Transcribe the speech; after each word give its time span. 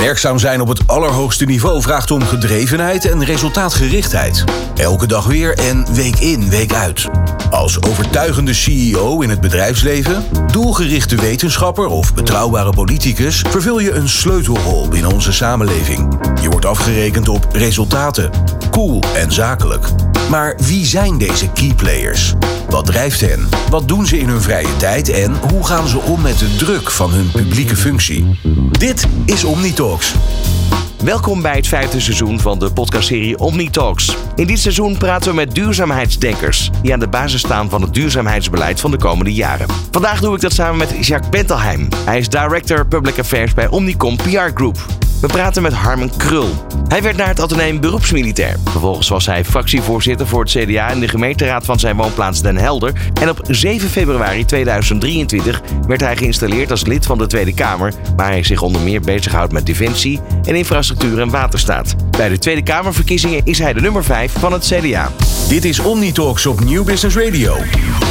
Werkzaam 0.00 0.38
zijn 0.38 0.60
op 0.60 0.68
het 0.68 0.86
allerhoogste 0.86 1.44
niveau 1.44 1.82
vraagt 1.82 2.10
om 2.10 2.22
gedrevenheid 2.22 3.04
en 3.04 3.24
resultaatgerichtheid. 3.24 4.44
Elke 4.74 5.06
dag 5.06 5.26
weer 5.26 5.58
en 5.58 5.94
week 5.94 6.18
in, 6.18 6.48
week 6.48 6.72
uit. 6.72 7.08
Als 7.50 7.82
overtuigende 7.82 8.54
CEO 8.54 9.20
in 9.20 9.30
het 9.30 9.40
bedrijfsleven, 9.40 10.24
doelgerichte 10.52 11.16
wetenschapper 11.16 11.86
of 11.86 12.14
betrouwbare 12.14 12.72
politicus 12.72 13.44
vervul 13.48 13.78
je 13.78 13.92
een 13.92 14.08
sleutelrol 14.08 14.88
binnen 14.88 15.12
onze 15.12 15.32
samenleving. 15.32 16.18
Je 16.42 16.48
wordt 16.48 16.66
afgerekend 16.66 17.28
op 17.28 17.46
resultaten. 17.52 18.30
Cool 18.70 19.02
en 19.14 19.32
zakelijk. 19.32 19.86
Maar 20.30 20.56
wie 20.66 20.86
zijn 20.86 21.18
deze 21.18 21.48
key 21.48 21.72
players? 21.76 22.34
Wat 22.68 22.86
drijft 22.86 23.20
hen? 23.20 23.48
Wat 23.70 23.88
doen 23.88 24.06
ze 24.06 24.18
in 24.18 24.28
hun 24.28 24.42
vrije 24.42 24.76
tijd 24.76 25.08
en 25.08 25.36
hoe 25.50 25.66
gaan 25.66 25.88
ze 25.88 25.98
om 25.98 26.20
met 26.20 26.38
de 26.38 26.56
druk 26.56 26.90
van 26.90 27.10
hun 27.10 27.30
publieke 27.30 27.76
functie? 27.76 28.38
Dit 28.70 29.06
is 29.24 29.44
Omnitalks. 29.90 30.59
Welkom 31.04 31.42
bij 31.42 31.56
het 31.56 31.66
vijfde 31.66 32.00
seizoen 32.00 32.40
van 32.40 32.58
de 32.58 32.72
podcastserie 32.72 33.38
OmniTalks. 33.38 34.16
In 34.34 34.46
dit 34.46 34.58
seizoen 34.58 34.96
praten 34.98 35.30
we 35.30 35.36
met 35.36 35.54
duurzaamheidsdenkers 35.54 36.70
die 36.82 36.92
aan 36.92 37.00
de 37.00 37.08
basis 37.08 37.40
staan 37.40 37.70
van 37.70 37.82
het 37.82 37.94
duurzaamheidsbeleid 37.94 38.80
van 38.80 38.90
de 38.90 38.98
komende 38.98 39.32
jaren. 39.32 39.66
Vandaag 39.90 40.20
doe 40.20 40.34
ik 40.34 40.40
dat 40.40 40.52
samen 40.52 40.78
met 40.78 41.06
Jacques 41.06 41.30
Bentelheim. 41.30 41.88
Hij 42.04 42.18
is 42.18 42.28
Director 42.28 42.86
Public 42.86 43.18
Affairs 43.18 43.54
bij 43.54 43.68
Omnicom 43.68 44.16
PR 44.16 44.50
Group. 44.54 44.86
We 45.20 45.26
praten 45.26 45.62
met 45.62 45.72
Harmen 45.72 46.16
Krul. 46.16 46.48
Hij 46.88 47.02
werd 47.02 47.16
naar 47.16 47.28
het 47.28 47.40
ateneum 47.40 47.80
beroepsmilitair. 47.80 48.56
Vervolgens 48.64 49.08
was 49.08 49.26
hij 49.26 49.44
fractievoorzitter 49.44 50.26
voor 50.26 50.40
het 50.40 50.50
CDA 50.50 50.88
in 50.88 51.00
de 51.00 51.08
gemeenteraad 51.08 51.64
van 51.64 51.78
zijn 51.78 51.96
woonplaats 51.96 52.42
Den 52.42 52.56
Helder. 52.56 52.92
En 53.20 53.28
op 53.28 53.40
7 53.48 53.88
februari 53.88 54.44
2023 54.44 55.60
werd 55.86 56.00
hij 56.00 56.16
geïnstalleerd 56.16 56.70
als 56.70 56.86
lid 56.86 57.06
van 57.06 57.18
de 57.18 57.26
Tweede 57.26 57.54
Kamer, 57.54 57.92
waar 58.16 58.30
hij 58.30 58.42
zich 58.42 58.62
onder 58.62 58.80
meer 58.80 59.00
bezighoudt 59.00 59.52
met 59.52 59.66
defensie 59.66 60.20
en 60.44 60.54
infrastructuur 60.60 61.20
en 61.20 61.30
waterstaat. 61.30 61.94
Bij 62.10 62.28
de 62.28 62.38
Tweede 62.38 62.62
Kamerverkiezingen 62.62 63.44
is 63.44 63.58
hij 63.58 63.72
de 63.72 63.80
nummer 63.80 64.04
5 64.04 64.32
van 64.32 64.52
het 64.52 64.64
CDA. 64.64 65.10
Dit 65.48 65.64
is 65.64 65.78
Omnitalks 65.78 66.46
op 66.46 66.60
Nieuw 66.60 66.84
Business 66.84 67.16
Radio. 67.16 67.56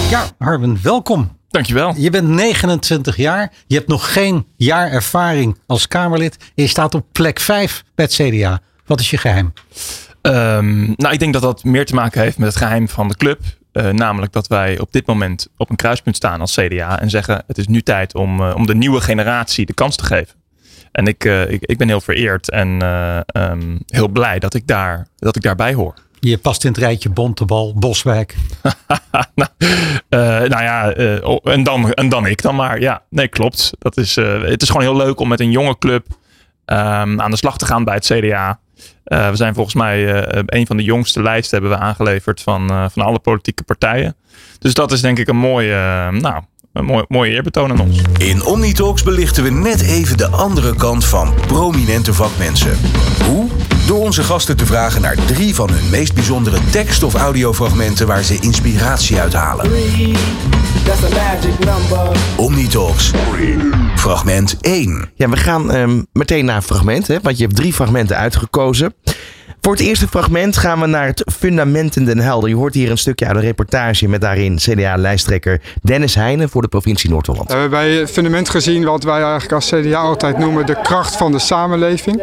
Ja, 0.10 0.26
Harmen, 0.38 0.80
welkom. 0.84 1.38
Dankjewel. 1.50 1.94
Je 1.98 2.10
bent 2.10 2.28
29 2.28 3.18
jaar. 3.18 3.52
Je 3.68 3.76
hebt 3.76 3.88
nog 3.88 4.14
geen 4.14 4.46
jaar 4.56 4.92
ervaring 4.92 5.58
als 5.66 5.88
Kamerlid. 5.88 6.38
En 6.40 6.64
je 6.64 6.68
staat 6.68 6.96
op 6.96 7.06
plek 7.12 7.40
5 7.40 7.84
bij 7.96 8.06
het 8.06 8.14
CDA. 8.14 8.60
Wat 8.86 9.00
is 9.00 9.10
je 9.10 9.18
geheim? 9.18 9.54
Ehm, 10.22 10.80
nou, 10.96 11.14
ik 11.14 11.20
denk 11.20 11.34
dat 11.34 11.42
dat 11.42 11.64
meer 11.64 11.86
te 11.86 11.96
maken 11.96 12.22
heeft 12.22 12.38
met 12.38 12.48
het 12.48 12.58
geheim 12.58 12.90
van 12.90 13.08
de 13.08 13.16
club. 13.16 13.40
Uh, 13.74 13.90
namelijk 13.90 14.32
dat 14.32 14.48
wij 14.48 14.80
op 14.80 14.92
dit 14.92 15.06
moment 15.08 15.48
op 15.58 15.70
een 15.70 15.76
kruispunt 15.76 16.16
staan 16.16 16.42
als 16.42 16.56
CDA. 16.56 17.00
En 17.00 17.10
zeggen 17.10 17.44
het 17.48 17.58
is 17.58 17.68
nu 17.68 17.82
tijd 17.82 18.16
om, 18.16 18.42
uh, 18.42 18.56
om 18.56 18.66
de 18.66 18.76
nieuwe 18.76 19.02
generatie 19.02 19.66
de 19.66 19.74
kans 19.74 19.96
te 19.96 20.04
geven. 20.04 20.39
En 21.00 21.08
ik, 21.08 21.26
uh, 21.26 21.52
ik, 21.52 21.66
ik, 21.66 21.78
ben 21.78 21.88
heel 21.88 22.02
vereerd 22.02 22.50
en 22.50 22.82
um, 23.34 23.80
heel 23.88 24.08
blij 24.08 24.40
dat 24.40 24.54
ik, 24.54 24.68
daar, 24.68 25.08
dat 25.16 25.36
ik 25.36 25.42
daarbij 25.42 25.74
hoor. 25.74 25.94
Je 26.20 26.38
past 26.38 26.64
in 26.64 26.70
het 26.70 26.80
rijtje 26.80 27.10
Bontebal, 27.10 27.74
Boswijk. 27.74 28.36
nou, 29.36 29.50
uh, 30.10 30.20
nou, 30.50 30.64
ja, 30.64 30.98
uh, 30.98 31.38
en, 31.44 31.64
dan, 31.64 31.94
en 31.94 32.10
dan 32.10 32.26
ik 32.26 32.42
dan 32.42 32.56
maar. 32.56 32.80
Ja, 32.80 33.02
nee, 33.10 33.28
klopt. 33.28 33.72
Dat 33.80 33.98
is, 33.98 34.16
het 34.16 34.62
is 34.62 34.68
gewoon 34.68 34.82
heel 34.82 34.96
leuk 34.96 35.20
om 35.20 35.28
met 35.28 35.40
een 35.40 35.52
jonge 35.52 35.78
club 35.78 36.06
um, 36.66 37.22
aan 37.22 37.32
de 37.32 37.38
slag 37.38 37.58
te 37.58 37.66
gaan 37.66 37.84
bij 37.84 37.96
het 37.96 38.06
CDA. 38.06 38.60
we 39.04 39.32
zijn 39.36 39.54
volgens 39.54 39.76
mij 39.76 40.26
een 40.46 40.68
van 40.68 40.78
de 40.78 40.84
jongste 40.84 41.22
lijsten 41.22 41.60
hebben 41.60 41.78
we 41.78 41.84
aangeleverd 41.84 42.42
van, 42.42 42.92
van 42.92 43.04
alle 43.06 43.20
politieke 43.20 43.64
partijen. 43.64 44.16
Dus 44.60 44.74
dat 44.74 44.92
is 44.92 45.02
denk 45.02 45.20
ik 45.20 45.28
een 45.28 45.38
mooie, 45.38 46.12
nou, 46.12 46.44
een 46.80 46.86
mooie, 46.86 47.06
mooie 47.08 47.32
eerbetoon 47.32 47.72
aan 47.72 47.80
ons. 47.80 48.02
In 48.18 48.44
Omnitalks 48.46 49.04
belichten 49.04 49.44
we 49.44 49.50
net 49.50 49.82
even 49.82 50.18
de 50.18 50.28
andere 50.28 50.76
kant 50.76 51.06
van 51.06 51.34
prominente 51.48 52.14
vakmensen. 52.14 52.78
Hoe? 53.26 53.48
Door 53.88 54.00
onze 54.00 54.24
gasten 54.24 54.58
te 54.58 54.66
vragen 54.66 55.02
naar 55.02 55.16
drie 55.26 55.56
van 55.56 55.70
hun 55.70 55.90
meest 55.90 56.14
bijzondere 56.14 56.58
tekst- 56.72 57.04
of 57.04 57.14
audiofragmenten 57.14 58.08
waar 58.08 58.24
ze 58.24 58.38
inspiratie 58.42 59.20
uit 59.20 59.34
halen. 59.34 59.72
Omnitalks. 62.38 63.12
Fragment 63.96 64.58
1. 64.62 65.12
Ja, 65.16 65.30
we 65.30 65.38
gaan 65.38 65.76
um, 65.76 66.06
meteen 66.14 66.46
naar 66.46 66.62
fragmenten, 66.62 67.20
want 67.22 67.38
je 67.38 67.44
hebt 67.44 67.56
drie 67.56 67.74
fragmenten 67.74 68.18
uitgekozen. 68.18 68.94
Voor 69.62 69.72
het 69.72 69.82
eerste 69.82 70.08
fragment 70.08 70.58
gaan 70.58 70.80
we 70.80 70.86
naar 70.86 71.06
het 71.06 71.24
Fundamenten 71.38 72.06
Den 72.06 72.20
Helder. 72.20 72.50
Je 72.50 72.56
hoort 72.56 72.74
hier 72.74 72.92
een 72.92 72.98
stukje 72.98 73.26
uit 73.26 73.36
een 73.36 73.42
reportage 73.42 74.08
met 74.08 74.22
daarin 74.22 74.56
CDA-lijsttrekker 74.56 75.62
Dennis 75.82 76.16
Heijnen 76.16 76.50
voor 76.50 76.62
de 76.62 76.68
provincie 76.68 77.10
Noord-Holland. 77.10 77.48
We 77.48 77.54
hebben 77.54 77.80
bij 77.80 77.92
het 77.92 78.12
fundament 78.12 78.50
gezien 78.50 78.84
wat 78.84 79.04
wij 79.04 79.22
eigenlijk 79.22 79.52
als 79.52 79.70
CDA 79.70 80.00
altijd 80.00 80.38
noemen 80.38 80.66
de 80.66 80.82
kracht 80.82 81.16
van 81.16 81.32
de 81.32 81.40
samenleving. 81.40 82.22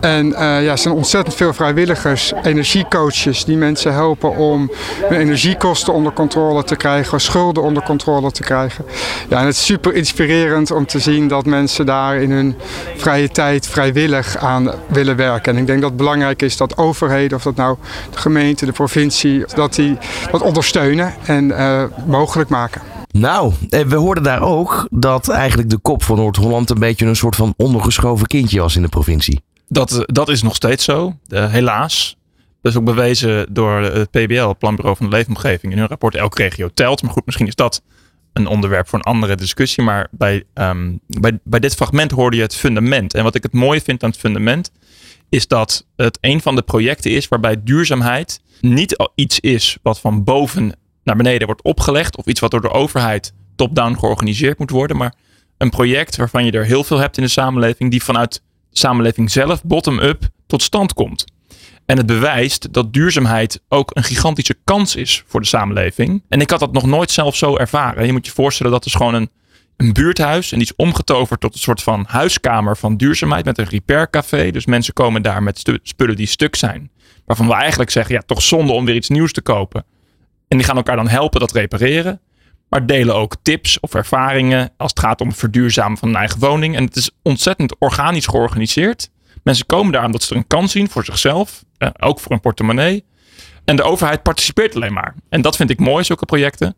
En 0.00 0.26
uh, 0.26 0.38
ja, 0.38 0.70
er 0.70 0.78
zijn 0.78 0.94
ontzettend 0.94 1.36
veel 1.36 1.52
vrijwilligers, 1.52 2.32
energiecoaches 2.42 3.44
die 3.44 3.56
mensen 3.56 3.92
helpen 3.92 4.36
om 4.36 4.70
hun 5.08 5.20
energiekosten 5.20 5.92
onder 5.92 6.12
controle 6.12 6.64
te 6.64 6.76
krijgen, 6.76 7.20
schulden 7.20 7.62
onder 7.62 7.82
controle 7.82 8.30
te 8.30 8.42
krijgen. 8.42 8.84
Ja, 9.28 9.38
en 9.38 9.46
het 9.46 9.54
is 9.54 9.64
super 9.64 9.94
inspirerend 9.94 10.70
om 10.70 10.86
te 10.86 10.98
zien 10.98 11.28
dat 11.28 11.46
mensen 11.46 11.86
daar 11.86 12.16
in 12.16 12.30
hun 12.30 12.56
vrije 12.96 13.28
tijd 13.28 13.66
vrijwillig 13.66 14.36
aan 14.36 14.70
willen 14.86 15.16
werken. 15.16 15.52
En 15.52 15.60
ik 15.60 15.66
denk 15.66 15.80
dat 15.80 15.88
het 15.88 15.98
belangrijk 15.98 16.42
is 16.42 16.56
dat 16.68 16.76
overheden, 16.76 17.36
of 17.36 17.42
dat 17.42 17.56
nou 17.56 17.76
de 18.10 18.18
gemeente, 18.18 18.66
de 18.66 18.72
provincie, 18.72 19.44
dat 19.54 19.74
die 19.74 19.98
dat 20.30 20.42
ondersteunen 20.42 21.14
en 21.24 21.44
uh, 21.44 21.84
mogelijk 22.06 22.50
maken. 22.50 22.80
Nou, 23.10 23.52
we 23.68 23.94
hoorden 23.94 24.22
daar 24.24 24.42
ook 24.42 24.86
dat 24.90 25.28
eigenlijk 25.28 25.70
de 25.70 25.78
kop 25.78 26.02
van 26.02 26.16
Noord-Holland 26.16 26.70
een 26.70 26.78
beetje 26.78 27.06
een 27.06 27.16
soort 27.16 27.36
van 27.36 27.54
ondergeschoven 27.56 28.26
kindje 28.26 28.60
was 28.60 28.76
in 28.76 28.82
de 28.82 28.88
provincie. 28.88 29.40
Dat, 29.68 30.02
dat 30.06 30.28
is 30.28 30.42
nog 30.42 30.54
steeds 30.54 30.84
zo, 30.84 31.16
uh, 31.28 31.50
helaas. 31.50 32.16
Dat 32.62 32.72
is 32.72 32.78
ook 32.78 32.84
bewezen 32.84 33.54
door 33.54 33.80
het 33.80 34.10
PBL, 34.10 34.48
het 34.48 34.58
Planbureau 34.58 34.96
van 34.96 35.10
de 35.10 35.16
Leefomgeving, 35.16 35.72
in 35.72 35.78
hun 35.78 35.88
rapport 35.88 36.14
Elke 36.14 36.42
regio 36.42 36.68
telt. 36.74 37.02
Maar 37.02 37.12
goed, 37.12 37.26
misschien 37.26 37.46
is 37.46 37.54
dat 37.54 37.82
een 38.32 38.46
onderwerp 38.46 38.88
voor 38.88 38.98
een 38.98 39.04
andere 39.04 39.34
discussie. 39.34 39.84
Maar 39.84 40.08
bij, 40.10 40.44
um, 40.54 41.00
bij, 41.06 41.38
bij 41.44 41.60
dit 41.60 41.74
fragment 41.74 42.10
hoorde 42.10 42.36
je 42.36 42.42
het 42.42 42.54
fundament. 42.54 43.14
En 43.14 43.24
wat 43.24 43.34
ik 43.34 43.42
het 43.42 43.52
mooie 43.52 43.80
vind 43.80 44.02
aan 44.02 44.10
het 44.10 44.18
fundament, 44.18 44.70
is 45.30 45.46
dat 45.46 45.86
het 45.96 46.18
een 46.20 46.40
van 46.40 46.54
de 46.54 46.62
projecten 46.62 47.10
is 47.10 47.28
waarbij 47.28 47.62
duurzaamheid 47.62 48.40
niet 48.60 49.08
iets 49.14 49.40
is 49.40 49.78
wat 49.82 50.00
van 50.00 50.24
boven 50.24 50.74
naar 51.04 51.16
beneden 51.16 51.46
wordt 51.46 51.62
opgelegd 51.62 52.16
of 52.16 52.26
iets 52.26 52.40
wat 52.40 52.50
door 52.50 52.60
de 52.60 52.70
overheid 52.70 53.32
top-down 53.56 53.98
georganiseerd 53.98 54.58
moet 54.58 54.70
worden, 54.70 54.96
maar 54.96 55.14
een 55.58 55.70
project 55.70 56.16
waarvan 56.16 56.44
je 56.44 56.52
er 56.52 56.64
heel 56.64 56.84
veel 56.84 56.98
hebt 56.98 57.16
in 57.16 57.22
de 57.22 57.28
samenleving 57.28 57.90
die 57.90 58.02
vanuit 58.02 58.42
de 58.70 58.78
samenleving 58.78 59.30
zelf 59.30 59.62
bottom-up 59.62 60.28
tot 60.46 60.62
stand 60.62 60.94
komt. 60.94 61.24
En 61.86 61.96
het 61.96 62.06
bewijst 62.06 62.72
dat 62.72 62.92
duurzaamheid 62.92 63.62
ook 63.68 63.90
een 63.94 64.04
gigantische 64.04 64.56
kans 64.64 64.96
is 64.96 65.22
voor 65.26 65.40
de 65.40 65.46
samenleving. 65.46 66.22
En 66.28 66.40
ik 66.40 66.50
had 66.50 66.60
dat 66.60 66.72
nog 66.72 66.86
nooit 66.86 67.10
zelf 67.10 67.36
zo 67.36 67.56
ervaren. 67.56 68.06
Je 68.06 68.12
moet 68.12 68.26
je 68.26 68.32
voorstellen 68.32 68.72
dat 68.72 68.86
is 68.86 68.94
gewoon 68.94 69.14
een 69.14 69.30
een 69.76 69.92
buurthuis. 69.92 70.52
En 70.52 70.58
die 70.58 70.66
is 70.66 70.76
omgetoverd 70.76 71.40
tot 71.40 71.54
een 71.54 71.60
soort 71.60 71.82
van 71.82 72.04
huiskamer 72.08 72.76
van 72.76 72.96
duurzaamheid 72.96 73.44
met 73.44 73.58
een 73.58 73.68
repaircafé. 73.68 74.50
Dus 74.50 74.66
mensen 74.66 74.92
komen 74.92 75.22
daar 75.22 75.42
met 75.42 75.80
spullen 75.82 76.16
die 76.16 76.26
stuk 76.26 76.56
zijn. 76.56 76.90
Waarvan 77.24 77.46
we 77.46 77.54
eigenlijk 77.54 77.90
zeggen, 77.90 78.14
ja, 78.14 78.22
toch 78.26 78.42
zonde 78.42 78.72
om 78.72 78.84
weer 78.84 78.94
iets 78.94 79.08
nieuws 79.08 79.32
te 79.32 79.42
kopen. 79.42 79.84
En 80.48 80.56
die 80.56 80.66
gaan 80.66 80.76
elkaar 80.76 80.96
dan 80.96 81.08
helpen 81.08 81.40
dat 81.40 81.52
repareren. 81.52 82.20
Maar 82.68 82.86
delen 82.86 83.14
ook 83.14 83.36
tips 83.42 83.80
of 83.80 83.94
ervaringen 83.94 84.70
als 84.76 84.90
het 84.90 85.00
gaat 85.00 85.20
om 85.20 85.28
het 85.28 85.36
verduurzamen 85.36 85.98
van 85.98 86.08
een 86.08 86.16
eigen 86.16 86.40
woning. 86.40 86.76
En 86.76 86.84
het 86.84 86.96
is 86.96 87.10
ontzettend 87.22 87.78
organisch 87.78 88.26
georganiseerd. 88.26 89.10
Mensen 89.42 89.66
komen 89.66 89.92
daar 89.92 90.04
omdat 90.04 90.22
ze 90.22 90.30
er 90.30 90.36
een 90.36 90.46
kans 90.46 90.72
zien 90.72 90.88
voor 90.90 91.04
zichzelf. 91.04 91.64
Eh, 91.78 91.88
ook 91.98 92.20
voor 92.20 92.32
een 92.32 92.40
portemonnee. 92.40 93.04
En 93.70 93.76
de 93.76 93.82
overheid 93.82 94.22
participeert 94.22 94.74
alleen 94.74 94.92
maar. 94.92 95.14
En 95.28 95.42
dat 95.42 95.56
vind 95.56 95.70
ik 95.70 95.78
mooi, 95.78 96.04
zulke 96.04 96.24
projecten. 96.24 96.76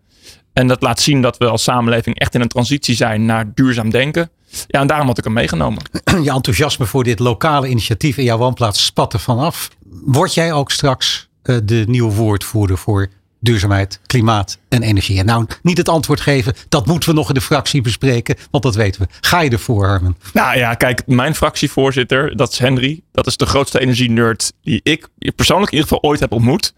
En 0.52 0.68
dat 0.68 0.82
laat 0.82 1.00
zien 1.00 1.22
dat 1.22 1.36
we 1.36 1.48
als 1.48 1.62
samenleving 1.62 2.18
echt 2.18 2.34
in 2.34 2.40
een 2.40 2.48
transitie 2.48 2.94
zijn 2.94 3.24
naar 3.24 3.54
duurzaam 3.54 3.90
denken. 3.90 4.30
Ja, 4.66 4.80
en 4.80 4.86
daarom 4.86 5.06
had 5.06 5.18
ik 5.18 5.24
hem 5.24 5.32
meegenomen. 5.32 5.82
Je 6.24 6.30
enthousiasme 6.30 6.86
voor 6.86 7.04
dit 7.04 7.18
lokale 7.18 7.68
initiatief 7.68 8.16
in 8.16 8.24
jouw 8.24 8.38
woonplaats 8.38 8.84
spat 8.84 9.12
er 9.12 9.20
vanaf. 9.20 9.68
Word 10.04 10.34
jij 10.34 10.52
ook 10.52 10.70
straks 10.70 11.28
uh, 11.42 11.56
de 11.64 11.84
nieuwe 11.86 12.12
woordvoerder 12.12 12.78
voor 12.78 13.08
duurzaamheid, 13.42 14.00
klimaat 14.06 14.58
en 14.68 14.82
energie? 14.82 15.18
En 15.18 15.26
nou, 15.26 15.46
niet 15.62 15.78
het 15.78 15.88
antwoord 15.88 16.20
geven, 16.20 16.54
dat 16.68 16.86
moeten 16.86 17.08
we 17.08 17.14
nog 17.14 17.28
in 17.28 17.34
de 17.34 17.40
fractie 17.40 17.80
bespreken, 17.80 18.36
want 18.50 18.64
dat 18.64 18.74
weten 18.74 19.02
we. 19.02 19.08
Ga 19.20 19.40
je 19.40 19.50
ervoor, 19.50 19.86
Harmen? 19.86 20.16
Nou 20.32 20.56
ja, 20.56 20.74
kijk, 20.74 21.02
mijn 21.06 21.34
fractievoorzitter, 21.34 22.36
dat 22.36 22.52
is 22.52 22.58
Henry. 22.58 23.00
Dat 23.12 23.26
is 23.26 23.36
de 23.36 23.46
grootste 23.46 23.80
energie-nerd 23.80 24.52
die 24.62 24.80
ik 24.82 25.08
persoonlijk 25.36 25.72
in 25.72 25.78
ieder 25.78 25.92
geval 25.92 26.10
ooit 26.10 26.20
heb 26.20 26.32
ontmoet. 26.32 26.74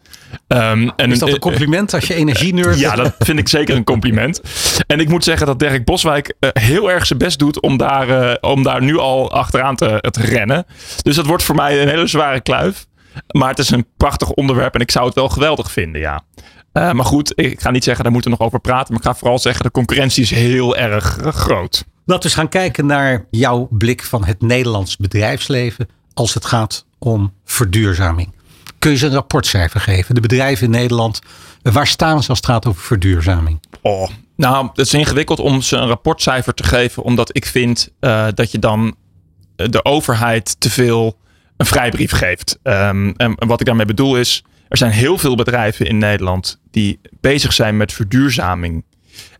Um, 0.48 0.92
en 0.96 1.10
is 1.10 1.18
dat 1.18 1.28
een 1.28 1.38
compliment 1.38 1.94
als 1.94 2.06
je 2.06 2.14
energie-nerd 2.14 2.78
Ja, 2.78 2.96
dat 2.96 3.14
vind 3.18 3.38
ik 3.38 3.48
zeker 3.48 3.76
een 3.76 3.84
compliment. 3.84 4.40
En 4.86 5.00
ik 5.00 5.08
moet 5.08 5.24
zeggen 5.24 5.46
dat 5.46 5.58
Dirk 5.58 5.84
Boswijk 5.84 6.34
uh, 6.40 6.50
heel 6.52 6.90
erg 6.90 7.06
zijn 7.06 7.18
best 7.18 7.38
doet 7.38 7.60
om 7.60 7.76
daar, 7.76 8.08
uh, 8.08 8.34
om 8.40 8.62
daar 8.62 8.82
nu 8.82 8.98
al 8.98 9.32
achteraan 9.32 9.76
te, 9.76 10.08
te 10.10 10.20
rennen. 10.20 10.66
Dus 11.02 11.16
dat 11.16 11.26
wordt 11.26 11.42
voor 11.42 11.54
mij 11.54 11.82
een 11.82 11.88
hele 11.88 12.06
zware 12.06 12.40
kluif. 12.40 12.86
Maar 13.30 13.48
het 13.48 13.58
is 13.58 13.70
een 13.70 13.86
prachtig 13.96 14.30
onderwerp 14.30 14.74
en 14.74 14.80
ik 14.80 14.90
zou 14.90 15.06
het 15.06 15.14
wel 15.14 15.28
geweldig 15.28 15.72
vinden, 15.72 16.00
ja. 16.00 16.22
Uh, 16.74 16.92
maar 16.92 17.04
goed, 17.04 17.32
ik 17.34 17.60
ga 17.60 17.70
niet 17.70 17.84
zeggen, 17.84 18.04
daar 18.04 18.12
moeten 18.12 18.30
we 18.30 18.36
nog 18.36 18.46
over 18.46 18.60
praten. 18.60 18.92
Maar 18.92 19.02
ik 19.02 19.08
ga 19.08 19.14
vooral 19.14 19.38
zeggen, 19.38 19.64
de 19.64 19.70
concurrentie 19.70 20.22
is 20.22 20.30
heel 20.30 20.76
erg 20.76 21.18
groot. 21.22 21.84
Laten 22.04 22.22
we 22.22 22.28
eens 22.28 22.34
gaan 22.34 22.48
kijken 22.48 22.86
naar 22.86 23.26
jouw 23.30 23.68
blik 23.70 24.04
van 24.04 24.24
het 24.24 24.40
Nederlands 24.40 24.96
bedrijfsleven 24.96 25.88
als 26.14 26.34
het 26.34 26.44
gaat 26.44 26.86
om 26.98 27.32
verduurzaming. 27.44 28.32
Kun 28.78 28.90
je 28.90 28.96
ze 28.96 29.06
een 29.06 29.12
rapportcijfer 29.12 29.80
geven? 29.80 30.14
De 30.14 30.20
bedrijven 30.20 30.64
in 30.64 30.70
Nederland, 30.70 31.20
waar 31.62 31.86
staan 31.86 32.22
ze 32.22 32.28
als 32.28 32.38
het 32.38 32.46
gaat 32.46 32.66
over 32.66 32.82
verduurzaming? 32.82 33.60
Oh, 33.82 34.08
nou, 34.36 34.66
het 34.66 34.78
is 34.78 34.94
ingewikkeld 34.94 35.40
om 35.40 35.62
ze 35.62 35.76
een 35.76 35.88
rapportcijfer 35.88 36.54
te 36.54 36.64
geven, 36.64 37.02
omdat 37.02 37.36
ik 37.36 37.46
vind 37.46 37.88
uh, 38.00 38.26
dat 38.34 38.50
je 38.50 38.58
dan 38.58 38.94
de 39.56 39.84
overheid 39.84 40.60
te 40.60 40.70
veel 40.70 41.18
een 41.56 41.66
vrijbrief 41.66 42.10
geeft. 42.10 42.58
Um, 42.62 43.14
en 43.16 43.46
wat 43.46 43.60
ik 43.60 43.66
daarmee 43.66 43.86
bedoel 43.86 44.16
is, 44.16 44.44
er 44.68 44.76
zijn 44.76 44.90
heel 44.90 45.18
veel 45.18 45.34
bedrijven 45.34 45.86
in 45.86 45.98
Nederland 45.98 46.60
die 46.74 47.00
bezig 47.20 47.52
zijn 47.52 47.76
met 47.76 47.92
verduurzaming. 47.92 48.84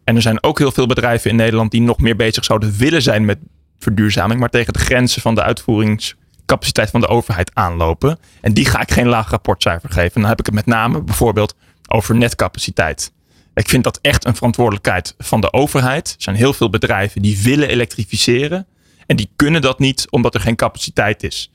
En 0.04 0.16
er 0.16 0.22
zijn 0.22 0.42
ook 0.42 0.58
heel 0.58 0.72
veel 0.72 0.86
bedrijven 0.86 1.30
in 1.30 1.36
Nederland 1.36 1.70
die 1.70 1.80
nog 1.80 1.98
meer 1.98 2.16
bezig 2.16 2.44
zouden 2.44 2.76
willen 2.76 3.02
zijn 3.02 3.24
met 3.24 3.38
verduurzaming, 3.78 4.40
maar 4.40 4.50
tegen 4.50 4.72
de 4.72 4.78
grenzen 4.78 5.22
van 5.22 5.34
de 5.34 5.42
uitvoeringscapaciteit 5.42 6.90
van 6.90 7.00
de 7.00 7.06
overheid 7.06 7.50
aanlopen. 7.54 8.18
En 8.40 8.52
die 8.52 8.64
ga 8.64 8.80
ik 8.80 8.90
geen 8.90 9.06
laag 9.06 9.30
rapportcijfer 9.30 9.90
geven. 9.90 10.20
Dan 10.20 10.30
heb 10.30 10.38
ik 10.38 10.46
het 10.46 10.54
met 10.54 10.66
name 10.66 11.02
bijvoorbeeld 11.02 11.54
over 11.88 12.14
netcapaciteit. 12.14 13.12
Ik 13.54 13.68
vind 13.68 13.84
dat 13.84 13.98
echt 14.02 14.24
een 14.24 14.34
verantwoordelijkheid 14.34 15.14
van 15.18 15.40
de 15.40 15.52
overheid. 15.52 16.08
Er 16.08 16.22
zijn 16.22 16.36
heel 16.36 16.52
veel 16.52 16.70
bedrijven 16.70 17.22
die 17.22 17.42
willen 17.42 17.68
elektrificeren. 17.68 18.66
En 19.06 19.16
die 19.16 19.30
kunnen 19.36 19.62
dat 19.62 19.78
niet 19.78 20.06
omdat 20.10 20.34
er 20.34 20.40
geen 20.40 20.56
capaciteit 20.56 21.22
is. 21.22 21.50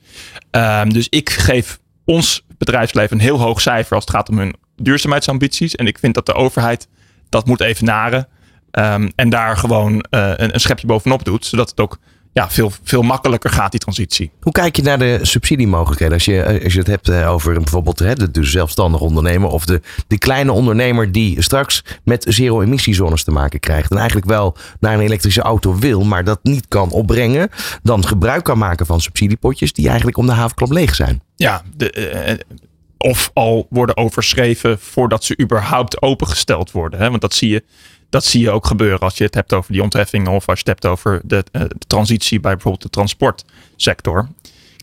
Um, 0.50 0.92
dus 0.92 1.06
ik 1.08 1.30
geef 1.30 1.78
ons 2.04 2.44
bedrijfsleven 2.58 3.16
een 3.16 3.22
heel 3.22 3.40
hoog 3.40 3.60
cijfer 3.60 3.94
als 3.94 4.04
het 4.04 4.14
gaat 4.14 4.28
om 4.28 4.38
hun 4.38 4.54
duurzaamheidsambities. 4.80 5.74
En 5.74 5.86
ik 5.86 5.98
vind 5.98 6.14
dat 6.14 6.26
de 6.26 6.34
overheid 6.34 6.88
dat 7.28 7.46
moet 7.46 7.60
evenaren. 7.60 8.28
Um, 8.72 9.12
en 9.14 9.30
daar 9.30 9.56
gewoon 9.56 9.92
uh, 9.92 10.00
een, 10.36 10.54
een 10.54 10.60
schepje 10.60 10.86
bovenop 10.86 11.24
doet. 11.24 11.46
Zodat 11.46 11.70
het 11.70 11.80
ook 11.80 11.98
ja, 12.32 12.50
veel, 12.50 12.72
veel 12.82 13.02
makkelijker 13.02 13.50
gaat, 13.50 13.70
die 13.70 13.80
transitie. 13.80 14.30
Hoe 14.40 14.52
kijk 14.52 14.76
je 14.76 14.82
naar 14.82 14.98
de 14.98 15.18
subsidiemogelijkheden? 15.22 16.14
Als 16.14 16.24
je, 16.24 16.42
eh, 16.42 16.64
als 16.64 16.72
je 16.72 16.78
het 16.78 16.88
hebt 16.88 17.08
eh, 17.08 17.30
over 17.30 17.54
bijvoorbeeld 17.54 17.98
de, 17.98 18.30
de 18.30 18.44
zelfstandig 18.44 19.00
ondernemer 19.00 19.48
of 19.48 19.64
de, 19.64 19.80
de 20.06 20.18
kleine 20.18 20.52
ondernemer 20.52 21.12
die 21.12 21.42
straks 21.42 21.84
met 22.04 22.26
zero-emissiezones 22.28 23.24
te 23.24 23.30
maken 23.30 23.60
krijgt. 23.60 23.90
En 23.90 23.96
eigenlijk 23.96 24.26
wel 24.26 24.56
naar 24.80 24.94
een 24.94 25.00
elektrische 25.00 25.42
auto 25.42 25.78
wil, 25.78 26.04
maar 26.04 26.24
dat 26.24 26.38
niet 26.42 26.68
kan 26.68 26.90
opbrengen. 26.90 27.48
Dan 27.82 28.06
gebruik 28.06 28.44
kan 28.44 28.58
maken 28.58 28.86
van 28.86 29.00
subsidiepotjes 29.00 29.72
die 29.72 29.86
eigenlijk 29.86 30.16
om 30.16 30.26
de 30.26 30.32
havenklap 30.32 30.70
leeg 30.70 30.94
zijn. 30.94 31.22
Ja, 31.36 31.62
de, 31.76 32.12
uh, 32.38 32.56
of 33.02 33.30
al 33.34 33.66
worden 33.70 33.96
overschreven 33.96 34.78
voordat 34.78 35.24
ze 35.24 35.40
überhaupt 35.40 36.02
opengesteld 36.02 36.70
worden. 36.70 37.00
Hè? 37.00 37.08
Want 37.10 37.20
dat 37.20 37.34
zie 37.34 37.48
je 37.48 37.64
dat 38.10 38.24
zie 38.24 38.40
je 38.40 38.50
ook 38.50 38.66
gebeuren 38.66 38.98
als 38.98 39.16
je 39.16 39.24
het 39.24 39.34
hebt 39.34 39.52
over 39.52 39.72
die 39.72 39.82
ontheffingen 39.82 40.32
of 40.32 40.48
als 40.48 40.60
je 40.60 40.70
het 40.70 40.82
hebt 40.82 40.92
over 40.92 41.20
de, 41.24 41.44
de 41.52 41.68
transitie 41.86 42.40
bij 42.40 42.52
bijvoorbeeld 42.52 42.82
de 42.82 42.90
transportsector. 42.90 44.28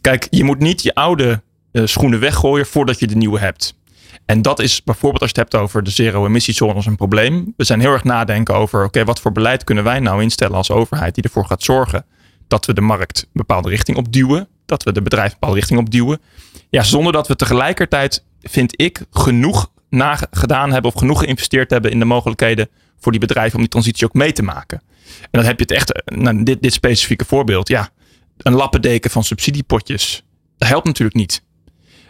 Kijk, 0.02 0.28
je 0.30 0.44
moet 0.44 0.60
niet 0.60 0.84
je 0.84 0.96
oude 0.96 1.42
uh, 1.72 1.86
schoenen 1.86 2.20
weggooien 2.20 2.66
voordat 2.66 3.00
je 3.00 3.08
de 3.08 3.16
nieuwe 3.16 3.40
hebt. 3.40 3.76
En 4.26 4.42
dat 4.42 4.60
is 4.60 4.84
bijvoorbeeld 4.84 5.22
als 5.22 5.32
je 5.32 5.40
het 5.40 5.52
hebt 5.52 5.64
over 5.64 5.84
de 5.84 5.90
zero-emissiezones 5.90 6.86
een 6.86 6.96
probleem. 6.96 7.54
We 7.58 7.64
zijn 7.64 7.80
heel 7.80 7.92
erg 7.92 8.04
nadenken 8.04 8.56
over, 8.56 8.84
oké, 8.84 9.04
wat 9.04 9.22
voor 9.22 9.32
beleid 9.32 9.64
kunnen 9.64 9.84
wij 9.84 10.00
nou 10.00 10.22
instellen 10.22 10.58
als 10.58 10.72
overheid 10.72 11.16
die 11.16 11.24
ervoor 11.24 11.46
gaat 11.46 11.64
zorgen 11.64 12.06
dat 12.48 12.66
we 12.66 12.74
de 12.74 12.82
markt 12.82 13.22
een 13.22 13.30
bepaalde 13.34 13.70
richting 13.70 13.98
opduwen, 13.98 14.48
dat 14.68 14.84
we 14.84 14.92
de 14.92 15.02
bedrijven 15.02 15.32
een 15.32 15.38
bepaalde 15.40 15.60
richting 15.60 15.80
opduwen. 15.80 16.20
Ja, 16.70 16.84
zonder 16.84 17.14
dat 17.14 17.28
we 17.28 17.36
tegelijkertijd, 17.36 18.24
vind 18.42 18.82
ik, 18.82 19.02
genoeg 19.12 19.72
gedaan 20.32 20.72
hebben 20.72 20.92
of 20.92 21.00
genoeg 21.00 21.20
geïnvesteerd 21.20 21.70
hebben 21.70 21.92
in 21.92 22.00
de 22.00 22.06
mogelijkheden 22.06 22.70
voor 23.00 23.12
die 23.12 23.22
bedrijven 23.22 23.54
om 23.54 23.60
die 23.60 23.70
transitie 23.70 24.06
ook 24.06 24.14
mee 24.14 24.32
te 24.32 24.44
maken. 24.44 24.82
En 25.22 25.30
dan 25.32 25.44
heb 25.46 25.58
je 25.60 25.62
het 25.62 25.72
echt, 25.72 26.02
nou, 26.06 26.44
dit, 26.44 26.62
dit 26.62 26.74
specifieke 26.74 27.26
voorbeeld, 27.26 27.68
ja, 27.68 27.90
een 28.38 28.54
lappendeken 28.54 29.12
van 29.12 29.24
subsidiepotjes. 29.24 30.24
Dat 30.58 30.68
helpt 30.68 30.86
natuurlijk 30.86 31.18
niet. 31.18 31.44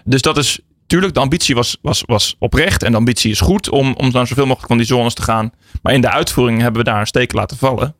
Dus 0.03 0.21
dat 0.21 0.37
is, 0.37 0.59
tuurlijk, 0.87 1.13
de 1.13 1.19
ambitie 1.19 1.55
was, 1.55 1.77
was, 1.81 2.03
was 2.05 2.35
oprecht 2.39 2.83
en 2.83 2.91
de 2.91 2.97
ambitie 2.97 3.31
is 3.31 3.39
goed 3.39 3.69
om, 3.69 3.93
om 3.93 4.11
naar 4.11 4.27
zoveel 4.27 4.45
mogelijk 4.45 4.67
van 4.67 4.77
die 4.77 4.85
zones 4.85 5.13
te 5.13 5.21
gaan. 5.21 5.51
Maar 5.81 5.93
in 5.93 6.01
de 6.01 6.09
uitvoering 6.09 6.61
hebben 6.61 6.83
we 6.83 6.89
daar 6.89 6.99
een 6.99 7.07
steek 7.07 7.33
laten 7.33 7.57
vallen. 7.57 7.95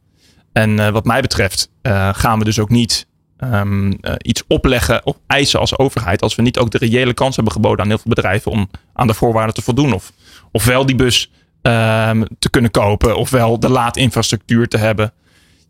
En 0.54 0.69
uh, 0.69 0.89
wat 0.89 1.06
mij 1.06 1.21
betreft 1.21 1.69
uh, 1.81 2.09
gaan 2.13 2.39
we 2.39 2.45
dus 2.45 2.59
ook 2.59 2.69
niet 2.69 3.06
um, 3.44 3.88
uh, 3.88 4.13
iets 4.18 4.44
opleggen 4.48 5.06
of 5.06 5.18
eisen 5.28 5.60
als 5.60 5.78
overheid. 5.78 6.22
Als 6.22 6.36
we 6.36 6.42
niet 6.42 6.57
ook 6.57 6.72
de 6.72 6.78
reële 6.78 7.13
kans 7.13 7.36
hebben 7.36 7.54
geboden 7.54 7.80
aan 7.80 7.88
heel 7.88 7.98
veel 7.98 8.13
bedrijven 8.13 8.51
om 8.51 8.69
aan 8.94 9.07
de 9.07 9.13
voorwaarden 9.13 9.56
te 9.56 9.62
voldoen. 9.62 9.94
Of, 9.94 10.12
ofwel 10.51 10.86
die 10.86 10.95
bus 10.95 11.31
um, 11.62 12.28
te 12.39 12.50
kunnen 12.50 12.72
kopen, 12.72 13.18
ofwel 13.18 13.60
de 13.60 13.69
laadinfrastructuur 13.69 14.68
te 14.68 14.78
hebben. 14.78 15.13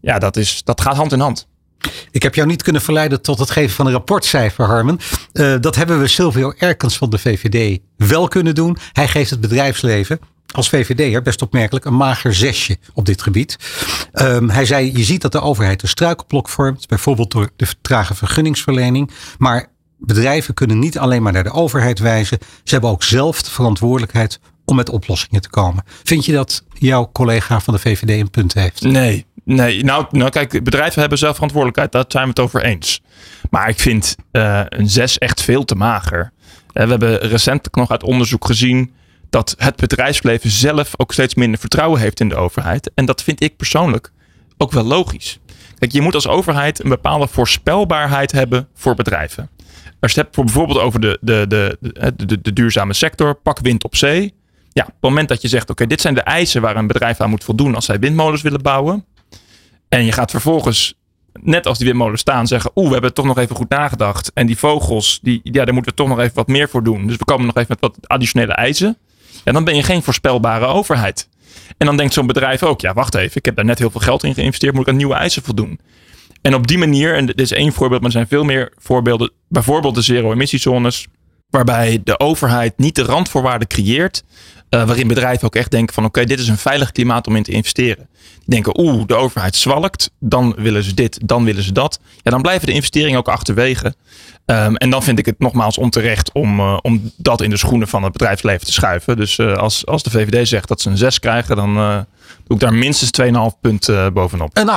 Ja, 0.01 0.19
dat, 0.19 0.37
is, 0.37 0.63
dat 0.63 0.81
gaat 0.81 0.95
hand 0.95 1.11
in 1.11 1.19
hand. 1.19 1.47
Ik 2.11 2.23
heb 2.23 2.35
jou 2.35 2.47
niet 2.47 2.63
kunnen 2.63 2.81
verleiden 2.81 3.21
tot 3.21 3.39
het 3.39 3.49
geven 3.49 3.75
van 3.75 3.85
een 3.85 3.91
rapportcijfer, 3.91 4.65
Harmen. 4.65 4.99
Uh, 5.33 5.55
dat 5.61 5.75
hebben 5.75 5.99
we 5.99 6.07
Silvio 6.07 6.53
Erkens 6.57 6.97
van 6.97 7.09
de 7.09 7.17
VVD 7.17 7.79
wel 7.97 8.27
kunnen 8.27 8.55
doen. 8.55 8.77
Hij 8.91 9.07
geeft 9.07 9.29
het 9.29 9.41
bedrijfsleven 9.41 10.19
als 10.53 10.69
VVD'er 10.69 11.21
best 11.21 11.41
opmerkelijk 11.41 11.85
een 11.85 11.95
mager 11.95 12.35
zesje 12.35 12.77
op 12.93 13.05
dit 13.05 13.21
gebied. 13.21 13.57
Um, 14.13 14.49
hij 14.49 14.65
zei, 14.65 14.91
je 14.97 15.03
ziet 15.03 15.21
dat 15.21 15.31
de 15.31 15.41
overheid 15.41 15.81
een 15.81 15.87
struikelblok 15.87 16.49
vormt, 16.49 16.87
bijvoorbeeld 16.87 17.31
door 17.31 17.49
de 17.55 17.67
trage 17.81 18.15
vergunningsverlening. 18.15 19.11
Maar 19.37 19.67
bedrijven 19.97 20.53
kunnen 20.53 20.79
niet 20.79 20.97
alleen 20.97 21.23
maar 21.23 21.33
naar 21.33 21.43
de 21.43 21.51
overheid 21.51 21.99
wijzen. 21.99 22.37
Ze 22.63 22.73
hebben 22.73 22.89
ook 22.89 23.03
zelf 23.03 23.41
de 23.41 23.51
verantwoordelijkheid 23.51 24.39
om 24.65 24.75
met 24.75 24.89
oplossingen 24.89 25.41
te 25.41 25.49
komen. 25.49 25.83
Vind 26.03 26.25
je 26.25 26.31
dat 26.31 26.63
jouw 26.73 27.09
collega 27.11 27.59
van 27.59 27.73
de 27.73 27.79
VVD 27.79 28.09
een 28.09 28.29
punt 28.29 28.53
heeft? 28.53 28.81
Nee, 28.81 29.25
nee. 29.43 29.83
Nou, 29.83 30.05
nou 30.11 30.29
kijk, 30.29 30.63
bedrijven 30.63 30.99
hebben 30.99 31.17
zelf 31.17 31.33
verantwoordelijkheid. 31.33 31.91
Daar 31.91 32.05
zijn 32.07 32.23
we 32.23 32.29
het 32.29 32.39
over 32.39 32.63
eens. 32.63 33.01
Maar 33.49 33.69
ik 33.69 33.79
vind 33.79 34.15
uh, 34.31 34.61
een 34.65 34.89
zes 34.89 35.17
echt 35.17 35.41
veel 35.41 35.63
te 35.63 35.75
mager. 35.75 36.31
Uh, 36.73 36.83
we 36.83 36.89
hebben 36.89 37.19
recent 37.19 37.75
nog 37.75 37.91
uit 37.91 38.03
onderzoek 38.03 38.45
gezien 38.45 38.93
dat 39.29 39.55
het 39.57 39.75
bedrijfsleven 39.75 40.49
zelf 40.49 40.93
ook 40.97 41.13
steeds 41.13 41.35
minder 41.35 41.59
vertrouwen 41.59 41.99
heeft 41.99 42.19
in 42.19 42.29
de 42.29 42.35
overheid. 42.35 42.91
En 42.93 43.05
dat 43.05 43.23
vind 43.23 43.43
ik 43.43 43.57
persoonlijk 43.57 44.11
ook 44.57 44.71
wel 44.71 44.83
logisch. 44.83 45.39
Kijk, 45.79 45.91
je 45.91 46.01
moet 46.01 46.15
als 46.15 46.27
overheid 46.27 46.83
een 46.83 46.89
bepaalde 46.89 47.27
voorspelbaarheid 47.27 48.31
hebben 48.31 48.67
voor 48.73 48.95
bedrijven. 48.95 49.49
Als 49.99 50.13
je 50.13 50.19
het 50.19 50.35
hebt 50.35 50.45
bijvoorbeeld 50.45 50.79
over 50.79 50.99
de, 50.99 51.17
de, 51.21 51.45
de, 51.47 51.77
de, 52.15 52.41
de, 52.41 52.53
duurzame 52.53 52.93
sector, 52.93 53.35
pak 53.35 53.59
wind 53.59 53.83
op 53.83 53.95
zee. 53.95 54.33
Ja, 54.71 54.83
op 54.83 54.89
het 54.89 55.01
moment 55.01 55.27
dat 55.27 55.41
je 55.41 55.47
zegt, 55.47 55.69
oké, 55.69 55.87
dit 55.87 56.01
zijn 56.01 56.13
de 56.13 56.21
eisen 56.21 56.61
waar 56.61 56.75
een 56.75 56.87
bedrijf 56.87 57.19
aan 57.19 57.29
moet 57.29 57.43
voldoen 57.43 57.75
als 57.75 57.85
zij 57.85 57.99
windmolens 57.99 58.41
willen 58.41 58.61
bouwen. 58.61 59.05
En 59.89 60.05
je 60.05 60.11
gaat 60.11 60.31
vervolgens, 60.31 60.93
net 61.41 61.65
als 61.65 61.77
die 61.77 61.87
windmolens 61.87 62.21
staan, 62.21 62.47
zeggen, 62.47 62.71
oeh, 62.75 62.87
we 62.87 62.93
hebben 62.93 63.13
toch 63.13 63.25
nog 63.25 63.37
even 63.37 63.55
goed 63.55 63.69
nagedacht. 63.69 64.31
En 64.33 64.47
die 64.47 64.57
vogels, 64.57 65.19
die, 65.21 65.39
ja, 65.43 65.65
daar 65.65 65.73
moeten 65.73 65.91
we 65.91 65.97
toch 65.97 66.07
nog 66.07 66.19
even 66.19 66.35
wat 66.35 66.47
meer 66.47 66.69
voor 66.69 66.83
doen. 66.83 67.07
Dus 67.07 67.17
we 67.17 67.25
komen 67.25 67.45
nog 67.45 67.55
even 67.55 67.75
met 67.79 67.79
wat 67.79 68.07
additionele 68.07 68.53
eisen. 68.53 68.97
En 69.47 69.53
dan 69.53 69.63
ben 69.63 69.75
je 69.75 69.83
geen 69.83 70.03
voorspelbare 70.03 70.65
overheid. 70.65 71.29
En 71.77 71.85
dan 71.85 71.97
denkt 71.97 72.13
zo'n 72.13 72.27
bedrijf 72.27 72.63
ook, 72.63 72.81
ja, 72.81 72.93
wacht 72.93 73.15
even, 73.15 73.37
ik 73.37 73.45
heb 73.45 73.55
daar 73.55 73.65
net 73.65 73.79
heel 73.79 73.89
veel 73.89 74.01
geld 74.01 74.23
in 74.23 74.33
geïnvesteerd, 74.33 74.73
moet 74.73 74.81
ik 74.81 74.89
aan 74.89 74.95
nieuwe 74.95 75.13
eisen 75.13 75.43
voldoen. 75.43 75.79
En 76.41 76.55
op 76.55 76.67
die 76.67 76.77
manier, 76.77 77.15
en 77.15 77.25
dit 77.25 77.39
is 77.39 77.51
één 77.51 77.73
voorbeeld, 77.73 78.01
maar 78.01 78.09
er 78.09 78.15
zijn 78.15 78.27
veel 78.27 78.43
meer 78.43 78.73
voorbeelden, 78.77 79.31
bijvoorbeeld 79.47 79.95
de 79.95 80.01
zero-emissiezones, 80.01 81.07
waarbij 81.49 82.01
de 82.03 82.19
overheid 82.19 82.77
niet 82.77 82.95
de 82.95 83.03
randvoorwaarden 83.03 83.67
creëert 83.67 84.23
uh, 84.69 84.85
waarin 84.85 85.07
bedrijven 85.07 85.45
ook 85.45 85.55
echt 85.55 85.71
denken 85.71 85.93
van 85.93 86.05
oké, 86.05 86.19
okay, 86.19 86.35
dit 86.35 86.39
is 86.43 86.47
een 86.47 86.57
veilig 86.57 86.91
klimaat 86.91 87.27
om 87.27 87.35
in 87.35 87.43
te 87.43 87.51
investeren. 87.51 88.07
Die 88.45 88.61
denken 88.61 88.79
oeh, 88.79 89.05
de 89.05 89.15
overheid 89.15 89.55
zwalkt, 89.55 90.11
dan 90.19 90.53
willen 90.57 90.83
ze 90.83 90.93
dit, 90.93 91.19
dan 91.27 91.43
willen 91.43 91.63
ze 91.63 91.71
dat. 91.71 91.99
Ja, 92.21 92.31
dan 92.31 92.41
blijven 92.41 92.67
de 92.67 92.73
investeringen 92.73 93.19
ook 93.19 93.27
achterwege. 93.27 93.95
Um, 94.45 94.75
en 94.75 94.89
dan 94.89 95.03
vind 95.03 95.19
ik 95.19 95.25
het 95.25 95.39
nogmaals 95.39 95.77
onterecht 95.77 96.31
om, 96.31 96.59
uh, 96.59 96.77
om 96.81 97.11
dat 97.15 97.41
in 97.41 97.49
de 97.49 97.57
schoenen 97.57 97.87
van 97.87 98.03
het 98.03 98.11
bedrijfsleven 98.11 98.65
te 98.65 98.73
schuiven. 98.73 99.17
Dus 99.17 99.37
uh, 99.37 99.57
als, 99.57 99.85
als 99.85 100.03
de 100.03 100.09
VVD 100.09 100.47
zegt 100.47 100.67
dat 100.67 100.81
ze 100.81 100.89
een 100.89 100.97
6 100.97 101.19
krijgen, 101.19 101.55
dan 101.55 101.73
doe 102.47 102.57
ik 102.57 102.59
daar 102.59 102.73
minstens 102.73 103.11
2,5 103.53 103.59
punt 103.61 104.13
bovenop. 104.13 104.49
Een 104.53 104.69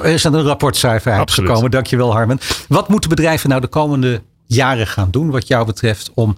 8,5 0.00 0.04
is 0.04 0.24
een 0.24 0.42
rapportcijfer 0.42 1.12
uitgekomen. 1.12 1.70
Dankjewel 1.70 2.12
Harmen. 2.12 2.38
Wat 2.68 2.88
moeten 2.88 3.10
bedrijven 3.10 3.48
nou 3.48 3.60
de 3.60 3.66
komende 3.66 4.22
jaren 4.46 4.86
gaan 4.86 5.10
doen 5.10 5.30
wat 5.30 5.48
jou 5.48 5.66
betreft 5.66 6.10
om 6.14 6.36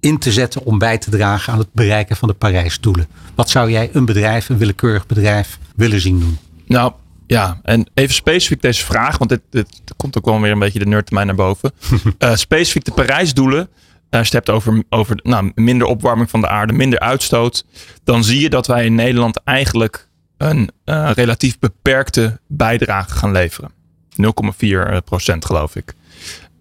in 0.00 0.18
te 0.18 0.32
zetten 0.32 0.64
om 0.64 0.78
bij 0.78 0.98
te 0.98 1.10
dragen 1.10 1.52
aan 1.52 1.58
het 1.58 1.72
bereiken 1.72 2.16
van 2.16 2.28
de 2.28 2.34
Parijsdoelen? 2.34 3.06
Wat 3.34 3.50
zou 3.50 3.70
jij 3.70 3.90
een 3.92 4.04
bedrijf, 4.04 4.48
een 4.48 4.58
willekeurig 4.58 5.06
bedrijf, 5.06 5.58
willen 5.76 6.00
zien 6.00 6.18
doen? 6.18 6.38
Nou, 6.66 6.92
ja, 7.26 7.60
en 7.62 7.90
even 7.94 8.14
specifiek 8.14 8.62
deze 8.62 8.84
vraag, 8.84 9.18
want 9.18 9.30
dit, 9.30 9.40
dit 9.50 9.68
komt 9.96 10.18
ook 10.18 10.24
wel 10.24 10.40
weer 10.40 10.52
een 10.52 10.58
beetje 10.58 10.78
de 10.78 10.86
nerd 10.86 11.10
mij 11.10 11.24
naar 11.24 11.34
boven. 11.34 11.72
uh, 12.18 12.34
specifiek 12.46 12.84
de 12.84 12.92
Parijsdoelen. 12.92 13.68
Als 14.10 14.28
je 14.28 14.36
het 14.36 14.46
hebt 14.46 14.50
over, 14.50 14.84
over 14.88 15.20
nou, 15.22 15.52
minder 15.54 15.86
opwarming 15.86 16.30
van 16.30 16.40
de 16.40 16.48
aarde, 16.48 16.72
minder 16.72 16.98
uitstoot, 16.98 17.64
dan 18.04 18.24
zie 18.24 18.40
je 18.40 18.50
dat 18.50 18.66
wij 18.66 18.84
in 18.84 18.94
Nederland 18.94 19.42
eigenlijk 19.44 20.08
een 20.36 20.70
uh, 20.84 21.10
relatief 21.14 21.58
beperkte 21.58 22.40
bijdrage 22.46 23.10
gaan 23.10 23.32
leveren. 23.32 23.70
0,4 24.96 25.04
procent 25.04 25.44
geloof 25.44 25.76
ik. 25.76 25.94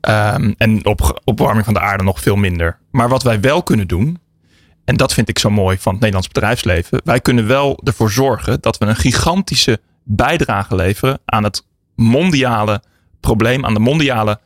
Um, 0.01 0.56
en 0.58 0.86
op 0.86 1.22
opwarming 1.24 1.65
van 1.65 1.74
de 1.74 1.79
aarde 1.79 2.03
nog 2.03 2.20
veel 2.20 2.36
minder. 2.36 2.79
Maar 2.91 3.10
wat 3.10 3.24
wij 3.24 3.39
wel 3.39 3.63
kunnen 3.63 3.88
doen, 3.88 4.20
en 4.86 4.98
dat 4.98 5.13
vind 5.13 5.29
ik 5.29 5.39
zo 5.39 5.50
mooi 5.50 5.77
van 5.77 5.91
het 5.91 6.01
Nederlands 6.01 6.27
bedrijfsleven, 6.27 7.01
wij 7.03 7.20
kunnen 7.20 7.48
wel 7.48 7.79
ervoor 7.84 8.12
zorgen 8.12 8.62
dat 8.62 8.77
we 8.77 8.86
een 8.86 8.96
gigantische 8.96 9.79
bijdrage 10.03 10.75
leveren 10.75 11.20
aan 11.25 11.44
het 11.44 11.65
mondiale 11.96 12.82
probleem, 13.20 13.65
aan 13.65 13.74
de 13.74 13.79
mondiale 13.79 14.39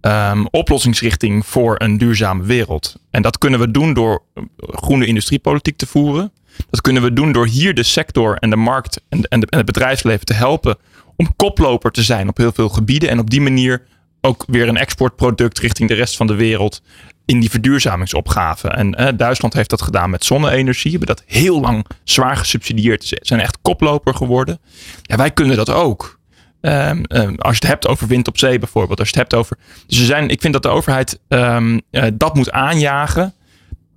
um, 0.00 0.46
oplossingsrichting 0.50 1.46
voor 1.46 1.74
een 1.78 1.98
duurzame 1.98 2.42
wereld. 2.42 2.96
En 3.10 3.22
dat 3.22 3.38
kunnen 3.38 3.60
we 3.60 3.70
doen 3.70 3.92
door 3.92 4.22
groene 4.58 5.06
industriepolitiek 5.06 5.76
te 5.76 5.86
voeren. 5.86 6.32
Dat 6.70 6.80
kunnen 6.80 7.02
we 7.02 7.12
doen 7.12 7.32
door 7.32 7.46
hier 7.46 7.74
de 7.74 7.82
sector 7.82 8.36
en 8.36 8.50
de 8.50 8.56
markt 8.56 9.02
en, 9.08 9.22
en 9.22 9.46
het 9.48 9.66
bedrijfsleven 9.66 10.26
te 10.26 10.34
helpen 10.34 10.76
om 11.16 11.36
koploper 11.36 11.90
te 11.90 12.02
zijn 12.02 12.28
op 12.28 12.36
heel 12.36 12.52
veel 12.52 12.68
gebieden. 12.68 13.08
En 13.08 13.18
op 13.18 13.30
die 13.30 13.40
manier 13.40 13.86
ook 14.20 14.44
weer 14.46 14.68
een 14.68 14.76
exportproduct 14.76 15.58
richting 15.58 15.88
de 15.88 15.94
rest 15.94 16.16
van 16.16 16.26
de 16.26 16.34
wereld 16.34 16.82
in 17.24 17.40
die 17.40 17.50
verduurzamingsopgave. 17.50 18.68
En 18.68 18.94
eh, 18.94 19.12
Duitsland 19.16 19.54
heeft 19.54 19.70
dat 19.70 19.82
gedaan 19.82 20.10
met 20.10 20.24
zonne-energie. 20.24 20.90
Hebben 20.90 21.08
dat 21.08 21.22
heel 21.26 21.60
lang 21.60 21.86
zwaar 22.04 22.36
gesubsidieerd. 22.36 23.04
Ze 23.04 23.18
zijn 23.20 23.40
echt 23.40 23.58
koploper 23.62 24.14
geworden. 24.14 24.60
Ja, 25.02 25.16
wij 25.16 25.30
kunnen 25.30 25.56
dat 25.56 25.70
ook. 25.70 26.18
Um, 26.60 27.04
um, 27.08 27.34
als 27.38 27.54
je 27.54 27.60
het 27.60 27.66
hebt 27.66 27.86
over 27.86 28.06
wind 28.06 28.28
op 28.28 28.38
zee 28.38 28.58
bijvoorbeeld. 28.58 28.98
Als 28.98 29.08
je 29.08 29.18
het 29.18 29.30
hebt 29.30 29.42
over. 29.42 29.58
Dus 29.86 30.06
zijn, 30.06 30.28
ik 30.28 30.40
vind 30.40 30.52
dat 30.52 30.62
de 30.62 30.68
overheid 30.68 31.20
um, 31.28 31.80
uh, 31.90 32.04
dat 32.14 32.34
moet 32.34 32.50
aanjagen 32.50 33.34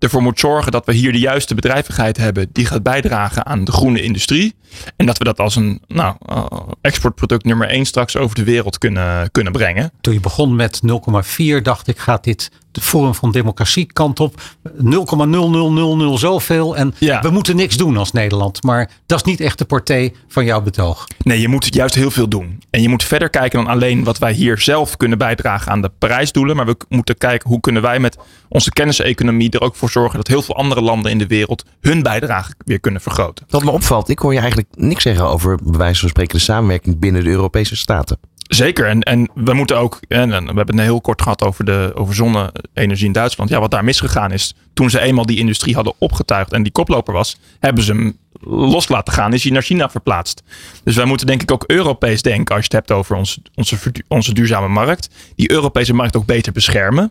ervoor 0.04 0.22
moet 0.22 0.40
zorgen 0.40 0.72
dat 0.72 0.86
we 0.86 0.94
hier 0.94 1.12
de 1.12 1.20
juiste 1.20 1.56
bedrijvigheid 1.56 2.18
hebben 2.18 2.50
die 2.52 2.66
gaat 2.66 2.84
bijdragen 2.84 3.46
aan 3.46 3.64
de 3.64 3.72
groene 3.72 4.02
industrie. 4.02 4.56
En 4.96 5.06
dat 5.06 5.18
we 5.18 5.24
dat 5.24 5.40
als 5.40 5.56
een 5.56 5.82
nou, 5.88 6.16
uh, 6.30 6.46
exportproduct 6.82 7.46
nummer 7.46 7.68
1 7.68 7.86
straks 7.86 8.18
over 8.18 8.36
de 8.36 8.44
wereld 8.44 8.78
kunnen, 8.78 9.32
kunnen 9.32 9.52
brengen. 9.52 9.92
Toen 10.02 10.14
je 10.14 10.20
begon 10.20 10.56
met 10.56 10.82
0,4 11.38 11.62
dacht 11.62 11.88
ik 11.88 11.98
gaat 11.98 12.24
dit 12.24 12.52
de 12.72 12.82
Forum 12.82 13.16
van 13.16 13.32
Democratie 13.32 13.86
kant 13.86 14.20
op. 14.20 14.42
0,0000 14.64 16.14
zoveel. 16.14 16.76
En 16.76 16.94
ja. 16.98 17.22
we 17.22 17.30
moeten 17.30 17.56
niks 17.56 17.78
doen 17.78 17.98
als 17.98 18.12
Nederland. 18.12 18.64
Maar 18.64 18.90
dat 19.06 19.18
is 19.18 19.24
niet 19.24 19.40
echt 19.40 19.58
de 19.58 19.66
partij 19.66 20.14
van 20.28 20.46
jouw 20.46 20.62
betoog. 20.62 21.08
Nee, 21.24 21.42
je 21.42 21.48
moet 21.48 21.74
juist 21.74 21.96
heel 21.96 22.12
veel 22.12 22.28
doen. 22.28 22.64
En 22.70 22.82
je 22.82 22.90
moet 22.90 23.04
verder 23.04 23.30
kijken 23.30 23.64
dan 23.64 23.74
alleen 23.74 24.04
wat 24.04 24.18
wij 24.18 24.34
hier 24.34 24.60
zelf 24.60 24.98
kunnen 24.98 25.18
bijdragen 25.18 25.72
aan 25.72 25.82
de 25.82 25.92
Parijsdoelen. 25.98 26.56
Maar 26.56 26.66
we 26.66 26.78
moeten 26.90 27.18
kijken 27.18 27.50
hoe 27.50 27.60
kunnen 27.60 27.82
wij 27.82 28.00
met 28.00 28.18
onze 28.50 28.72
kenniseconomie 28.72 29.50
er 29.50 29.62
ook 29.62 29.76
voor 29.76 29.90
zorgen 29.90 30.18
dat 30.18 30.28
heel 30.28 30.42
veel 30.42 30.56
andere 30.56 30.82
landen 30.82 31.12
in 31.12 31.18
de 31.18 31.28
wereld 31.28 31.66
hun 31.82 32.04
bijdrage 32.04 32.54
weer 32.66 32.80
kunnen 32.80 33.02
vergroten. 33.02 33.46
Wat 33.50 33.64
me 33.64 33.72
opvalt, 33.72 34.10
ik 34.10 34.20
hoor 34.20 34.34
je 34.34 34.40
eigenlijk 34.40 34.70
niks 34.76 35.04
zeggen 35.04 35.26
over 35.26 35.60
bij 35.64 35.78
wijze 35.78 36.00
van 36.00 36.10
spreken 36.10 36.38
de 36.38 36.44
samenwerking 36.44 37.00
binnen 37.00 37.24
de 37.24 37.30
Europese 37.30 37.76
staten. 37.76 38.20
Zeker. 38.54 38.88
En, 38.88 39.02
en 39.02 39.30
we 39.36 39.54
moeten 39.54 39.78
ook, 39.78 40.00
en 40.08 40.30
we 40.30 40.36
hebben 40.36 40.76
het 40.76 40.80
heel 40.80 41.02
kort 41.02 41.22
gehad 41.22 41.44
over, 41.44 41.66
de, 41.66 41.92
over 41.94 42.16
zonne-energie 42.16 43.06
in 43.06 43.12
Duitsland. 43.12 43.50
Ja, 43.50 43.60
wat 43.60 43.72
daar 43.72 43.84
misgegaan 43.84 44.32
is, 44.32 44.56
toen 44.74 44.90
ze 44.90 45.00
eenmaal 45.00 45.26
die 45.26 45.38
industrie 45.38 45.76
hadden 45.76 45.94
opgetuigd 45.98 46.54
en 46.54 46.64
die 46.64 46.72
koploper 46.72 47.14
was, 47.14 47.38
hebben 47.60 47.84
ze 47.84 47.92
hem 47.92 48.18
los 48.42 48.88
laten 48.88 49.14
gaan, 49.14 49.34
is 49.34 49.44
hij 49.44 49.52
naar 49.52 49.62
China 49.62 49.90
verplaatst. 49.90 50.44
Dus 50.84 50.96
wij 50.96 51.06
moeten 51.06 51.28
denk 51.28 51.42
ik 51.42 51.52
ook 51.52 51.64
Europees 51.68 52.22
denken 52.22 52.56
als 52.56 52.66
je 52.66 52.76
het 52.76 52.88
hebt 52.88 53.00
over 53.00 53.16
ons, 53.16 53.42
onze, 53.56 53.78
onze 54.08 54.34
duurzame 54.34 54.68
markt. 54.68 55.10
Die 55.36 55.52
Europese 55.52 55.94
markt 55.94 56.16
ook 56.16 56.26
beter 56.26 56.52
beschermen. 56.52 57.04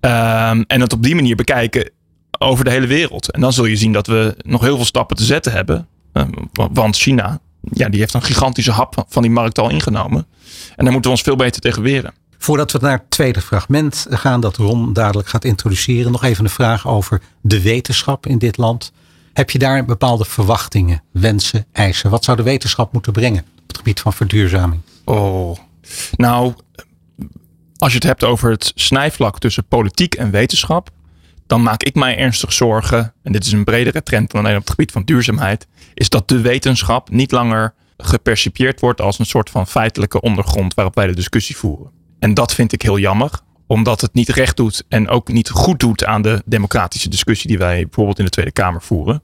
Um, 0.00 0.64
en 0.66 0.80
het 0.80 0.92
op 0.92 1.02
die 1.02 1.14
manier 1.14 1.36
bekijken 1.36 1.90
over 2.38 2.64
de 2.64 2.70
hele 2.70 2.86
wereld. 2.86 3.30
En 3.30 3.40
dan 3.40 3.52
zul 3.52 3.64
je 3.64 3.76
zien 3.76 3.92
dat 3.92 4.06
we 4.06 4.34
nog 4.42 4.60
heel 4.60 4.76
veel 4.76 4.84
stappen 4.84 5.16
te 5.16 5.24
zetten 5.24 5.52
hebben. 5.52 5.88
Um, 6.12 6.50
want 6.52 6.96
China 6.96 7.40
ja, 7.72 7.88
die 7.88 8.00
heeft 8.00 8.14
een 8.14 8.22
gigantische 8.22 8.70
hap 8.70 9.04
van 9.08 9.22
die 9.22 9.30
markt 9.30 9.58
al 9.58 9.70
ingenomen. 9.70 10.26
En 10.76 10.84
daar 10.84 10.92
moeten 10.92 11.10
we 11.10 11.16
ons 11.16 11.22
veel 11.26 11.36
beter 11.36 11.60
tegen 11.60 11.82
weren. 11.82 12.14
Voordat 12.38 12.72
we 12.72 12.78
naar 12.80 12.92
het 12.92 13.10
tweede 13.10 13.40
fragment 13.40 14.06
gaan, 14.10 14.40
dat 14.40 14.56
Ron 14.56 14.92
dadelijk 14.92 15.28
gaat 15.28 15.44
introduceren, 15.44 16.12
nog 16.12 16.24
even 16.24 16.44
een 16.44 16.50
vraag 16.50 16.86
over 16.86 17.20
de 17.40 17.62
wetenschap 17.62 18.26
in 18.26 18.38
dit 18.38 18.56
land. 18.56 18.92
Heb 19.32 19.50
je 19.50 19.58
daar 19.58 19.84
bepaalde 19.84 20.24
verwachtingen, 20.24 21.02
wensen, 21.10 21.66
eisen? 21.72 22.10
Wat 22.10 22.24
zou 22.24 22.36
de 22.36 22.42
wetenschap 22.42 22.92
moeten 22.92 23.12
brengen 23.12 23.40
op 23.42 23.66
het 23.66 23.76
gebied 23.76 24.00
van 24.00 24.12
verduurzaming? 24.12 24.80
Oh, 25.04 25.56
nou, 26.16 26.54
als 27.76 27.90
je 27.92 27.98
het 27.98 28.06
hebt 28.06 28.24
over 28.24 28.50
het 28.50 28.72
snijvlak 28.74 29.38
tussen 29.38 29.66
politiek 29.66 30.14
en 30.14 30.30
wetenschap, 30.30 30.90
dan 31.46 31.62
maak 31.62 31.82
ik 31.82 31.94
mij 31.94 32.16
ernstig 32.18 32.52
zorgen, 32.52 33.14
en 33.22 33.32
dit 33.32 33.44
is 33.46 33.52
een 33.52 33.64
bredere 33.64 34.02
trend 34.02 34.30
dan 34.30 34.40
alleen 34.40 34.56
op 34.56 34.60
het 34.60 34.70
gebied 34.70 34.92
van 34.92 35.04
duurzaamheid, 35.04 35.66
is 35.94 36.08
dat 36.08 36.28
de 36.28 36.40
wetenschap 36.40 37.10
niet 37.10 37.32
langer 37.32 37.74
gepercipieerd 37.96 38.80
wordt 38.80 39.00
als 39.00 39.18
een 39.18 39.26
soort 39.26 39.50
van 39.50 39.66
feitelijke 39.66 40.20
ondergrond 40.20 40.74
waarop 40.74 40.94
wij 40.94 41.06
de 41.06 41.14
discussie 41.14 41.56
voeren. 41.56 41.90
En 42.18 42.34
dat 42.34 42.54
vind 42.54 42.72
ik 42.72 42.82
heel 42.82 42.98
jammer, 42.98 43.30
omdat 43.66 44.00
het 44.00 44.14
niet 44.14 44.28
recht 44.28 44.56
doet 44.56 44.84
en 44.88 45.08
ook 45.08 45.28
niet 45.28 45.50
goed 45.50 45.80
doet 45.80 46.04
aan 46.04 46.22
de 46.22 46.42
democratische 46.44 47.08
discussie 47.08 47.48
die 47.48 47.58
wij 47.58 47.82
bijvoorbeeld 47.82 48.18
in 48.18 48.24
de 48.24 48.30
Tweede 48.30 48.52
Kamer 48.52 48.82
voeren. 48.82 49.22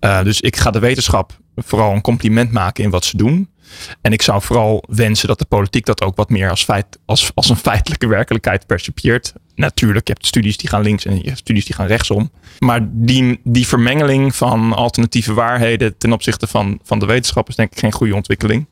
Uh, 0.00 0.22
dus 0.22 0.40
ik 0.40 0.56
ga 0.56 0.70
de 0.70 0.78
wetenschap 0.78 1.40
vooral 1.56 1.92
een 1.92 2.00
compliment 2.00 2.52
maken 2.52 2.84
in 2.84 2.90
wat 2.90 3.04
ze 3.04 3.16
doen. 3.16 3.48
En 4.00 4.12
ik 4.12 4.22
zou 4.22 4.42
vooral 4.42 4.84
wensen 4.88 5.28
dat 5.28 5.38
de 5.38 5.44
politiek 5.44 5.86
dat 5.86 6.02
ook 6.02 6.16
wat 6.16 6.30
meer 6.30 6.50
als, 6.50 6.64
feit, 6.64 6.98
als, 7.04 7.30
als 7.34 7.48
een 7.48 7.56
feitelijke 7.56 8.06
werkelijkheid 8.06 8.66
percipieert. 8.66 9.32
Natuurlijk, 9.54 10.06
je 10.06 10.12
hebt 10.12 10.26
studies 10.26 10.56
die 10.56 10.68
gaan 10.68 10.82
links 10.82 11.04
en 11.04 11.16
je 11.16 11.24
hebt 11.24 11.38
studies 11.38 11.64
die 11.64 11.74
gaan 11.74 11.86
rechtsom. 11.86 12.30
Maar 12.58 12.80
die, 12.90 13.40
die 13.44 13.66
vermengeling 13.66 14.34
van 14.34 14.72
alternatieve 14.72 15.32
waarheden 15.32 15.98
ten 15.98 16.12
opzichte 16.12 16.46
van, 16.46 16.78
van 16.82 16.98
de 16.98 17.06
wetenschap 17.06 17.48
is 17.48 17.56
denk 17.56 17.72
ik 17.72 17.78
geen 17.78 17.92
goede 17.92 18.14
ontwikkeling. 18.14 18.66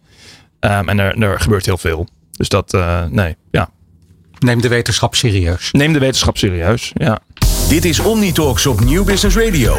Um, 0.61 0.89
en 0.89 0.99
er, 0.99 1.23
er 1.23 1.41
gebeurt 1.41 1.67
heel 1.67 1.79
veel. 1.79 2.09
Dus 2.31 2.49
dat, 2.49 2.75
uh, 2.75 3.05
nee, 3.05 3.37
ja. 3.51 3.71
Neem 4.39 4.61
de 4.61 4.69
wetenschap 4.69 5.15
serieus. 5.15 5.69
Neem 5.73 5.93
de 5.93 5.99
wetenschap 5.99 6.39
serieus, 6.39 6.93
ja. 6.95 7.21
Dit 7.71 7.85
is 7.85 8.01
Omnitalks 8.01 8.67
op 8.67 8.81
Nieuw 8.81 9.05
Business 9.05 9.37
Radio. 9.37 9.77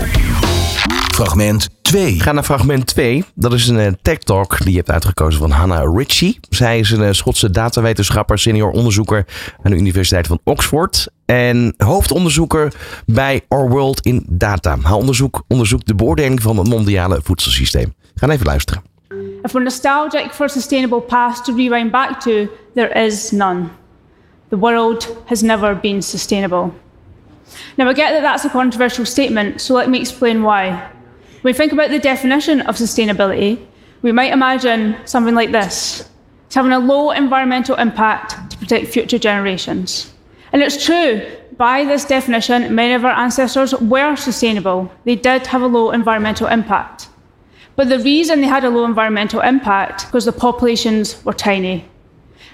Fragment 1.13 1.69
2. 1.81 2.17
We 2.17 2.19
gaan 2.19 2.35
naar 2.35 2.43
fragment 2.43 2.87
2. 2.87 3.23
Dat 3.35 3.53
is 3.53 3.67
een 3.67 3.77
uh, 3.77 3.87
tech 4.01 4.17
talk 4.17 4.57
die 4.57 4.69
je 4.69 4.77
hebt 4.77 4.91
uitgekozen 4.91 5.39
van 5.39 5.51
Hannah 5.51 5.95
Ritchie. 5.97 6.39
Zij 6.49 6.79
is 6.79 6.91
een 6.91 7.01
uh, 7.01 7.11
Schotse 7.11 7.49
datawetenschapper, 7.49 8.39
senior 8.39 8.71
onderzoeker 8.71 9.25
aan 9.61 9.71
de 9.71 9.77
Universiteit 9.77 10.27
van 10.27 10.39
Oxford. 10.43 11.07
En 11.25 11.73
hoofdonderzoeker 11.77 12.73
bij 13.05 13.41
Our 13.47 13.69
World 13.69 13.99
in 13.99 14.25
Data. 14.27 14.77
Haar 14.81 14.93
onderzoek 14.93 15.43
onderzoekt 15.47 15.87
de 15.87 15.95
beoordeling 15.95 16.41
van 16.41 16.57
het 16.57 16.67
mondiale 16.67 17.19
voedselsysteem. 17.23 17.93
Gaan 18.15 18.29
even 18.29 18.45
luisteren. 18.45 18.83
If 19.43 19.51
we're 19.51 19.63
nostalgic 19.63 20.31
for 20.31 20.45
a 20.45 20.49
sustainable 20.49 21.01
past 21.01 21.45
to 21.45 21.55
rewind 21.55 21.91
back 21.91 22.21
to, 22.21 22.31
there 22.75 23.05
is 23.05 23.31
none. 23.31 23.63
The 24.49 24.57
world 24.57 25.15
has 25.25 25.41
never 25.41 25.79
been 25.79 26.01
sustainable. 26.01 26.71
Now, 27.77 27.89
I 27.89 27.93
get 27.93 28.11
that 28.11 28.21
that's 28.21 28.45
a 28.45 28.49
controversial 28.49 29.05
statement, 29.05 29.61
so 29.61 29.73
let 29.73 29.89
me 29.89 29.99
explain 29.99 30.43
why. 30.43 30.71
When 31.41 31.53
we 31.53 31.53
think 31.53 31.71
about 31.71 31.89
the 31.89 31.99
definition 31.99 32.61
of 32.61 32.75
sustainability, 32.75 33.65
we 34.01 34.11
might 34.11 34.31
imagine 34.31 34.95
something 35.05 35.35
like 35.35 35.51
this 35.51 36.07
it's 36.45 36.55
having 36.55 36.73
a 36.73 36.79
low 36.79 37.11
environmental 37.11 37.75
impact 37.75 38.51
to 38.51 38.57
protect 38.57 38.87
future 38.87 39.17
generations. 39.17 40.13
And 40.51 40.61
it's 40.61 40.83
true, 40.83 41.25
by 41.57 41.85
this 41.85 42.03
definition, 42.03 42.75
many 42.75 42.93
of 42.93 43.05
our 43.05 43.13
ancestors 43.13 43.73
were 43.75 44.17
sustainable. 44.17 44.91
They 45.05 45.15
did 45.15 45.47
have 45.47 45.61
a 45.61 45.67
low 45.67 45.91
environmental 45.91 46.47
impact. 46.47 47.07
But 47.77 47.87
the 47.87 47.99
reason 47.99 48.41
they 48.41 48.47
had 48.47 48.65
a 48.65 48.69
low 48.69 48.83
environmental 48.83 49.39
impact 49.39 50.11
was 50.11 50.25
the 50.25 50.33
populations 50.33 51.23
were 51.23 51.33
tiny. 51.33 51.85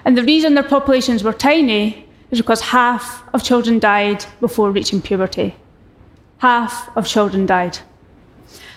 And 0.05 0.17
the 0.17 0.23
reason 0.23 0.53
their 0.53 0.63
populations 0.63 1.23
were 1.23 1.33
tiny 1.33 2.06
is 2.31 2.39
because 2.39 2.61
half 2.61 3.23
of 3.33 3.43
children 3.43 3.79
died 3.79 4.25
before 4.39 4.71
reaching 4.71 5.01
puberty. 5.01 5.55
Half 6.39 6.95
of 6.95 7.07
children 7.07 7.45
died. 7.45 7.79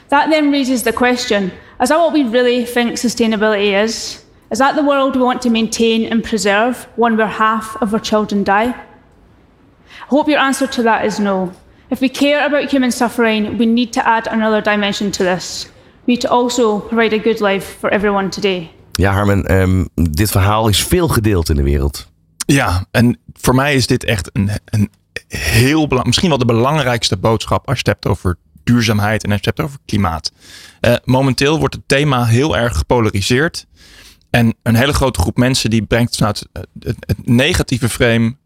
That 0.08 0.30
then 0.30 0.50
raises 0.50 0.82
the 0.82 0.92
question 0.92 1.52
is 1.80 1.88
that 1.88 1.98
what 1.98 2.12
we 2.12 2.24
really 2.24 2.64
think 2.64 2.92
sustainability 2.92 3.72
is? 3.72 4.24
Is 4.50 4.58
that 4.58 4.74
the 4.74 4.82
world 4.82 5.16
we 5.16 5.22
want 5.22 5.42
to 5.42 5.50
maintain 5.50 6.04
and 6.04 6.22
preserve, 6.24 6.88
one 6.96 7.16
where 7.16 7.26
half 7.26 7.80
of 7.80 7.94
our 7.94 8.00
children 8.00 8.44
die? 8.44 8.68
I 8.68 10.06
hope 10.08 10.28
your 10.28 10.40
answer 10.40 10.66
to 10.66 10.82
that 10.82 11.04
is 11.04 11.18
no. 11.18 11.52
If 11.90 12.00
we 12.00 12.08
care 12.08 12.44
about 12.44 12.70
human 12.70 12.90
suffering, 12.90 13.58
we 13.58 13.66
need 13.66 13.92
to 13.92 14.06
add 14.06 14.26
another 14.26 14.60
dimension 14.60 15.10
to 15.12 15.22
this. 15.22 15.68
We 16.06 16.14
need 16.14 16.20
to 16.20 16.30
also 16.30 16.80
provide 16.80 17.12
a 17.12 17.18
good 17.18 17.40
life 17.40 17.78
for 17.78 17.90
everyone 17.90 18.30
today. 18.30 18.70
Ja, 18.92 19.12
Harmen, 19.12 19.62
um, 19.62 19.88
dit 19.94 20.30
verhaal 20.30 20.68
is 20.68 20.82
veel 20.82 21.08
gedeeld 21.08 21.48
in 21.48 21.56
de 21.56 21.62
wereld. 21.62 22.08
Ja, 22.52 22.86
en 22.90 23.18
voor 23.32 23.54
mij 23.54 23.74
is 23.74 23.86
dit 23.86 24.04
echt 24.04 24.30
een, 24.32 24.50
een 24.64 24.90
heel 25.28 25.80
belangrijk, 25.80 26.06
misschien 26.06 26.28
wel 26.28 26.38
de 26.38 26.44
belangrijkste 26.44 27.16
boodschap 27.16 27.68
als 27.68 27.78
je 27.78 27.90
het 27.90 28.02
hebt 28.02 28.06
over 28.06 28.38
duurzaamheid 28.64 29.24
en 29.24 29.30
als 29.30 29.40
je 29.40 29.48
het 29.48 29.56
hebt 29.56 29.68
over 29.68 29.80
klimaat. 29.86 30.32
Uh, 30.80 30.94
momenteel 31.04 31.58
wordt 31.58 31.74
het 31.74 31.88
thema 31.88 32.24
heel 32.24 32.56
erg 32.56 32.76
gepolariseerd. 32.76 33.66
En 34.30 34.54
een 34.62 34.74
hele 34.74 34.92
grote 34.92 35.20
groep 35.20 35.36
mensen 35.36 35.70
die 35.70 35.82
brengt 35.82 36.16
vanuit 36.16 36.48
het, 36.78 37.16
negatieve 37.24 37.88
frame. 37.88 38.36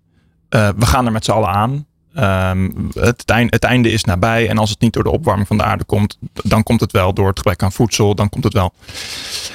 Uh, 0.51 0.69
we 0.77 0.87
gaan 0.87 1.07
er 1.07 1.13
met 1.13 1.25
z'n 1.25 1.31
allen 1.31 1.49
aan. 1.49 1.87
Um, 2.17 2.91
het, 2.93 3.25
einde, 3.25 3.55
het, 3.55 3.65
einde, 3.65 3.91
is 3.91 4.05
nabij. 4.05 4.49
En 4.49 4.59
als 4.59 4.71
het 4.71 4.81
niet 4.81 4.93
door 4.93 5.03
de 5.03 5.11
opwarming 5.11 5.47
van 5.47 5.57
de 5.57 5.63
aarde 5.63 5.85
komt, 5.85 6.19
dan 6.33 6.63
komt 6.63 6.81
het 6.81 6.93
wel 6.93 7.15
door 7.15 7.29
het 7.29 7.39
gebrek 7.39 7.63
aan 7.63 7.73
voedsel. 7.73 8.15
Dan 8.15 8.29
komt 8.29 8.45
het 8.45 8.53
wel. 8.53 8.73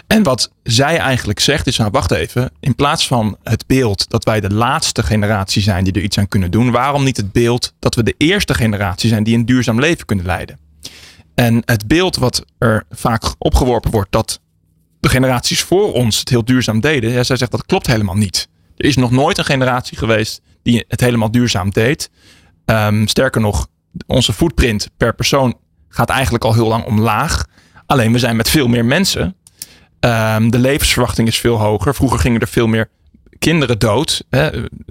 En 0.07 0.23
wat 0.23 0.51
zij 0.63 0.97
eigenlijk 0.97 1.39
zegt 1.39 1.67
is: 1.67 1.77
nou, 1.77 1.91
wacht 1.91 2.11
even. 2.11 2.51
In 2.59 2.75
plaats 2.75 3.07
van 3.07 3.37
het 3.43 3.67
beeld 3.67 4.09
dat 4.09 4.23
wij 4.23 4.39
de 4.39 4.53
laatste 4.53 5.03
generatie 5.03 5.61
zijn 5.61 5.83
die 5.83 5.93
er 5.93 6.01
iets 6.01 6.17
aan 6.17 6.27
kunnen 6.27 6.51
doen, 6.51 6.71
waarom 6.71 7.03
niet 7.03 7.17
het 7.17 7.31
beeld 7.31 7.73
dat 7.79 7.95
we 7.95 8.03
de 8.03 8.15
eerste 8.17 8.53
generatie 8.53 9.09
zijn 9.09 9.23
die 9.23 9.35
een 9.35 9.45
duurzaam 9.45 9.79
leven 9.79 10.05
kunnen 10.05 10.25
leiden? 10.25 10.59
En 11.35 11.61
het 11.65 11.87
beeld 11.87 12.15
wat 12.15 12.45
er 12.57 12.85
vaak 12.89 13.23
opgeworpen 13.37 13.91
wordt 13.91 14.11
dat 14.11 14.39
de 14.99 15.09
generaties 15.09 15.61
voor 15.61 15.93
ons 15.93 16.19
het 16.19 16.29
heel 16.29 16.45
duurzaam 16.45 16.79
deden. 16.79 17.11
Ja, 17.11 17.23
zij 17.23 17.37
zegt 17.37 17.51
dat 17.51 17.65
klopt 17.65 17.87
helemaal 17.87 18.15
niet. 18.15 18.47
Er 18.77 18.85
is 18.85 18.95
nog 18.95 19.11
nooit 19.11 19.37
een 19.37 19.45
generatie 19.45 19.97
geweest 19.97 20.41
die 20.63 20.85
het 20.87 21.01
helemaal 21.01 21.31
duurzaam 21.31 21.69
deed. 21.69 22.09
Ehm, 22.69 23.05
sterker 23.05 23.41
nog, 23.41 23.67
onze 24.07 24.33
footprint 24.33 24.89
per 24.97 25.15
persoon 25.15 25.57
gaat 25.89 26.09
eigenlijk 26.09 26.43
al 26.43 26.53
heel 26.53 26.67
lang 26.67 26.85
omlaag. 26.85 27.45
Alleen 27.85 28.11
we 28.11 28.19
zijn 28.19 28.35
met 28.35 28.49
veel 28.49 28.67
meer 28.67 28.85
mensen. 28.85 29.35
Ehm, 29.99 30.49
de 30.49 30.59
levensverwachting 30.59 31.27
is 31.27 31.39
veel 31.39 31.57
hoger. 31.57 31.95
Vroeger 31.95 32.19
gingen 32.19 32.41
er 32.41 32.47
veel 32.47 32.67
meer 32.67 32.89
kinderen 33.39 33.79
dood. 33.79 34.23
Hè. 34.29 34.49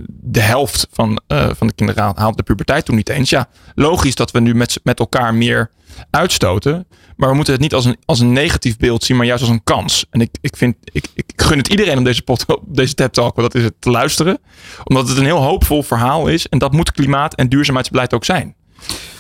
De 0.09 0.41
helft 0.41 0.87
van, 0.93 1.21
uh, 1.29 1.49
van 1.57 1.67
de 1.67 1.73
kinderen 1.73 2.13
haalt 2.17 2.37
de 2.37 2.43
puberteit 2.43 2.85
toen 2.85 2.97
niet 2.97 3.09
eens. 3.09 3.31
Ja, 3.31 3.49
logisch 3.75 4.15
dat 4.15 4.31
we 4.31 4.41
nu 4.41 4.55
met, 4.55 4.81
met 4.83 4.99
elkaar 4.99 5.35
meer 5.35 5.71
uitstoten. 6.11 6.87
Maar 7.19 7.29
we 7.29 7.35
moeten 7.35 7.53
het 7.53 7.63
niet 7.63 7.75
als 7.75 7.85
een, 7.85 7.97
als 8.05 8.21
een 8.21 8.33
negatief 8.33 8.77
beeld 8.77 9.05
zien, 9.05 9.17
maar 9.17 9.27
juist 9.27 9.43
als 9.43 9.53
een 9.53 9.65
kans. 9.65 10.07
En 10.11 10.21
ik, 10.21 10.31
ik, 10.41 10.57
vind, 10.57 10.77
ik, 10.83 11.07
ik 11.15 11.33
gun 11.37 11.59
het 11.59 11.69
iedereen 11.69 11.99
om 11.99 12.05
deze, 12.05 12.23
pot, 12.23 12.45
deze 12.67 12.95
TED 12.95 13.13
Talk, 13.13 13.37
dat 13.37 13.55
is 13.55 13.63
het, 13.63 13.75
te 13.79 13.91
luisteren. 13.91 14.39
Omdat 14.85 15.09
het 15.09 15.19
een 15.19 15.25
heel 15.25 15.43
hoopvol 15.43 15.83
verhaal 15.83 16.29
is. 16.29 16.49
En 16.49 16.59
dat 16.59 16.73
moet 16.73 16.93
klimaat- 16.93 17.35
en 17.35 17.49
duurzaamheidsbeleid 17.49 18.15
ook 18.15 18.25
zijn. 18.25 18.55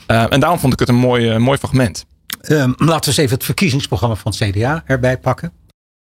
Uh, 0.08 0.32
en 0.32 0.40
daarom 0.40 0.58
vond 0.58 0.72
ik 0.72 0.78
het 0.78 0.88
een 0.88 0.94
mooi, 0.94 1.38
mooi 1.38 1.58
fragment. 1.58 2.06
Um, 2.48 2.74
laten 2.76 3.00
we 3.00 3.06
eens 3.06 3.16
even 3.16 3.34
het 3.34 3.44
verkiezingsprogramma 3.44 4.14
van 4.16 4.32
het 4.36 4.50
CDA 4.50 4.82
erbij 4.86 5.18
pakken. 5.18 5.52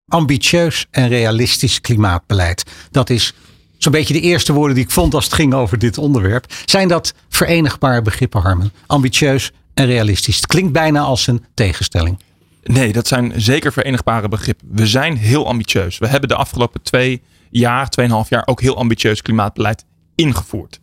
Ambitieus 0.09 0.87
en 0.91 1.09
realistisch 1.09 1.81
klimaatbeleid. 1.81 2.65
Dat 2.91 3.11
is 3.11 3.35
zo'n 3.79 3.93
beetje 3.93 4.15
de 4.15 4.21
eerste 4.21 4.53
woorden 4.53 4.75
die 4.75 4.85
ik 4.85 4.91
vond 4.91 5.15
als 5.15 5.25
het 5.25 5.35
ging 5.35 5.55
over 5.55 5.79
dit 5.79 5.99
onderwerp. 5.99 6.53
Zijn 6.65 6.89
dat 6.89 7.15
verenigbare 7.29 8.03
begrippen, 8.03 8.41
Harmen? 8.41 8.73
Ambitieus 8.87 9.53
en 9.75 9.87
realistisch. 9.87 10.37
Het 10.37 10.47
klinkt 10.47 10.73
bijna 10.73 11.01
als 11.01 11.27
een 11.27 11.45
tegenstelling. 11.55 12.19
Nee, 12.63 12.93
dat 12.93 13.09
zijn 13.09 13.33
zeker 13.37 13.73
verenigbare 13.73 14.29
begrippen. 14.29 14.69
We 14.71 14.87
zijn 14.87 15.17
heel 15.17 15.47
ambitieus. 15.47 15.99
We 15.99 16.07
hebben 16.07 16.29
de 16.29 16.35
afgelopen 16.35 16.83
twee 16.83 17.23
jaar, 17.51 17.89
tweeënhalf 17.89 18.29
jaar 18.29 18.47
ook 18.47 18.61
heel 18.61 18.77
ambitieus 18.77 19.23
klimaatbeleid 19.23 19.85
ingevoerd. 20.15 20.81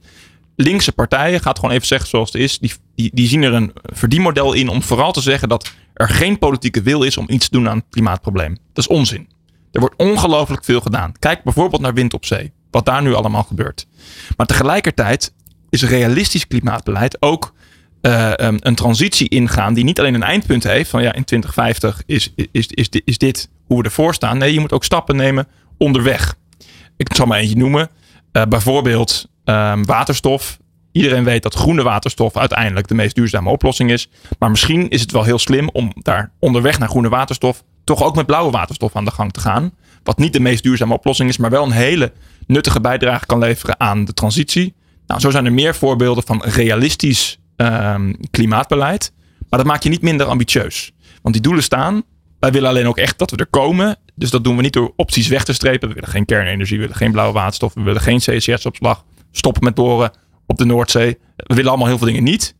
Linkse 0.55 0.91
partijen, 0.91 1.39
gaat 1.39 1.60
gewoon 1.60 1.75
even 1.75 1.88
zeggen 1.88 2.10
zoals 2.10 2.31
het 2.31 2.41
is, 2.41 2.60
die, 2.60 2.71
die, 2.95 3.12
die 3.13 3.27
zien 3.27 3.43
er 3.43 3.53
een 3.53 3.71
verdienmodel 3.83 4.53
in 4.53 4.69
om 4.69 4.81
vooral 4.81 5.12
te 5.12 5.21
zeggen 5.21 5.50
dat 5.50 5.71
er 5.93 6.10
geen 6.10 6.39
politieke 6.39 6.81
wil 6.81 7.03
is 7.03 7.17
om 7.17 7.25
iets 7.29 7.50
te 7.50 7.57
doen 7.57 7.69
aan 7.69 7.77
het 7.77 7.86
klimaatprobleem. 7.89 8.57
Dat 8.74 8.86
is 8.86 8.88
onzin. 8.88 9.29
Er 9.71 9.79
wordt 9.79 9.95
ongelooflijk 9.98 10.63
veel 10.63 10.81
gedaan. 10.81 11.12
Kijk 11.19 11.43
bijvoorbeeld 11.43 11.81
naar 11.81 11.93
wind 11.93 12.13
op 12.13 12.25
zee. 12.25 12.51
Wat 12.71 12.86
daar 12.86 13.01
nu 13.01 13.13
allemaal 13.13 13.43
gebeurt. 13.43 13.88
Maar 14.38 14.45
tegelijkertijd 14.45 15.33
is 15.69 15.83
realistisch 15.83 16.48
klimaatbeleid 16.48 17.21
ook 17.21 17.53
uh, 18.01 18.31
een 18.38 18.75
transitie 18.75 19.29
ingaan 19.29 19.74
die 19.74 19.84
niet 19.84 20.00
alleen 20.00 20.13
een 20.13 20.24
eindpunt 20.24 20.63
heeft 20.63 20.89
van 20.89 21.01
ja 21.01 21.13
in 21.13 21.24
2050 21.24 22.03
is, 22.05 22.34
is, 22.51 22.67
is, 22.67 22.89
is, 23.03 23.17
dit, 23.17 23.50
hoe 23.65 23.77
we 23.77 23.84
ervoor 23.84 24.13
staan. 24.13 24.38
Nee, 24.38 24.53
je 24.53 24.60
moet 24.60 24.72
ook 24.72 24.84
stappen 24.84 25.15
nemen 25.15 25.48
onderweg. 25.77 26.36
Ik 26.98 27.15
zal 27.15 27.25
maar 27.25 27.39
eentje 27.39 27.58
noemen. 27.58 27.89
Uh, 28.34 28.43
bijvoorbeeld 28.43 29.29
um, 29.46 29.86
waterstof. 29.86 30.60
Iedereen 30.91 31.24
weet 31.24 31.43
dat 31.43 31.53
groene 31.53 31.84
waterstof 31.84 32.38
uiteindelijk 32.38 32.88
de 32.88 32.96
meest 32.96 33.15
duurzame 33.15 33.50
oplossing 33.50 33.91
is. 33.91 34.10
Maar 34.39 34.50
misschien 34.50 34.89
is 34.89 35.01
het 35.01 35.12
wel 35.12 35.24
heel 35.24 35.39
slim 35.39 35.70
om 35.74 35.91
daar 35.96 36.31
onderweg 36.39 36.79
naar 36.79 36.89
groene 36.89 37.10
waterstof 37.10 37.63
toch 37.84 38.03
ook 38.03 38.15
met 38.15 38.25
blauwe 38.25 38.51
waterstof 38.51 38.96
aan 38.96 39.05
de 39.05 39.12
gang 39.12 39.31
te 39.31 39.39
gaan. 39.39 39.72
Wat 40.03 40.17
niet 40.17 40.34
de 40.34 40.39
meest 40.39 40.63
duurzame 40.63 40.93
oplossing 40.93 41.29
is, 41.29 41.38
maar 41.38 41.50
wel 41.50 41.63
een 41.63 41.72
hele 41.72 42.12
nuttige 42.48 42.81
bijdrage 42.81 43.25
kan 43.25 43.39
leveren 43.39 43.79
aan 43.79 44.05
de 44.05 44.13
transitie. 44.13 44.74
Nou, 45.08 45.20
zo 45.20 45.29
zijn 45.29 45.46
er 45.46 45.53
meer 45.53 45.75
voorbeelden 45.75 46.24
van 46.24 46.41
realistisch 46.46 47.39
um, 47.61 48.15
klimaatbeleid. 48.31 49.13
Maar 49.49 49.59
dat 49.59 49.67
maakt 49.67 49.83
je 49.83 49.89
niet 49.89 50.01
minder 50.01 50.25
ambitieus. 50.27 50.91
Want 51.21 51.33
die 51.35 51.43
doelen 51.43 51.63
staan. 51.63 52.03
Wij 52.39 52.51
willen 52.51 52.69
alleen 52.69 52.87
ook 52.87 52.97
echt 52.97 53.17
dat 53.17 53.31
we 53.31 53.37
er 53.37 53.47
komen. 53.47 53.97
Dus 54.15 54.29
dat 54.29 54.43
doen 54.43 54.55
we 54.55 54.61
niet 54.61 54.73
door 54.73 54.93
opties 54.95 55.27
weg 55.27 55.43
te 55.43 55.53
strepen. 55.53 55.87
We 55.87 55.93
willen 55.93 56.09
geen 56.09 56.25
kernenergie, 56.25 56.75
we 56.75 56.81
willen 56.81 56.97
geen 56.97 57.11
blauwe 57.11 57.33
waterstof, 57.33 57.73
we 57.73 57.81
willen 57.81 58.01
geen 58.01 58.19
CCS-opslag. 58.19 59.05
Stoppen 59.31 59.63
met 59.63 59.73
boren 59.73 60.11
op 60.47 60.57
de 60.57 60.65
Noordzee. 60.65 61.17
We 61.35 61.55
willen 61.55 61.69
allemaal 61.69 61.87
heel 61.87 61.97
veel 61.97 62.07
dingen 62.07 62.23
niet. 62.23 62.55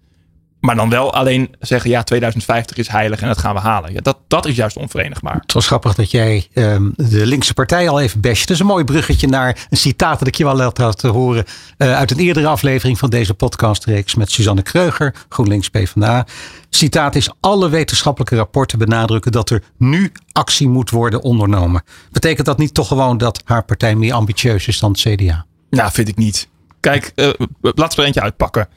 Maar 0.62 0.76
dan 0.76 0.90
wel 0.90 1.14
alleen 1.14 1.56
zeggen, 1.60 1.90
ja, 1.90 2.04
2050 2.04 2.78
is 2.78 2.88
heilig 2.88 3.22
en 3.22 3.28
dat 3.28 3.38
gaan 3.38 3.56
we 3.56 3.62
halen. 3.62 3.94
Ja, 3.94 4.00
dat, 4.02 4.18
dat 4.28 4.46
is 4.46 4.56
juist 4.56 4.78
onverenigbaar. 4.78 5.36
Het 5.42 5.54
was 5.54 5.68
grappig 5.68 5.96
dat 5.96 6.12
jij 6.12 6.48
um, 6.54 6.94
de 6.96 7.26
linkse 7.26 7.54
partij 7.54 7.90
al 7.90 8.00
even 8.00 8.22
basht. 8.22 8.48
Dat 8.48 8.56
is 8.56 8.60
een 8.60 8.66
mooi 8.68 8.84
bruggetje 8.84 9.28
naar 9.28 9.68
een 9.70 9.78
citaat 9.78 10.20
dat 10.20 10.28
ik 10.28 10.36
je 10.36 10.44
wel 10.44 10.56
laat 10.56 11.02
horen. 11.02 11.46
Uh, 11.78 11.96
uit 11.96 12.12
een 12.12 12.20
eerdere 12.20 12.48
aflevering 12.48 13.00
van 13.00 13.10
deze 13.10 13.34
podcastreeks 13.34 14.16
met 14.16 14.32
Suzanne 14.32 14.62
Kreuger, 14.62 15.16
GroenLinks 15.30 15.70
PvdA. 15.70 16.26
Citaat 16.70 17.16
is, 17.16 17.30
alle 17.40 17.70
wetenschappelijke 17.70 18.36
rapporten 18.36 18.80
benadrukken 18.80 19.32
dat 19.32 19.50
er 19.50 19.64
nu 19.78 20.12
actie 20.32 20.70
moet 20.70 20.90
worden 20.90 21.22
ondernomen. 21.22 21.84
Betekent 22.12 22.46
dat 22.46 22.58
niet 22.58 22.74
toch 22.74 22.88
gewoon 22.88 23.18
dat 23.18 23.42
haar 23.46 23.64
partij 23.64 23.96
meer 23.96 24.14
ambitieus 24.14 24.68
is 24.68 24.80
dan 24.80 24.92
het 24.92 25.00
CDA? 25.00 25.46
Nou, 25.70 25.92
vind 25.92 26.08
ik 26.08 26.18
niet. 26.18 26.50
Kijk, 26.80 27.12
uh, 27.16 27.30
laten 27.62 27.96
we 27.96 28.02
er 28.02 28.04
eentje 28.04 28.22
uitpakken. 28.22 28.68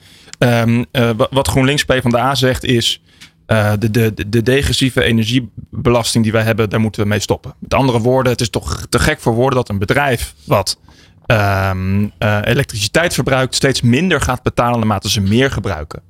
Um, 0.45 0.85
uh, 0.93 1.11
wat 1.31 1.49
GroenLinks 1.49 1.85
PvdA 1.85 2.35
zegt 2.35 2.65
is... 2.65 3.01
Uh, 3.47 3.73
de, 3.79 3.91
de, 3.91 4.29
de 4.29 4.43
degressieve 4.43 5.03
energiebelasting 5.03 6.25
die 6.25 6.33
wij 6.33 6.43
hebben, 6.43 6.71
daar 6.71 6.81
moeten 6.81 7.03
we 7.03 7.09
mee 7.09 7.19
stoppen. 7.19 7.55
Met 7.59 7.75
andere 7.75 8.01
woorden, 8.01 8.33
het 8.33 8.41
is 8.41 8.51
toch 8.51 8.87
te 8.89 8.99
gek 8.99 9.21
voor 9.21 9.35
woorden 9.35 9.59
dat 9.59 9.69
een 9.69 9.79
bedrijf 9.79 10.35
wat 10.45 10.81
um, 11.27 12.03
uh, 12.03 12.39
elektriciteit 12.43 13.15
verbruikt, 13.15 13.55
steeds 13.55 13.81
minder 13.81 14.21
gaat 14.21 14.43
betalen 14.43 14.79
naarmate 14.79 15.11
ze 15.11 15.21
meer 15.21 15.51
gebruiken. 15.51 16.03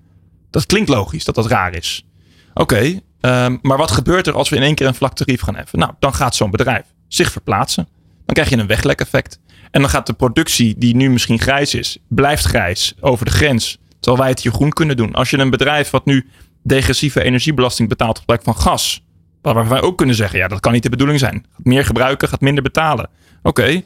Dat 0.51 0.67
klinkt 0.67 0.89
logisch 0.89 1.25
dat 1.25 1.35
dat 1.35 1.47
raar 1.47 1.75
is. 1.75 2.07
Oké, 2.55 3.01
um, 3.21 3.59
maar 3.63 3.79
wat 3.79 3.91
gebeurt 3.91 4.27
er 4.27 4.35
als 4.35 4.49
we 4.49 4.57
in 4.57 4.63
één 4.63 4.75
keer 4.75 4.87
een 4.87 4.95
vlak 4.95 5.15
tarief 5.15 5.41
gaan 5.41 5.57
heffen? 5.57 5.79
Nou, 5.79 5.93
dan 5.99 6.15
gaat 6.15 6.35
zo'n 6.35 6.51
bedrijf 6.51 6.85
zich 7.09 7.33
verplaatsen. 7.33 7.89
Dan 8.27 8.35
krijg 8.35 8.49
je 8.49 8.57
een 8.57 8.67
weglekeffect. 8.67 9.39
En 9.71 9.81
dan 9.81 9.91
gaat 9.91 10.07
de 10.07 10.13
productie, 10.13 10.75
die 10.79 10.97
nu 10.97 11.11
misschien 11.11 11.39
grijs 11.39 11.75
is, 11.75 11.99
blijft 12.09 12.45
grijs 12.45 12.95
over 13.01 13.25
de 13.25 13.31
grens. 13.31 13.79
Terwijl 14.05 14.25
wij 14.25 14.33
het 14.35 14.43
hier 14.43 14.53
groen 14.53 14.73
kunnen 14.73 14.97
doen. 14.97 15.13
Als 15.13 15.31
je 15.31 15.39
een 15.39 15.51
bedrijf 15.51 15.91
wat 15.91 16.05
nu 16.05 16.29
degressieve 16.63 17.23
energiebelasting 17.23 17.89
betaalt 17.89 18.11
op 18.11 18.19
gebruik 18.19 18.43
van 18.43 18.57
gas. 18.57 19.05
Waarvan 19.43 19.69
wij 19.69 19.83
ook 19.83 19.97
kunnen 19.97 20.15
zeggen, 20.15 20.39
ja, 20.39 20.49
dat 20.49 20.61
kan 20.61 20.73
niet 20.73 20.83
de 20.83 20.89
bedoeling 20.89 21.19
zijn. 21.19 21.47
Gaat 21.53 21.65
meer 21.65 21.85
gebruiken, 21.85 22.29
gaat 22.29 22.41
minder 22.41 22.63
betalen. 22.63 23.11
Oké, 23.43 23.83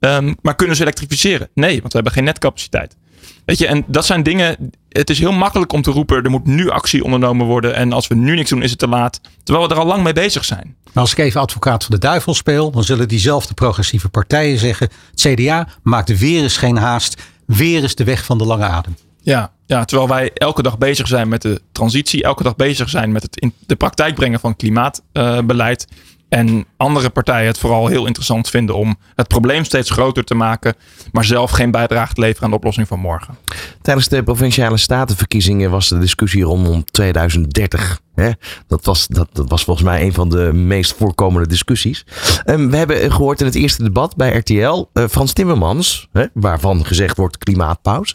um, 0.00 0.36
maar 0.42 0.54
kunnen 0.54 0.76
ze 0.76 0.82
elektrificeren? 0.82 1.48
Nee, 1.54 1.80
want 1.80 1.92
we 1.92 1.94
hebben 1.94 2.12
geen 2.12 2.24
netcapaciteit. 2.24 2.96
Weet 3.44 3.58
je, 3.58 3.66
en 3.66 3.84
dat 3.86 4.06
zijn 4.06 4.22
dingen. 4.22 4.70
Het 4.88 5.10
is 5.10 5.18
heel 5.18 5.32
makkelijk 5.32 5.72
om 5.72 5.82
te 5.82 5.90
roepen: 5.90 6.24
er 6.24 6.30
moet 6.30 6.46
nu 6.46 6.70
actie 6.70 7.04
ondernomen 7.04 7.46
worden. 7.46 7.74
En 7.74 7.92
als 7.92 8.06
we 8.06 8.14
nu 8.14 8.34
niks 8.34 8.50
doen, 8.50 8.62
is 8.62 8.70
het 8.70 8.78
te 8.78 8.88
laat. 8.88 9.20
Terwijl 9.42 9.68
we 9.68 9.74
er 9.74 9.80
al 9.80 9.86
lang 9.86 10.02
mee 10.02 10.12
bezig 10.12 10.44
zijn. 10.44 10.76
Maar 10.92 11.02
als 11.02 11.12
ik 11.12 11.18
even 11.18 11.40
advocaat 11.40 11.84
van 11.84 11.94
de 11.94 12.00
duivel 12.00 12.34
speel, 12.34 12.70
dan 12.70 12.84
zullen 12.84 13.08
diezelfde 13.08 13.54
progressieve 13.54 14.08
partijen 14.08 14.58
zeggen: 14.58 14.88
het 15.10 15.20
CDA 15.20 15.68
maakt 15.82 16.18
weer 16.18 16.42
eens 16.42 16.56
geen 16.56 16.76
haast. 16.76 17.22
Weer 17.46 17.82
eens 17.82 17.94
de 17.94 18.04
weg 18.04 18.24
van 18.24 18.38
de 18.38 18.44
lange 18.44 18.64
adem. 18.64 18.96
Ja, 19.22 19.52
ja, 19.66 19.84
terwijl 19.84 20.08
wij 20.08 20.30
elke 20.34 20.62
dag 20.62 20.78
bezig 20.78 21.08
zijn 21.08 21.28
met 21.28 21.42
de 21.42 21.60
transitie, 21.72 22.22
elke 22.22 22.42
dag 22.42 22.56
bezig 22.56 22.88
zijn 22.88 23.12
met 23.12 23.22
het 23.22 23.36
in 23.36 23.52
de 23.66 23.76
praktijk 23.76 24.14
brengen 24.14 24.40
van 24.40 24.56
klimaatbeleid. 24.56 25.86
En 26.30 26.64
andere 26.76 27.10
partijen 27.10 27.46
het 27.46 27.58
vooral 27.58 27.86
heel 27.86 28.06
interessant 28.06 28.48
vinden 28.48 28.74
om 28.74 28.96
het 29.14 29.28
probleem 29.28 29.64
steeds 29.64 29.90
groter 29.90 30.24
te 30.24 30.34
maken, 30.34 30.74
maar 31.12 31.24
zelf 31.24 31.50
geen 31.50 31.70
bijdrage 31.70 32.14
te 32.14 32.20
leveren 32.20 32.44
aan 32.44 32.50
de 32.50 32.56
oplossing 32.56 32.88
van 32.88 32.98
morgen. 32.98 33.36
Tijdens 33.82 34.08
de 34.08 34.22
provinciale 34.22 34.76
statenverkiezingen 34.76 35.70
was 35.70 35.88
de 35.88 35.98
discussie 35.98 36.42
rondom 36.42 36.84
2030. 36.84 38.00
Hè? 38.14 38.30
Dat, 38.66 38.84
was, 38.84 39.06
dat, 39.06 39.28
dat 39.32 39.50
was 39.50 39.64
volgens 39.64 39.86
mij 39.86 40.02
een 40.02 40.12
van 40.12 40.28
de 40.28 40.52
meest 40.52 40.94
voorkomende 40.94 41.48
discussies. 41.48 42.06
Um, 42.46 42.70
we 42.70 42.76
hebben 42.76 43.12
gehoord 43.12 43.40
in 43.40 43.46
het 43.46 43.54
eerste 43.54 43.82
debat 43.82 44.16
bij 44.16 44.36
RTL 44.36 44.88
uh, 44.94 45.04
Frans 45.08 45.32
Timmermans, 45.32 46.08
hè, 46.12 46.24
waarvan 46.34 46.86
gezegd 46.86 47.16
wordt 47.16 47.38
klimaatpauze, 47.38 48.14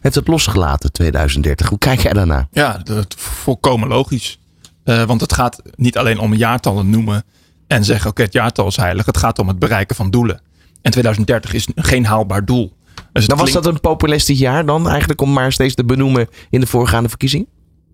heeft 0.00 0.14
het 0.14 0.28
losgelaten 0.28 0.92
2030. 0.92 1.68
Hoe 1.68 1.78
kijk 1.78 2.00
jij 2.00 2.12
daarnaar? 2.12 2.46
Ja, 2.50 2.80
dat, 2.84 3.14
volkomen 3.18 3.88
logisch. 3.88 4.38
Uh, 4.84 5.02
want 5.02 5.20
het 5.20 5.32
gaat 5.32 5.62
niet 5.74 5.98
alleen 5.98 6.18
om 6.18 6.34
jaartallen 6.34 6.90
noemen 6.90 7.24
en 7.66 7.84
zeggen: 7.84 8.10
oké, 8.10 8.20
okay, 8.20 8.24
het 8.24 8.34
jaartal 8.34 8.66
is 8.66 8.76
heilig. 8.76 9.06
Het 9.06 9.16
gaat 9.16 9.38
om 9.38 9.48
het 9.48 9.58
bereiken 9.58 9.96
van 9.96 10.10
doelen. 10.10 10.40
En 10.82 10.90
2030 10.90 11.52
is 11.52 11.68
geen 11.74 12.04
haalbaar 12.04 12.44
doel. 12.44 12.76
Dus 13.12 13.26
nou, 13.26 13.40
was 13.40 13.52
dat 13.52 13.66
een 13.66 13.80
populistisch 13.80 14.38
jaar 14.38 14.66
dan 14.66 14.88
eigenlijk 14.88 15.20
om 15.20 15.32
maar 15.32 15.52
steeds 15.52 15.74
te 15.74 15.84
benoemen 15.84 16.28
in 16.50 16.60
de 16.60 16.66
voorgaande 16.66 17.08
verkiezing? 17.08 17.46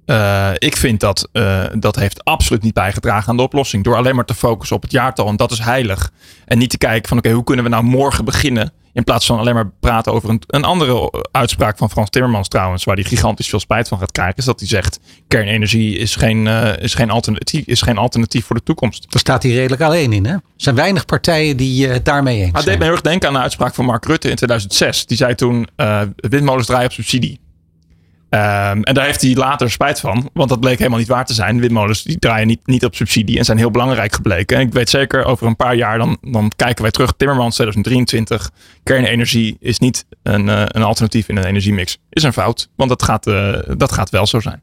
Uh, 0.06 0.50
ik 0.58 0.76
vind 0.76 1.00
dat 1.00 1.28
uh, 1.32 1.64
dat 1.78 1.96
heeft 1.96 2.24
absoluut 2.24 2.62
niet 2.62 2.74
bijgedragen 2.74 3.28
aan 3.28 3.36
de 3.36 3.42
oplossing. 3.42 3.84
Door 3.84 3.96
alleen 3.96 4.14
maar 4.14 4.24
te 4.24 4.34
focussen 4.34 4.76
op 4.76 4.82
het 4.82 4.90
jaartal. 4.90 5.28
En 5.28 5.36
dat 5.36 5.50
is 5.50 5.58
heilig. 5.58 6.12
En 6.44 6.58
niet 6.58 6.70
te 6.70 6.78
kijken 6.78 7.08
van 7.08 7.16
oké, 7.16 7.26
okay, 7.26 7.38
hoe 7.38 7.46
kunnen 7.46 7.64
we 7.64 7.70
nou 7.70 7.84
morgen 7.84 8.24
beginnen? 8.24 8.72
In 8.92 9.04
plaats 9.04 9.26
van 9.26 9.38
alleen 9.38 9.54
maar 9.54 9.70
praten 9.80 10.12
over 10.12 10.28
een, 10.28 10.42
een 10.46 10.64
andere 10.64 11.12
uitspraak 11.30 11.78
van 11.78 11.90
Frans 11.90 12.10
Timmermans 12.10 12.48
trouwens. 12.48 12.84
Waar 12.84 12.94
hij 12.94 13.04
gigantisch 13.04 13.48
veel 13.48 13.60
spijt 13.60 13.88
van 13.88 13.98
gaat 13.98 14.12
krijgen. 14.12 14.36
Is 14.36 14.44
dat 14.44 14.60
hij 14.60 14.68
zegt 14.68 15.00
kernenergie 15.28 15.98
is 15.98 16.16
geen, 16.16 16.46
uh, 16.46 16.76
is 16.76 16.94
geen, 16.94 17.10
alternatief, 17.10 17.66
is 17.66 17.82
geen 17.82 17.98
alternatief 17.98 18.46
voor 18.46 18.56
de 18.56 18.62
toekomst. 18.62 19.06
Daar 19.10 19.20
staat 19.20 19.42
hij 19.42 19.52
redelijk 19.52 19.82
alleen 19.82 20.12
in 20.12 20.24
hè? 20.24 20.32
Er 20.32 20.40
zijn 20.56 20.74
weinig 20.74 21.04
partijen 21.04 21.56
die 21.56 21.86
het 21.86 22.04
daarmee 22.04 22.34
eens 22.34 22.42
zijn. 22.44 22.56
Het 22.56 22.64
deed 22.64 22.78
me 22.78 22.84
heel 22.84 22.92
erg 22.92 23.02
denken 23.02 23.28
aan 23.28 23.34
de 23.34 23.40
uitspraak 23.40 23.74
van 23.74 23.84
Mark 23.84 24.04
Rutte 24.04 24.28
in 24.28 24.36
2006. 24.36 25.06
Die 25.06 25.16
zei 25.16 25.34
toen 25.34 25.68
windmolens 26.16 26.66
draaien 26.66 26.86
op 26.86 26.92
subsidie. 26.92 27.40
Ehm, 28.32 28.82
en 28.82 28.94
daar 28.94 29.04
heeft 29.04 29.20
hij 29.20 29.34
later 29.34 29.70
spijt 29.70 30.00
van, 30.00 30.30
want 30.32 30.48
dat 30.48 30.60
bleek 30.60 30.78
helemaal 30.78 30.98
niet 30.98 31.08
waar 31.08 31.26
te 31.26 31.34
zijn. 31.34 31.60
Windmolens 31.60 32.02
die 32.02 32.18
draaien 32.18 32.46
niet, 32.46 32.60
niet 32.64 32.84
op 32.84 32.94
subsidie 32.94 33.38
en 33.38 33.44
zijn 33.44 33.58
heel 33.58 33.70
belangrijk 33.70 34.14
gebleken. 34.14 34.56
En 34.56 34.66
ik 34.66 34.72
weet 34.72 34.90
zeker, 34.90 35.24
over 35.24 35.46
een 35.46 35.56
paar 35.56 35.74
jaar 35.74 35.98
dan, 35.98 36.18
dan 36.20 36.52
kijken 36.56 36.82
wij 36.82 36.90
terug. 36.90 37.12
Timmermans 37.16 37.54
2023, 37.54 38.50
kernenergie 38.82 39.56
is 39.60 39.78
niet 39.78 40.04
een, 40.22 40.46
uh, 40.46 40.62
een 40.66 40.82
alternatief 40.82 41.28
in 41.28 41.36
een 41.36 41.44
energiemix. 41.44 41.98
Is 42.10 42.22
een 42.22 42.32
fout, 42.32 42.68
want 42.76 42.90
dat 42.90 43.02
gaat, 43.02 43.26
uh, 43.26 43.58
dat 43.76 43.92
gaat 43.92 44.10
wel 44.10 44.26
zo 44.26 44.40
zijn. 44.40 44.62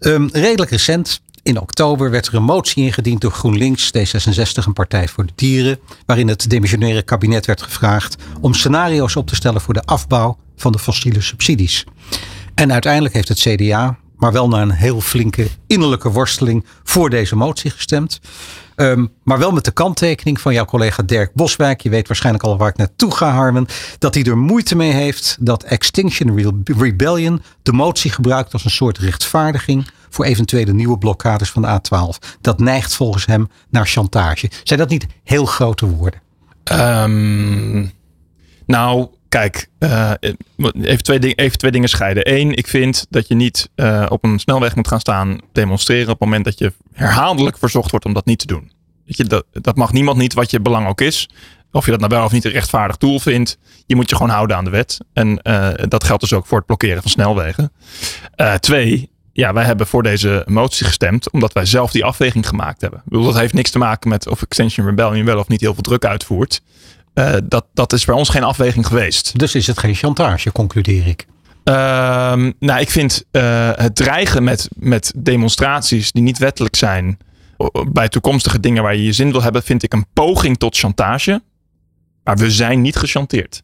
Um, 0.00 0.28
redelijk 0.32 0.70
recent, 0.70 1.20
in 1.42 1.60
oktober, 1.60 2.10
werd 2.10 2.26
er 2.26 2.34
een 2.34 2.42
motie 2.42 2.84
ingediend 2.84 3.20
door 3.20 3.32
GroenLinks, 3.32 3.90
D66 3.98 4.64
en 4.66 4.72
Partij 4.72 5.08
voor 5.08 5.26
de 5.26 5.32
Dieren. 5.34 5.78
Waarin 6.06 6.28
het 6.28 6.50
demissionaire 6.50 7.02
kabinet 7.02 7.46
werd 7.46 7.62
gevraagd 7.62 8.16
om 8.40 8.54
scenario's 8.54 9.16
op 9.16 9.26
te 9.26 9.34
stellen 9.34 9.60
voor 9.60 9.74
de 9.74 9.84
afbouw 9.84 10.38
van 10.56 10.72
de 10.72 10.78
fossiele 10.78 11.20
subsidies. 11.20 11.84
En 12.58 12.72
uiteindelijk 12.72 13.14
heeft 13.14 13.28
het 13.28 13.38
CDA, 13.38 13.98
maar 14.16 14.32
wel 14.32 14.48
na 14.48 14.62
een 14.62 14.70
heel 14.70 15.00
flinke 15.00 15.48
innerlijke 15.66 16.10
worsteling, 16.10 16.64
voor 16.82 17.10
deze 17.10 17.36
motie 17.36 17.70
gestemd. 17.70 18.20
Um, 18.76 19.12
maar 19.24 19.38
wel 19.38 19.50
met 19.50 19.64
de 19.64 19.70
kanttekening 19.70 20.40
van 20.40 20.52
jouw 20.52 20.64
collega 20.64 21.02
Dirk 21.02 21.34
Boswijk. 21.34 21.80
Je 21.80 21.88
weet 21.88 22.06
waarschijnlijk 22.06 22.44
al 22.44 22.56
waar 22.56 22.68
ik 22.68 22.76
naartoe 22.76 23.14
ga, 23.14 23.30
Harmen. 23.30 23.66
Dat 23.98 24.14
hij 24.14 24.24
er 24.24 24.38
moeite 24.38 24.76
mee 24.76 24.92
heeft 24.92 25.36
dat 25.40 25.62
Extinction 25.62 26.62
Rebellion 26.64 27.42
de 27.62 27.72
motie 27.72 28.10
gebruikt 28.10 28.52
als 28.52 28.64
een 28.64 28.70
soort 28.70 28.98
rechtvaardiging 28.98 29.90
voor 30.08 30.24
eventuele 30.24 30.72
nieuwe 30.72 30.98
blokkades 30.98 31.50
van 31.50 31.62
de 31.62 31.80
A12. 31.80 32.38
Dat 32.40 32.58
neigt 32.58 32.94
volgens 32.94 33.26
hem 33.26 33.48
naar 33.70 33.86
chantage. 33.86 34.50
Zijn 34.62 34.78
dat 34.78 34.88
niet 34.88 35.06
heel 35.24 35.44
grote 35.44 35.86
woorden? 35.86 36.20
Um, 36.72 37.92
nou, 38.66 39.08
Kijk, 39.28 39.68
uh, 39.78 40.12
even, 40.80 41.02
twee 41.02 41.34
even, 41.34 41.58
twee 41.58 41.70
dingen 41.70 41.88
scheiden. 41.88 42.32
Eén, 42.34 42.54
ik 42.54 42.66
vind 42.66 43.06
dat 43.10 43.28
je 43.28 43.34
niet 43.34 43.70
uh, 43.76 44.06
op 44.08 44.24
een 44.24 44.38
snelweg 44.38 44.74
moet 44.74 44.88
gaan 44.88 45.00
staan 45.00 45.38
demonstreren 45.52 46.04
op 46.04 46.20
het 46.20 46.28
moment 46.28 46.44
dat 46.44 46.58
je 46.58 46.72
herhaaldelijk 46.92 47.58
verzocht 47.58 47.90
wordt 47.90 48.04
om 48.04 48.12
dat 48.12 48.26
niet 48.26 48.38
te 48.38 48.46
doen. 48.46 48.72
Weet 49.04 49.16
je, 49.16 49.24
dat, 49.24 49.44
dat 49.52 49.76
mag 49.76 49.92
niemand 49.92 50.18
niet, 50.18 50.34
wat 50.34 50.50
je 50.50 50.60
belang 50.60 50.86
ook 50.86 51.00
is. 51.00 51.28
Of 51.72 51.84
je 51.84 51.90
dat 51.90 52.00
nou 52.00 52.14
wel 52.14 52.24
of 52.24 52.32
niet 52.32 52.44
een 52.44 52.50
rechtvaardig 52.50 52.96
doel 52.96 53.20
vindt. 53.20 53.58
Je 53.86 53.96
moet 53.96 54.10
je 54.10 54.16
gewoon 54.16 54.32
houden 54.32 54.56
aan 54.56 54.64
de 54.64 54.70
wet. 54.70 54.98
En 55.12 55.40
uh, 55.42 55.68
dat 55.88 56.04
geldt 56.04 56.22
dus 56.22 56.32
ook 56.32 56.46
voor 56.46 56.56
het 56.56 56.66
blokkeren 56.66 57.02
van 57.02 57.10
snelwegen. 57.10 57.72
twee, 58.60 59.10
ja, 59.38 59.52
wij 59.52 59.64
hebben 59.64 59.86
voor 59.86 60.02
deze 60.02 60.42
motie 60.46 60.86
gestemd 60.86 61.30
omdat 61.30 61.52
wij 61.52 61.64
zelf 61.64 61.90
die 61.90 62.04
afweging 62.04 62.48
gemaakt 62.48 62.80
hebben. 62.80 63.02
Ik 63.08 63.22
dat 63.22 63.38
heeft 63.38 63.54
niks 63.54 63.70
te 63.70 63.78
maken 63.78 64.08
met 64.08 64.28
of 64.28 64.42
Extension 64.42 64.86
Rebellion 64.86 65.24
wel 65.24 65.38
of 65.38 65.48
niet 65.48 65.60
heel 65.60 65.74
veel 65.74 65.82
druk 65.82 66.04
uitvoert. 66.04 66.60
Uh, 67.14 67.34
dat, 67.44 67.66
dat 67.74 67.92
is 67.92 68.04
bij 68.04 68.14
ons 68.14 68.28
geen 68.28 68.42
afweging 68.42 68.86
geweest. 68.86 69.38
Dus 69.38 69.54
is 69.54 69.66
het 69.66 69.78
geen 69.78 69.94
chantage, 69.94 70.52
concludeer 70.52 71.06
ik. 71.06 71.26
Uh, 71.64 71.74
nou, 72.58 72.80
ik 72.80 72.90
vind 72.90 73.24
uh, 73.32 73.70
het 73.74 73.96
dreigen 73.96 74.44
met, 74.44 74.68
met 74.76 75.12
demonstraties 75.16 76.12
die 76.12 76.22
niet 76.22 76.38
wettelijk 76.38 76.76
zijn. 76.76 77.18
bij 77.88 78.08
toekomstige 78.08 78.60
dingen 78.60 78.82
waar 78.82 78.96
je 78.96 79.04
je 79.04 79.12
zin 79.12 79.32
wil 79.32 79.42
hebben, 79.42 79.62
vind 79.62 79.82
ik 79.82 79.92
een 79.92 80.06
poging 80.12 80.58
tot 80.58 80.76
chantage. 80.76 81.42
Maar 82.24 82.36
we 82.36 82.50
zijn 82.50 82.80
niet 82.80 82.96
gechanteerd. 82.96 83.62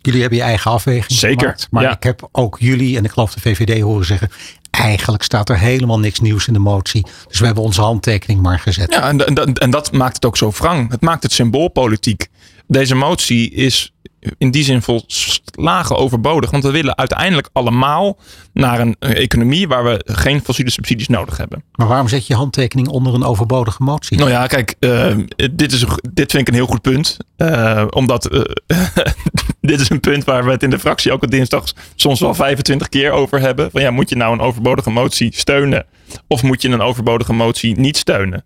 Jullie 0.00 0.20
hebben 0.20 0.38
je 0.38 0.44
eigen 0.44 0.70
afweging 0.70 1.18
Zeker, 1.18 1.40
gemaakt. 1.40 1.68
Maar 1.70 1.90
ik 1.90 2.02
heb 2.02 2.28
ook 2.32 2.56
jullie 2.58 2.96
en 2.96 3.04
ik 3.04 3.10
geloof 3.10 3.34
de 3.34 3.40
VVD 3.40 3.80
horen 3.80 4.06
zeggen. 4.06 4.30
Eigenlijk 4.70 5.22
staat 5.22 5.48
er 5.48 5.58
helemaal 5.58 5.98
niks 5.98 6.20
nieuws 6.20 6.46
in 6.46 6.52
de 6.52 6.58
motie. 6.58 7.06
Dus 7.28 7.38
we 7.38 7.46
hebben 7.46 7.64
onze 7.64 7.80
handtekening 7.80 8.42
maar 8.42 8.58
gezet. 8.58 8.92
Ja, 8.92 9.08
en, 9.08 9.26
en, 9.26 9.54
en 9.54 9.70
dat 9.70 9.92
maakt 9.92 10.14
het 10.14 10.24
ook 10.24 10.36
zo 10.36 10.50
wrang. 10.50 10.90
Het 10.90 11.00
maakt 11.00 11.22
het 11.22 11.32
symboolpolitiek 11.32 12.28
deze 12.66 12.94
motie 12.94 13.50
is 13.50 13.92
in 14.38 14.50
die 14.50 14.64
zin 14.64 14.82
volslagen 14.82 15.96
overbodig. 15.96 16.50
Want 16.50 16.62
we 16.62 16.70
willen 16.70 16.96
uiteindelijk 16.96 17.48
allemaal 17.52 18.18
naar 18.52 18.80
een 18.80 18.96
economie 18.98 19.68
waar 19.68 19.84
we 19.84 20.02
geen 20.06 20.40
fossiele 20.40 20.70
subsidies 20.70 21.08
nodig 21.08 21.36
hebben. 21.36 21.64
Maar 21.72 21.86
waarom 21.86 22.08
zet 22.08 22.26
je 22.26 22.34
handtekening 22.34 22.88
onder 22.88 23.14
een 23.14 23.24
overbodige 23.24 23.82
motie? 23.82 24.18
Nou 24.18 24.30
ja, 24.30 24.46
kijk, 24.46 24.74
uh, 24.80 25.16
dit, 25.52 25.72
is, 25.72 25.84
dit 26.12 26.30
vind 26.30 26.42
ik 26.42 26.48
een 26.48 26.54
heel 26.54 26.66
goed 26.66 26.82
punt. 26.82 27.16
Uh, 27.36 27.84
omdat 27.90 28.32
uh, 28.32 28.40
dit 29.60 29.80
is 29.80 29.90
een 29.90 30.00
punt 30.00 30.24
waar 30.24 30.44
we 30.44 30.50
het 30.50 30.62
in 30.62 30.70
de 30.70 30.78
fractie 30.78 31.12
ook 31.12 31.22
op 31.22 31.30
dinsdag 31.30 31.64
soms 31.94 32.20
wel 32.20 32.34
25 32.34 32.88
keer 32.88 33.10
over 33.10 33.40
hebben. 33.40 33.70
Van 33.70 33.80
ja, 33.80 33.90
moet 33.90 34.08
je 34.08 34.16
nou 34.16 34.32
een 34.32 34.40
overbodige 34.40 34.90
motie 34.90 35.30
steunen? 35.34 35.86
Of 36.26 36.42
moet 36.42 36.62
je 36.62 36.68
een 36.68 36.80
overbodige 36.80 37.32
motie 37.32 37.78
niet 37.78 37.96
steunen? 37.96 38.44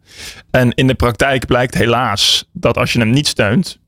En 0.50 0.74
in 0.74 0.87
de 0.87 0.94
praktijk 0.94 1.46
blijkt 1.46 1.74
helaas 1.74 2.48
dat 2.52 2.76
als 2.76 2.92
je 2.92 2.98
hem 2.98 3.11
niet 3.11 3.26
steunt, 3.26 3.78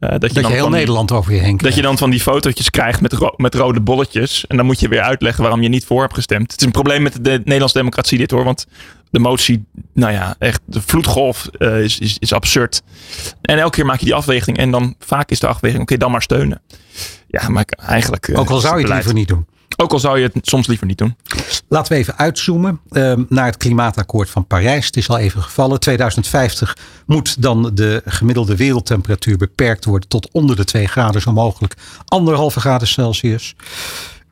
uh, 0.00 0.10
dat 0.10 0.34
je, 0.34 0.40
dat 0.40 0.50
je 0.50 0.56
heel 0.56 0.68
Nederland 0.68 1.12
over 1.12 1.32
je 1.32 1.38
heen 1.38 1.56
krijgt. 1.56 1.64
Dat 1.64 1.74
je 1.74 1.82
dan 1.82 1.98
van 1.98 2.10
die 2.10 2.20
fotootjes 2.20 2.70
krijgt 2.70 3.00
met, 3.00 3.12
ro 3.12 3.32
met 3.36 3.54
rode 3.54 3.80
bolletjes. 3.80 4.46
En 4.46 4.56
dan 4.56 4.66
moet 4.66 4.80
je 4.80 4.88
weer 4.88 5.00
uitleggen 5.00 5.42
waarom 5.42 5.62
je 5.62 5.68
niet 5.68 5.84
voor 5.84 6.00
hebt 6.00 6.14
gestemd. 6.14 6.52
Het 6.52 6.60
is 6.60 6.66
een 6.66 6.72
probleem 6.72 7.02
met 7.02 7.24
de 7.24 7.30
Nederlandse 7.30 7.78
democratie 7.78 8.18
dit 8.18 8.30
hoor. 8.30 8.44
Want 8.44 8.66
de 9.10 9.18
motie, 9.18 9.64
nou 9.94 10.12
ja, 10.12 10.34
echt 10.38 10.60
de 10.64 10.80
vloedgolf 10.82 11.48
uh, 11.58 11.82
is, 11.82 11.98
is, 11.98 12.16
is 12.18 12.32
absurd. 12.32 12.82
En 13.40 13.58
elke 13.58 13.76
keer 13.76 13.86
maak 13.86 13.98
je 13.98 14.04
die 14.04 14.14
afweging. 14.14 14.56
En 14.56 14.70
dan 14.70 14.94
vaak 14.98 15.30
is 15.30 15.40
de 15.40 15.46
afweging, 15.46 15.82
oké, 15.82 15.92
okay, 15.92 15.96
dan 15.96 16.10
maar 16.10 16.22
steunen. 16.22 16.60
Ja, 17.26 17.48
maar 17.48 17.64
eigenlijk... 17.86 18.28
Uh, 18.28 18.38
Ook 18.38 18.50
al 18.50 18.60
zou 18.60 18.78
je 18.78 18.84
het 18.84 18.94
liever 18.94 19.14
niet 19.14 19.28
doen. 19.28 19.46
Ook 19.80 19.92
al 19.92 19.98
zou 19.98 20.18
je 20.18 20.30
het 20.32 20.48
soms 20.48 20.66
liever 20.66 20.86
niet 20.86 20.98
doen. 20.98 21.16
Laten 21.68 21.92
we 21.92 21.98
even 21.98 22.18
uitzoomen 22.18 22.80
uh, 22.90 23.12
naar 23.28 23.46
het 23.46 23.56
klimaatakkoord 23.56 24.30
van 24.30 24.46
Parijs. 24.46 24.86
Het 24.86 24.96
is 24.96 25.08
al 25.08 25.18
even 25.18 25.42
gevallen. 25.42 25.80
2050 25.80 26.76
moet 27.06 27.42
dan 27.42 27.70
de 27.74 28.02
gemiddelde 28.04 28.56
wereldtemperatuur 28.56 29.36
beperkt 29.36 29.84
worden 29.84 30.08
tot 30.08 30.32
onder 30.32 30.56
de 30.56 30.64
2 30.64 30.86
graden, 30.86 31.20
zo 31.20 31.32
mogelijk 31.32 31.74
anderhalve 32.04 32.60
graden 32.60 32.88
Celsius. 32.88 33.54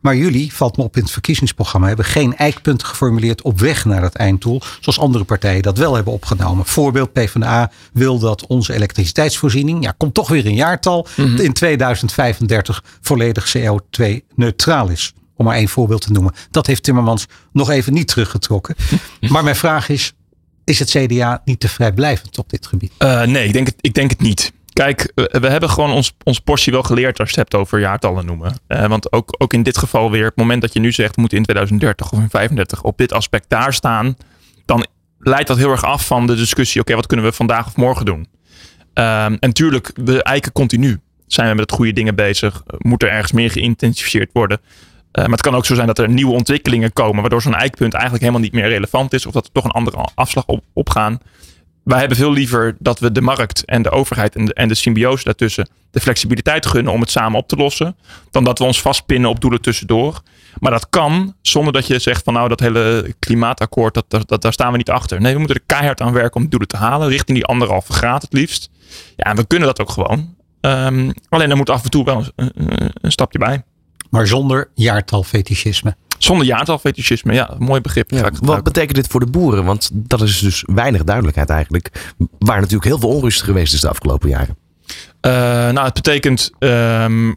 Maar 0.01 0.17
jullie, 0.17 0.53
valt 0.53 0.77
me 0.77 0.83
op 0.83 0.97
in 0.97 1.03
het 1.03 1.11
verkiezingsprogramma, 1.11 1.87
hebben 1.87 2.05
geen 2.05 2.37
eikpunten 2.37 2.87
geformuleerd 2.87 3.43
op 3.43 3.61
weg 3.61 3.85
naar 3.85 4.01
dat 4.01 4.15
einddoel. 4.15 4.63
Zoals 4.81 4.99
andere 4.99 5.25
partijen 5.25 5.63
dat 5.63 5.79
wel 5.79 5.95
hebben 5.95 6.13
opgenomen. 6.13 6.65
Voorbeeld 6.65 7.13
PvdA 7.13 7.71
wil 7.93 8.19
dat 8.19 8.47
onze 8.47 8.75
elektriciteitsvoorziening, 8.75 9.85
ja, 9.85 9.95
komt 9.97 10.15
toch 10.15 10.29
weer 10.29 10.47
een 10.47 10.55
jaartal, 10.55 11.07
mm 11.17 11.25
-hmm. 11.25 11.37
in 11.37 11.53
2035 11.53 12.85
volledig 13.01 13.57
CO2-neutraal 13.57 14.89
is. 14.89 15.15
Om 15.37 15.45
maar 15.45 15.57
één 15.57 15.69
voorbeeld 15.69 16.01
te 16.01 16.13
noemen. 16.13 16.35
Dat 16.51 16.67
heeft 16.67 16.83
Timmermans 16.83 17.27
nog 17.53 17.71
even 17.71 17.93
niet 17.93 18.09
teruggetrokken. 18.09 18.75
maar 19.33 19.45
mijn 19.45 19.57
vraag 19.57 19.89
is, 19.89 20.13
is 20.65 20.79
het 20.79 20.91
CDA 20.91 21.43
niet 21.45 21.61
te 21.61 21.69
vrijblijvend 21.69 22.39
op 22.39 22.51
dit 22.51 22.67
gebied? 22.67 22.93
Uh, 22.99 23.23
nee, 23.23 23.47
ik 23.47 23.53
denk, 23.53 23.67
het, 23.67 23.77
ik 23.81 23.95
denk 23.95 24.11
het 24.11 24.21
niet. 24.21 24.53
Kijk, 24.73 25.13
we 25.15 25.49
hebben 25.49 25.71
gewoon 25.71 25.91
ons, 25.91 26.13
ons 26.23 26.41
portie 26.41 26.73
wel 26.73 26.83
geleerd 26.83 27.19
als 27.19 27.31
je 27.31 27.41
het 27.41 27.51
hebt 27.51 27.63
over 27.63 27.81
jaartallen 27.81 28.27
noemen. 28.27 28.59
Uh, 28.69 28.87
want 28.87 29.13
ook, 29.13 29.35
ook 29.39 29.53
in 29.53 29.63
dit 29.63 29.79
geval 29.79 30.11
weer, 30.11 30.25
het 30.25 30.37
moment 30.37 30.61
dat 30.61 30.73
je 30.73 30.81
nu 30.81 30.93
zegt, 30.93 31.15
we 31.15 31.21
moeten 31.21 31.39
in 31.39 31.45
2030 31.45 32.07
of 32.07 32.19
in 32.19 32.29
2035 32.29 32.83
op 32.83 32.99
dit 32.99 33.13
aspect 33.13 33.45
daar 33.49 33.73
staan, 33.73 34.17
dan 34.65 34.87
leidt 35.19 35.49
dat 35.49 35.57
heel 35.57 35.71
erg 35.71 35.85
af 35.85 36.07
van 36.07 36.27
de 36.27 36.35
discussie, 36.35 36.81
oké, 36.81 36.91
okay, 36.91 36.97
wat 36.97 37.07
kunnen 37.07 37.27
we 37.27 37.33
vandaag 37.33 37.67
of 37.67 37.77
morgen 37.77 38.05
doen? 38.05 38.27
Uh, 38.95 39.25
en 39.25 39.53
tuurlijk, 39.53 39.91
we 39.95 40.23
eiken 40.23 40.53
continu. 40.53 41.01
Zijn 41.27 41.49
we 41.49 41.55
met 41.55 41.71
het 41.71 41.73
goede 41.73 41.93
dingen 41.93 42.15
bezig? 42.15 42.63
Moet 42.79 43.03
er 43.03 43.11
ergens 43.11 43.33
meer 43.33 43.51
geïntensificeerd 43.51 44.31
worden? 44.33 44.61
Uh, 45.17 45.23
maar 45.23 45.33
het 45.33 45.41
kan 45.41 45.55
ook 45.55 45.67
zo 45.67 45.75
zijn 45.75 45.87
dat 45.87 45.99
er 45.99 46.09
nieuwe 46.09 46.33
ontwikkelingen 46.33 46.93
komen, 46.93 47.21
waardoor 47.21 47.43
zo'n 47.43 47.55
eikpunt 47.55 47.93
eigenlijk 47.93 48.23
helemaal 48.25 48.45
niet 48.45 48.53
meer 48.53 48.69
relevant 48.69 49.13
is, 49.13 49.27
of 49.27 49.33
dat 49.33 49.45
er 49.45 49.53
toch 49.53 49.65
een 49.65 49.71
andere 49.71 50.09
afslag 50.15 50.47
op, 50.47 50.65
opgaan. 50.73 51.19
Wij 51.85 51.99
hebben 51.99 52.17
veel 52.17 52.33
liever 52.33 52.77
dat 52.79 52.99
we 52.99 53.13
de 53.13 53.21
markt 53.21 53.65
en 53.65 53.83
de 53.83 53.91
overheid 53.91 54.37
en 54.37 54.45
de, 54.45 54.55
en 54.55 54.69
de 54.69 54.75
symbiose 54.75 55.25
daartussen 55.25 55.69
de 55.91 56.01
flexibiliteit 56.01 56.67
gunnen 56.67 56.93
om 56.93 57.01
het 57.01 57.11
samen 57.11 57.39
op 57.39 57.49
te 57.49 57.57
lossen, 57.57 57.97
dan 58.31 58.45
dat 58.45 58.59
we 58.59 58.65
ons 58.65 58.81
vastpinnen 58.81 59.31
op 59.31 59.41
doelen 59.41 59.61
tussendoor. 59.61 60.23
Maar 60.59 60.71
dat 60.71 60.89
kan 60.89 61.35
zonder 61.43 61.73
dat 61.73 61.87
je 61.87 61.99
zegt 61.99 62.25
van 62.25 62.35
nou 62.35 62.49
dat 62.49 62.61
hele 62.61 63.15
klimaatakkoord, 63.19 64.03
dat, 64.09 64.43
daar 64.43 64.53
staan 64.53 64.71
we 64.71 64.77
niet 64.77 64.91
achter. 64.91 65.21
Nee, 65.21 65.33
we 65.33 65.39
moeten 65.39 65.57
er 65.57 65.63
keihard 65.67 66.01
aan 66.01 66.13
werken 66.13 66.41
om 66.41 66.49
doelen 66.49 66.69
te 66.69 66.77
halen, 66.77 67.09
richting 67.09 67.37
die 67.37 67.47
anderhalve 67.47 67.93
graad 67.93 68.23
het 68.23 68.33
liefst. 68.33 68.71
Ja, 69.17 69.25
en 69.25 69.37
we 69.37 69.47
kunnen 69.47 69.69
dat 69.69 69.81
ook 69.81 69.91
gewoon. 69.91 70.35
Um, 70.61 71.13
alleen 71.29 71.51
er 71.51 71.57
moet 71.57 71.71
af 71.71 71.85
en 71.85 71.91
toe 71.91 72.05
wel 72.05 72.25
een 73.01 73.13
stapje 73.13 73.39
bij. 73.39 73.63
Maar 74.11 74.27
zonder 74.27 74.71
jaartalfetischisme. 74.75 75.97
Zonder 76.19 76.47
jaartalfetischisme, 76.47 77.33
ja, 77.33 77.55
mooi 77.59 77.81
begrip. 77.81 78.11
Ja, 78.11 78.31
wat 78.41 78.63
betekent 78.63 78.95
dit 78.95 79.07
voor 79.07 79.21
de 79.21 79.27
boeren? 79.27 79.65
Want 79.65 79.91
dat 79.93 80.21
is 80.21 80.39
dus 80.39 80.65
weinig 80.67 81.05
duidelijkheid 81.05 81.51
eigenlijk. 81.51 82.15
Waar 82.39 82.57
natuurlijk 82.57 82.85
heel 82.85 82.99
veel 82.99 83.09
onrust 83.09 83.43
geweest 83.43 83.75
is 83.75 83.81
de 83.81 83.89
afgelopen 83.89 84.29
jaren. 84.29 84.57
Uh, 85.27 85.33
nou, 85.73 85.85
het 85.85 85.95
betekent 85.95 86.51
um, 86.59 87.35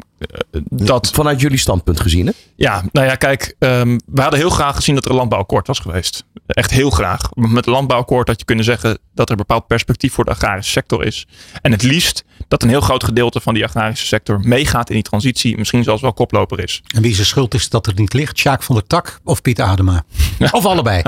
dat. 0.70 1.10
Vanuit 1.10 1.42
jullie 1.42 1.58
standpunt 1.58 2.00
gezien, 2.00 2.26
hè? 2.26 2.32
Ja, 2.56 2.84
nou 2.92 3.08
ja, 3.08 3.16
kijk, 3.16 3.56
um, 3.60 4.00
we 4.06 4.22
hadden 4.22 4.40
heel 4.40 4.50
graag 4.50 4.76
gezien 4.76 4.96
dat 4.96 5.06
er 5.06 5.12
een 5.12 5.16
landbouwakkoord 5.18 5.68
was 5.68 5.80
geweest. 5.80 6.24
Echt 6.48 6.72
heel 6.72 6.90
graag. 6.90 7.30
Met 7.34 7.52
het 7.52 7.66
landbouwakkoord 7.66 8.28
had 8.28 8.40
je 8.40 8.46
kunnen 8.46 8.66
zeggen 8.66 9.00
dat 9.14 9.26
er 9.26 9.32
een 9.32 9.38
bepaald 9.38 9.68
perspectief 9.68 10.14
voor 10.14 10.26
de 10.26 10.32
agrarische 10.32 10.72
sector 10.72 11.06
is. 11.06 11.28
En 11.62 11.72
het 11.72 11.84
liefst 11.84 12.24
dat 12.48 12.64
een 12.64 12.70
heel 12.70 12.82
groot 12.82 13.04
gedeelte 13.04 13.40
van 13.40 13.54
die 13.54 13.64
agrarische 13.64 14.06
sector 14.06 14.40
meegaat 14.40 14.90
in 14.90 14.96
die 14.96 15.04
transitie. 15.04 15.58
Misschien 15.58 15.84
zelfs 15.84 16.02
wel 16.02 16.14
koploper 16.14 16.64
is. 16.64 16.82
En 16.96 17.02
wie 17.02 17.14
zijn 17.14 17.28
schuld 17.28 17.54
is 17.54 17.70
dat 17.70 17.86
het 17.86 17.98
niet 17.98 18.14
ligt? 18.14 18.38
Sjaak 18.38 18.64
van 18.64 18.76
der 18.76 18.88
Tak 18.88 19.20
of 19.24 19.42
Piet 19.42 19.62
Adema? 19.62 20.04
Of 20.52 20.66
allebei? 20.66 21.02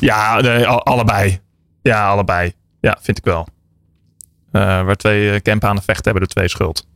ja, 0.00 0.40
nee, 0.40 0.66
allebei. 0.66 1.40
Ja, 1.82 2.08
allebei. 2.08 2.52
Ja, 2.80 2.98
vind 3.00 3.18
ik 3.18 3.24
wel. 3.24 3.48
Uh, 4.56 4.62
waar 4.62 4.96
twee 4.96 5.42
campen 5.42 5.68
aan 5.68 5.76
de 5.76 5.82
vechten 5.82 6.04
hebben 6.04 6.22
de 6.22 6.34
twee 6.34 6.48
schuld. 6.48 6.86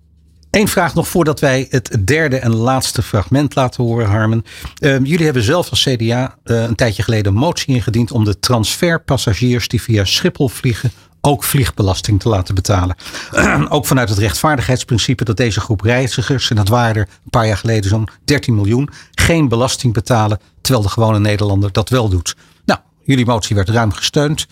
Eén 0.51 0.69
vraag 0.69 0.95
nog 0.95 1.09
voordat 1.09 1.41
wij 1.41 1.67
het 1.71 1.99
derde 2.05 2.37
en 2.37 2.55
laatste 2.55 3.03
fragment 3.03 3.55
laten 3.55 3.85
horen, 3.85 4.07
Harmen. 4.07 4.45
Uh, 4.81 4.99
jullie 4.99 5.25
hebben 5.25 5.43
zelf 5.43 5.71
als 5.71 5.83
CDA 5.83 6.35
uh, 6.45 6.63
een 6.63 6.75
tijdje 6.75 7.03
geleden 7.03 7.33
een 7.33 7.39
motie 7.39 7.75
ingediend 7.75 8.13
om 8.13 8.25
de 8.25 8.39
transferpassagiers 8.39 9.69
die 9.69 9.83
via 9.83 10.05
Schiphol 10.05 10.49
vliegen 10.49 10.91
ook 11.21 11.45
vliegbelasting 11.45 12.21
te 12.21 12.29
laten 12.29 12.55
betalen. 12.55 12.97
ook 13.69 13.87
vanuit 13.87 14.09
het 14.09 14.19
rechtvaardigheidsprincipe 14.19 15.25
dat 15.25 15.37
deze 15.37 15.61
groep 15.61 15.81
reizigers, 15.81 16.51
en 16.51 16.57
dat 16.57 16.69
waren 16.69 16.97
er 16.97 17.09
een 17.25 17.31
paar 17.31 17.47
jaar 17.47 17.57
geleden 17.57 17.91
zo'n 17.91 18.09
13 18.25 18.55
miljoen, 18.55 18.89
geen 19.15 19.49
belasting 19.49 19.93
betalen, 19.93 20.41
terwijl 20.61 20.85
de 20.85 20.93
gewone 20.93 21.19
Nederlander 21.19 21.73
dat 21.73 21.89
wel 21.89 22.09
doet. 22.09 22.37
Nou, 22.65 22.81
jullie 23.03 23.27
motie 23.27 23.57
werd 23.57 23.69
ruim 23.69 23.93
gesteund. 23.93 24.47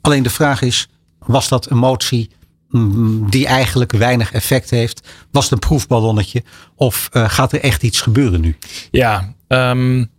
Alleen 0.00 0.22
de 0.22 0.30
vraag 0.30 0.62
is, 0.62 0.88
was 1.18 1.48
dat 1.48 1.70
een 1.70 1.78
motie 1.78 2.30
die 3.30 3.46
eigenlijk 3.46 3.92
weinig 3.92 4.32
effect 4.32 4.70
heeft? 4.70 5.08
Was 5.30 5.44
het 5.44 5.52
een 5.52 5.58
proefballonnetje? 5.58 6.42
Of 6.74 7.08
uh, 7.12 7.30
gaat 7.30 7.52
er 7.52 7.60
echt 7.60 7.82
iets 7.82 8.00
gebeuren 8.00 8.40
nu? 8.40 8.56
Ja, 8.90 9.34
um, 9.48 10.10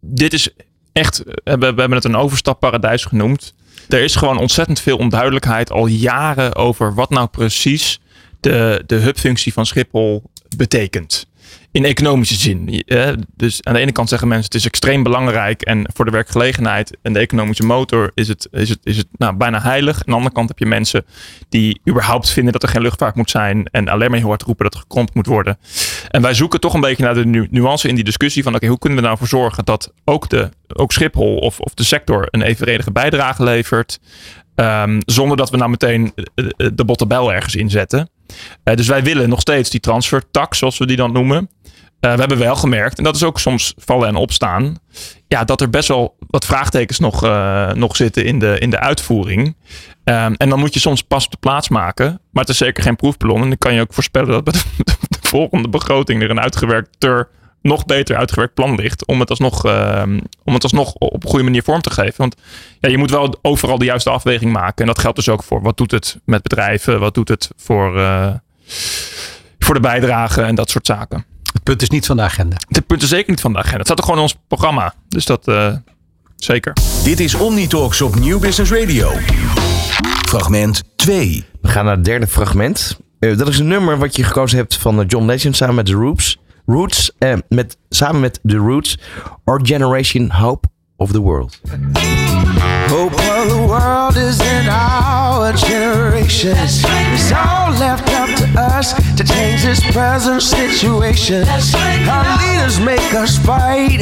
dit 0.00 0.32
is 0.32 0.48
echt, 0.92 1.22
we, 1.44 1.56
we 1.58 1.64
hebben 1.64 1.92
het 1.92 2.04
een 2.04 2.16
overstapparadijs 2.16 3.04
genoemd. 3.04 3.54
Er 3.88 4.02
is 4.02 4.16
gewoon 4.16 4.38
ontzettend 4.38 4.80
veel 4.80 4.96
onduidelijkheid 4.96 5.70
al 5.70 5.86
jaren 5.86 6.54
over 6.54 6.94
wat 6.94 7.10
nou 7.10 7.28
precies 7.28 8.00
de, 8.40 8.82
de 8.86 8.96
hubfunctie 8.96 9.52
van 9.52 9.66
Schiphol 9.66 10.22
betekent 10.56 11.26
in 11.72 11.84
economische 11.84 12.34
zin. 12.34 12.84
Dus 13.36 13.62
aan 13.62 13.74
de 13.74 13.80
ene 13.80 13.92
kant 13.92 14.08
zeggen 14.08 14.28
mensen 14.28 14.44
het 14.44 14.54
is 14.54 14.66
extreem 14.66 15.02
belangrijk 15.02 15.62
en 15.62 15.88
voor 15.94 16.04
de 16.04 16.10
werkgelegenheid 16.10 16.96
en 17.02 17.12
de 17.12 17.18
economische 17.18 17.64
motor 17.64 18.10
is 18.14 18.28
het, 18.28 18.48
is 18.50 18.68
het, 18.68 18.78
is 18.82 18.96
het 18.96 19.06
nou, 19.12 19.36
bijna 19.36 19.60
heilig. 19.60 19.96
Aan 19.96 20.02
de 20.06 20.12
andere 20.12 20.34
kant 20.34 20.48
heb 20.48 20.58
je 20.58 20.66
mensen 20.66 21.04
die 21.48 21.80
überhaupt 21.88 22.30
vinden 22.30 22.52
dat 22.52 22.62
er 22.62 22.68
geen 22.68 22.82
luchtvaart 22.82 23.14
moet 23.14 23.30
zijn 23.30 23.66
en 23.70 23.88
alleen 23.88 24.10
maar 24.10 24.18
heel 24.18 24.28
hard 24.28 24.42
roepen 24.42 24.64
dat 24.64 24.74
er 24.74 24.80
gekrompt 24.80 25.14
moet 25.14 25.26
worden. 25.26 25.58
En 26.08 26.22
wij 26.22 26.34
zoeken 26.34 26.60
toch 26.60 26.74
een 26.74 26.80
beetje 26.80 27.04
naar 27.04 27.14
de 27.14 27.46
nuance 27.50 27.88
in 27.88 27.94
die 27.94 28.04
discussie 28.04 28.42
van 28.42 28.54
oké, 28.54 28.66
hoe 28.66 28.78
kunnen 28.78 28.98
we 28.98 29.04
nou 29.04 29.18
voor 29.18 29.28
zorgen 29.28 29.64
dat 29.64 29.92
ook, 30.04 30.28
de, 30.28 30.50
ook 30.74 30.92
Schiphol 30.92 31.36
of, 31.36 31.60
of 31.60 31.74
de 31.74 31.84
sector 31.84 32.28
een 32.30 32.42
evenredige 32.42 32.92
bijdrage 32.92 33.42
levert. 33.42 34.00
Um, 34.54 34.98
zonder 35.06 35.36
dat 35.36 35.50
we 35.50 35.56
nou 35.56 35.70
meteen 35.70 36.12
de 36.74 36.84
bottebel 36.84 37.32
ergens 37.32 37.54
inzetten. 37.54 38.10
Uh, 38.64 38.74
dus 38.74 38.88
wij 38.88 39.02
willen 39.02 39.28
nog 39.28 39.40
steeds 39.40 39.70
die 39.70 39.80
transfertax, 39.80 40.58
zoals 40.58 40.78
we 40.78 40.86
die 40.86 40.96
dan 40.96 41.12
noemen. 41.12 41.50
Uh, 42.00 42.12
we 42.12 42.20
hebben 42.20 42.38
wel 42.38 42.56
gemerkt, 42.56 42.98
en 42.98 43.04
dat 43.04 43.16
is 43.16 43.22
ook 43.22 43.40
soms 43.40 43.74
vallen 43.76 44.08
en 44.08 44.16
opstaan, 44.16 44.78
ja, 45.28 45.44
dat 45.44 45.60
er 45.60 45.70
best 45.70 45.88
wel 45.88 46.16
wat 46.18 46.44
vraagtekens 46.44 46.98
nog, 46.98 47.24
uh, 47.24 47.72
nog 47.72 47.96
zitten 47.96 48.24
in 48.24 48.38
de, 48.38 48.58
in 48.58 48.70
de 48.70 48.78
uitvoering. 48.78 49.56
Um, 50.04 50.34
en 50.34 50.48
dan 50.48 50.58
moet 50.58 50.74
je 50.74 50.80
soms 50.80 51.02
pas 51.02 51.24
op 51.24 51.30
de 51.30 51.36
plaats 51.40 51.68
maken. 51.68 52.20
Maar 52.30 52.42
het 52.42 52.48
is 52.48 52.56
zeker 52.56 52.82
geen 52.82 52.96
proefballon. 52.96 53.42
En 53.42 53.48
dan 53.48 53.58
kan 53.58 53.74
je 53.74 53.80
ook 53.80 53.92
voorspellen 53.92 54.30
dat 54.30 54.44
bij 54.44 54.52
de 54.86 55.18
volgende 55.20 55.68
begroting 55.68 56.22
er 56.22 56.30
een 56.30 56.40
uitgewerkt 56.40 56.90
ter 56.98 57.28
nog 57.62 57.84
beter 57.84 58.16
uitgewerkt 58.16 58.54
plan 58.54 58.74
ligt. 58.74 59.06
Om 59.06 59.20
het 59.20 59.30
alsnog, 59.30 59.66
uh, 59.66 60.02
om 60.44 60.54
het 60.54 60.62
alsnog 60.62 60.94
op 60.94 61.24
een 61.24 61.28
goede 61.30 61.44
manier 61.44 61.62
vorm 61.62 61.80
te 61.80 61.90
geven. 61.90 62.14
Want 62.16 62.36
ja, 62.80 62.88
je 62.88 62.98
moet 62.98 63.10
wel 63.10 63.38
overal 63.42 63.78
de 63.78 63.84
juiste 63.84 64.10
afweging 64.10 64.52
maken. 64.52 64.76
En 64.76 64.86
dat 64.86 64.98
geldt 64.98 65.16
dus 65.16 65.28
ook 65.28 65.42
voor 65.42 65.62
wat 65.62 65.76
doet 65.76 65.90
het 65.90 66.20
met 66.24 66.42
bedrijven. 66.42 67.00
Wat 67.00 67.14
doet 67.14 67.28
het 67.28 67.50
voor, 67.56 67.98
uh, 67.98 68.34
voor 69.58 69.74
de 69.74 69.80
bijdrage 69.80 70.42
en 70.42 70.54
dat 70.54 70.70
soort 70.70 70.86
zaken. 70.86 71.24
Het 71.52 71.62
punt 71.62 71.82
is 71.82 71.90
niet 71.90 72.06
van 72.06 72.16
de 72.16 72.22
agenda. 72.22 72.56
Het 72.68 72.86
punt 72.86 73.02
is 73.02 73.08
zeker 73.08 73.30
niet 73.30 73.40
van 73.40 73.52
de 73.52 73.58
agenda. 73.58 73.76
Het 73.76 73.86
staat 73.86 73.98
er 73.98 74.04
gewoon 74.04 74.18
in 74.18 74.24
ons 74.24 74.36
programma. 74.48 74.94
Dus 75.08 75.24
dat 75.24 75.48
uh, 75.48 75.74
zeker. 76.36 76.72
Dit 77.04 77.20
is 77.20 77.34
Omnitalks 77.34 78.00
op 78.00 78.14
Nieuw 78.14 78.38
Business 78.38 78.72
Radio. 78.72 79.10
Fragment 80.28 80.82
2. 80.96 81.44
We 81.60 81.68
gaan 81.68 81.84
naar 81.84 81.94
het 81.94 82.04
derde 82.04 82.26
fragment. 82.26 82.98
Uh, 83.20 83.38
dat 83.38 83.48
is 83.48 83.58
een 83.58 83.66
nummer 83.66 83.98
wat 83.98 84.16
je 84.16 84.24
gekozen 84.24 84.58
hebt 84.58 84.76
van 84.76 85.04
John 85.06 85.26
Legend 85.26 85.56
samen 85.56 85.74
met 85.74 85.86
The 85.86 85.92
Roots. 85.92 86.38
Roots, 86.66 87.10
eh, 87.18 87.34
met, 87.48 87.76
samen 87.88 88.20
met 88.20 88.40
The 88.42 88.56
Roots, 88.56 88.98
Our 89.44 89.62
Generation 89.62 90.30
Hope 90.30 90.66
of 90.96 91.12
the 91.12 91.20
World. 91.20 91.60
Hope 92.88 93.14
of 93.14 93.48
the 93.48 93.64
world 93.66 94.16
is 94.16 94.40
in 94.40 94.68
our 94.68 95.52
generation. 95.52 96.54
It's 96.56 97.32
all 97.32 97.72
left 97.78 98.08
up 98.12 98.28
to 98.36 98.60
us 98.78 98.94
to 99.16 99.24
change 99.24 99.62
this 99.62 99.80
present 99.90 100.42
situation. 100.42 101.46
Our 102.08 102.36
leaders 102.38 102.78
make 102.80 103.14
us 103.22 103.38
fight. 103.38 104.00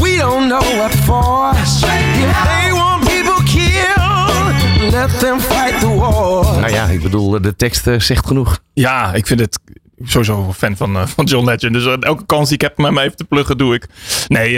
We 0.00 0.16
don't 0.16 0.48
know 0.48 0.64
what 0.78 0.94
for. 1.06 1.52
If 1.54 2.36
they 2.44 2.72
want 2.72 3.06
people 3.06 3.40
killed, 3.46 4.92
let 4.92 5.20
them 5.20 5.38
fight 5.40 5.80
the 5.80 5.88
war. 5.88 6.44
Nou 6.60 6.72
ja, 6.72 6.86
ik 6.86 7.02
bedoel, 7.02 7.40
de 7.40 7.56
tekst 7.56 7.86
uh, 7.86 8.00
zegt 8.00 8.26
genoeg. 8.26 8.58
Ja, 8.72 9.14
ik 9.14 9.26
vind 9.26 9.40
het 9.40 9.58
sowieso 10.04 10.52
fan 10.52 10.76
van, 10.76 10.96
uh, 10.96 11.06
van 11.06 11.24
John 11.24 11.46
Legend. 11.46 11.72
Dus 11.72 11.84
uh, 11.84 11.94
elke 12.00 12.26
kans 12.26 12.48
die 12.48 12.54
ik 12.54 12.60
heb 12.60 12.78
om 12.78 12.84
hem 12.84 12.98
even 12.98 13.16
te 13.16 13.24
pluggen, 13.24 13.58
doe 13.58 13.74
ik. 13.74 13.86
Nee, 14.28 14.52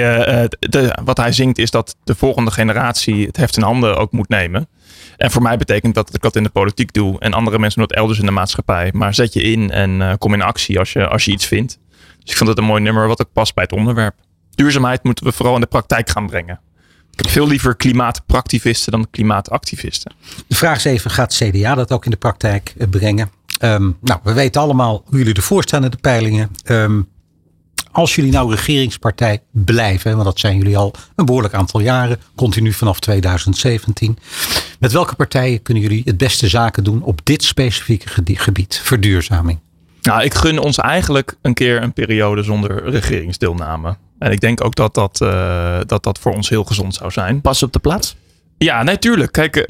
de, 0.58 0.98
wat 1.04 1.16
hij 1.16 1.32
zingt 1.32 1.58
is 1.58 1.70
dat 1.70 1.96
de 2.04 2.14
volgende 2.14 2.50
generatie 2.50 3.26
het 3.26 3.36
heft 3.36 3.56
in 3.56 3.62
handen 3.62 3.96
ook 3.96 4.12
moet 4.12 4.28
nemen. 4.28 4.68
En 5.16 5.30
voor 5.30 5.42
mij 5.42 5.56
betekent 5.56 5.94
dat 5.94 6.06
dat 6.06 6.14
ik 6.14 6.22
dat 6.22 6.36
in 6.36 6.42
de 6.42 6.48
politiek 6.48 6.92
doe. 6.92 7.20
En 7.20 7.32
andere 7.32 7.58
mensen 7.58 7.78
doen 7.78 7.88
dat 7.88 7.98
elders 7.98 8.18
in 8.18 8.26
de 8.26 8.32
maatschappij. 8.32 8.90
Maar 8.94 9.14
zet 9.14 9.32
je 9.32 9.42
in 9.42 9.70
en 9.70 10.18
kom 10.18 10.34
in 10.34 10.42
actie 10.42 10.78
als 10.78 10.92
je, 10.92 11.08
als 11.08 11.24
je 11.24 11.32
iets 11.32 11.46
vindt. 11.46 11.78
Dus 12.18 12.30
ik 12.30 12.36
vind 12.36 12.48
het 12.48 12.58
een 12.58 12.64
mooi 12.64 12.82
nummer 12.82 13.08
wat 13.08 13.20
ook 13.20 13.32
past 13.32 13.54
bij 13.54 13.64
het 13.64 13.72
onderwerp. 13.72 14.14
Duurzaamheid 14.54 15.02
moeten 15.02 15.24
we 15.24 15.32
vooral 15.32 15.54
in 15.54 15.60
de 15.60 15.66
praktijk 15.66 16.10
gaan 16.10 16.26
brengen. 16.26 16.60
Ik 17.12 17.18
heb 17.18 17.28
veel 17.28 17.46
liever 17.46 17.76
klimaatpractivisten 17.76 18.92
dan 18.92 19.10
klimaatactivisten. 19.10 20.12
De 20.46 20.54
vraag 20.54 20.76
is 20.76 20.84
even, 20.84 21.10
gaat 21.10 21.34
CDA 21.34 21.74
dat 21.74 21.92
ook 21.92 22.04
in 22.04 22.10
de 22.10 22.16
praktijk 22.16 22.74
brengen? 22.90 23.30
Um, 23.64 23.96
nou, 24.00 24.20
we 24.22 24.32
weten 24.32 24.60
allemaal 24.60 25.02
hoe 25.04 25.18
jullie 25.18 25.34
ervoor 25.34 25.62
staan 25.62 25.84
in 25.84 25.90
de 25.90 25.96
peilingen. 25.96 26.50
Um, 26.64 27.08
als 27.92 28.14
jullie 28.14 28.32
nou 28.32 28.50
regeringspartij 28.50 29.42
blijven, 29.50 30.12
want 30.12 30.24
dat 30.24 30.38
zijn 30.38 30.56
jullie 30.56 30.76
al 30.76 30.94
een 31.16 31.24
behoorlijk 31.24 31.54
aantal 31.54 31.80
jaren, 31.80 32.18
continu 32.34 32.72
vanaf 32.72 33.00
2017. 33.00 34.18
Met 34.78 34.92
welke 34.92 35.14
partijen 35.14 35.62
kunnen 35.62 35.82
jullie 35.82 36.02
het 36.04 36.16
beste 36.16 36.48
zaken 36.48 36.84
doen 36.84 37.02
op 37.02 37.20
dit 37.24 37.44
specifieke 37.44 38.08
gebied, 38.24 38.80
verduurzaming? 38.84 39.58
Nou, 40.02 40.22
ik 40.22 40.34
gun 40.34 40.58
ons 40.58 40.78
eigenlijk 40.78 41.36
een 41.42 41.54
keer 41.54 41.82
een 41.82 41.92
periode 41.92 42.42
zonder 42.42 42.90
regeringsdeelname. 42.90 43.96
En 44.18 44.32
ik 44.32 44.40
denk 44.40 44.64
ook 44.64 44.74
dat 44.74 44.94
dat, 44.94 45.20
uh, 45.22 45.78
dat, 45.86 46.02
dat 46.02 46.18
voor 46.18 46.32
ons 46.32 46.48
heel 46.48 46.64
gezond 46.64 46.94
zou 46.94 47.10
zijn. 47.10 47.40
Pas 47.40 47.62
op 47.62 47.72
de 47.72 47.78
plaats? 47.78 48.16
Ja, 48.62 48.82
natuurlijk. 48.82 49.32
Kijk, 49.32 49.56
uh, 49.56 49.64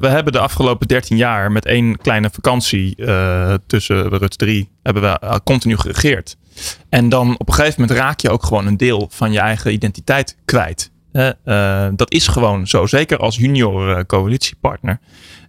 we 0.00 0.08
hebben 0.08 0.32
de 0.32 0.38
afgelopen 0.38 0.88
13 0.88 1.16
jaar 1.16 1.52
met 1.52 1.64
één 1.64 1.96
kleine 1.96 2.30
vakantie 2.30 2.94
uh, 2.96 3.54
tussen 3.66 4.08
Rut 4.08 4.38
3 4.38 4.70
hebben 4.82 5.02
we 5.02 5.20
uh, 5.24 5.34
continu 5.44 5.76
geregeerd. 5.76 6.36
En 6.88 7.08
dan 7.08 7.38
op 7.38 7.48
een 7.48 7.54
gegeven 7.54 7.80
moment 7.80 7.98
raak 7.98 8.20
je 8.20 8.30
ook 8.30 8.44
gewoon 8.44 8.66
een 8.66 8.76
deel 8.76 9.08
van 9.10 9.32
je 9.32 9.38
eigen 9.38 9.72
identiteit 9.72 10.36
kwijt. 10.44 10.90
dat 11.96 12.12
is 12.12 12.28
gewoon 12.28 12.66
zo, 12.66 12.86
zeker 12.86 13.18
als 13.18 13.36
junior 13.36 14.06
coalitiepartner. 14.06 14.98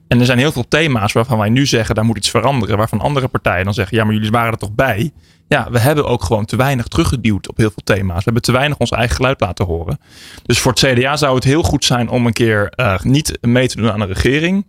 En 0.07 0.19
er 0.19 0.25
zijn 0.25 0.37
heel 0.37 0.51
veel 0.51 0.67
thema's 0.67 1.13
waarvan 1.13 1.37
wij 1.37 1.49
nu 1.49 1.65
zeggen, 1.65 1.95
daar 1.95 2.05
moet 2.05 2.17
iets 2.17 2.29
veranderen. 2.29 2.77
Waarvan 2.77 2.99
andere 2.99 3.27
partijen 3.27 3.65
dan 3.65 3.73
zeggen, 3.73 3.97
ja, 3.97 4.03
maar 4.03 4.13
jullie 4.13 4.31
waren 4.31 4.51
er 4.51 4.57
toch 4.57 4.75
bij? 4.75 5.11
Ja, 5.49 5.71
we 5.71 5.79
hebben 5.79 6.05
ook 6.05 6.23
gewoon 6.23 6.45
te 6.45 6.55
weinig 6.55 6.87
teruggeduwd 6.87 7.49
op 7.49 7.57
heel 7.57 7.69
veel 7.69 7.83
thema's. 7.83 8.17
We 8.17 8.23
hebben 8.23 8.41
te 8.41 8.51
weinig 8.51 8.77
ons 8.77 8.91
eigen 8.91 9.15
geluid 9.15 9.39
laten 9.39 9.65
horen. 9.65 9.99
Dus 10.43 10.59
voor 10.59 10.71
het 10.71 10.81
CDA 10.81 11.17
zou 11.17 11.35
het 11.35 11.43
heel 11.43 11.63
goed 11.63 11.85
zijn 11.85 12.09
om 12.09 12.25
een 12.25 12.33
keer 12.33 12.73
uh, 12.75 12.99
niet 13.01 13.37
mee 13.41 13.67
te 13.67 13.75
doen 13.75 13.91
aan 13.91 14.01
een 14.01 14.07
regering. 14.07 14.65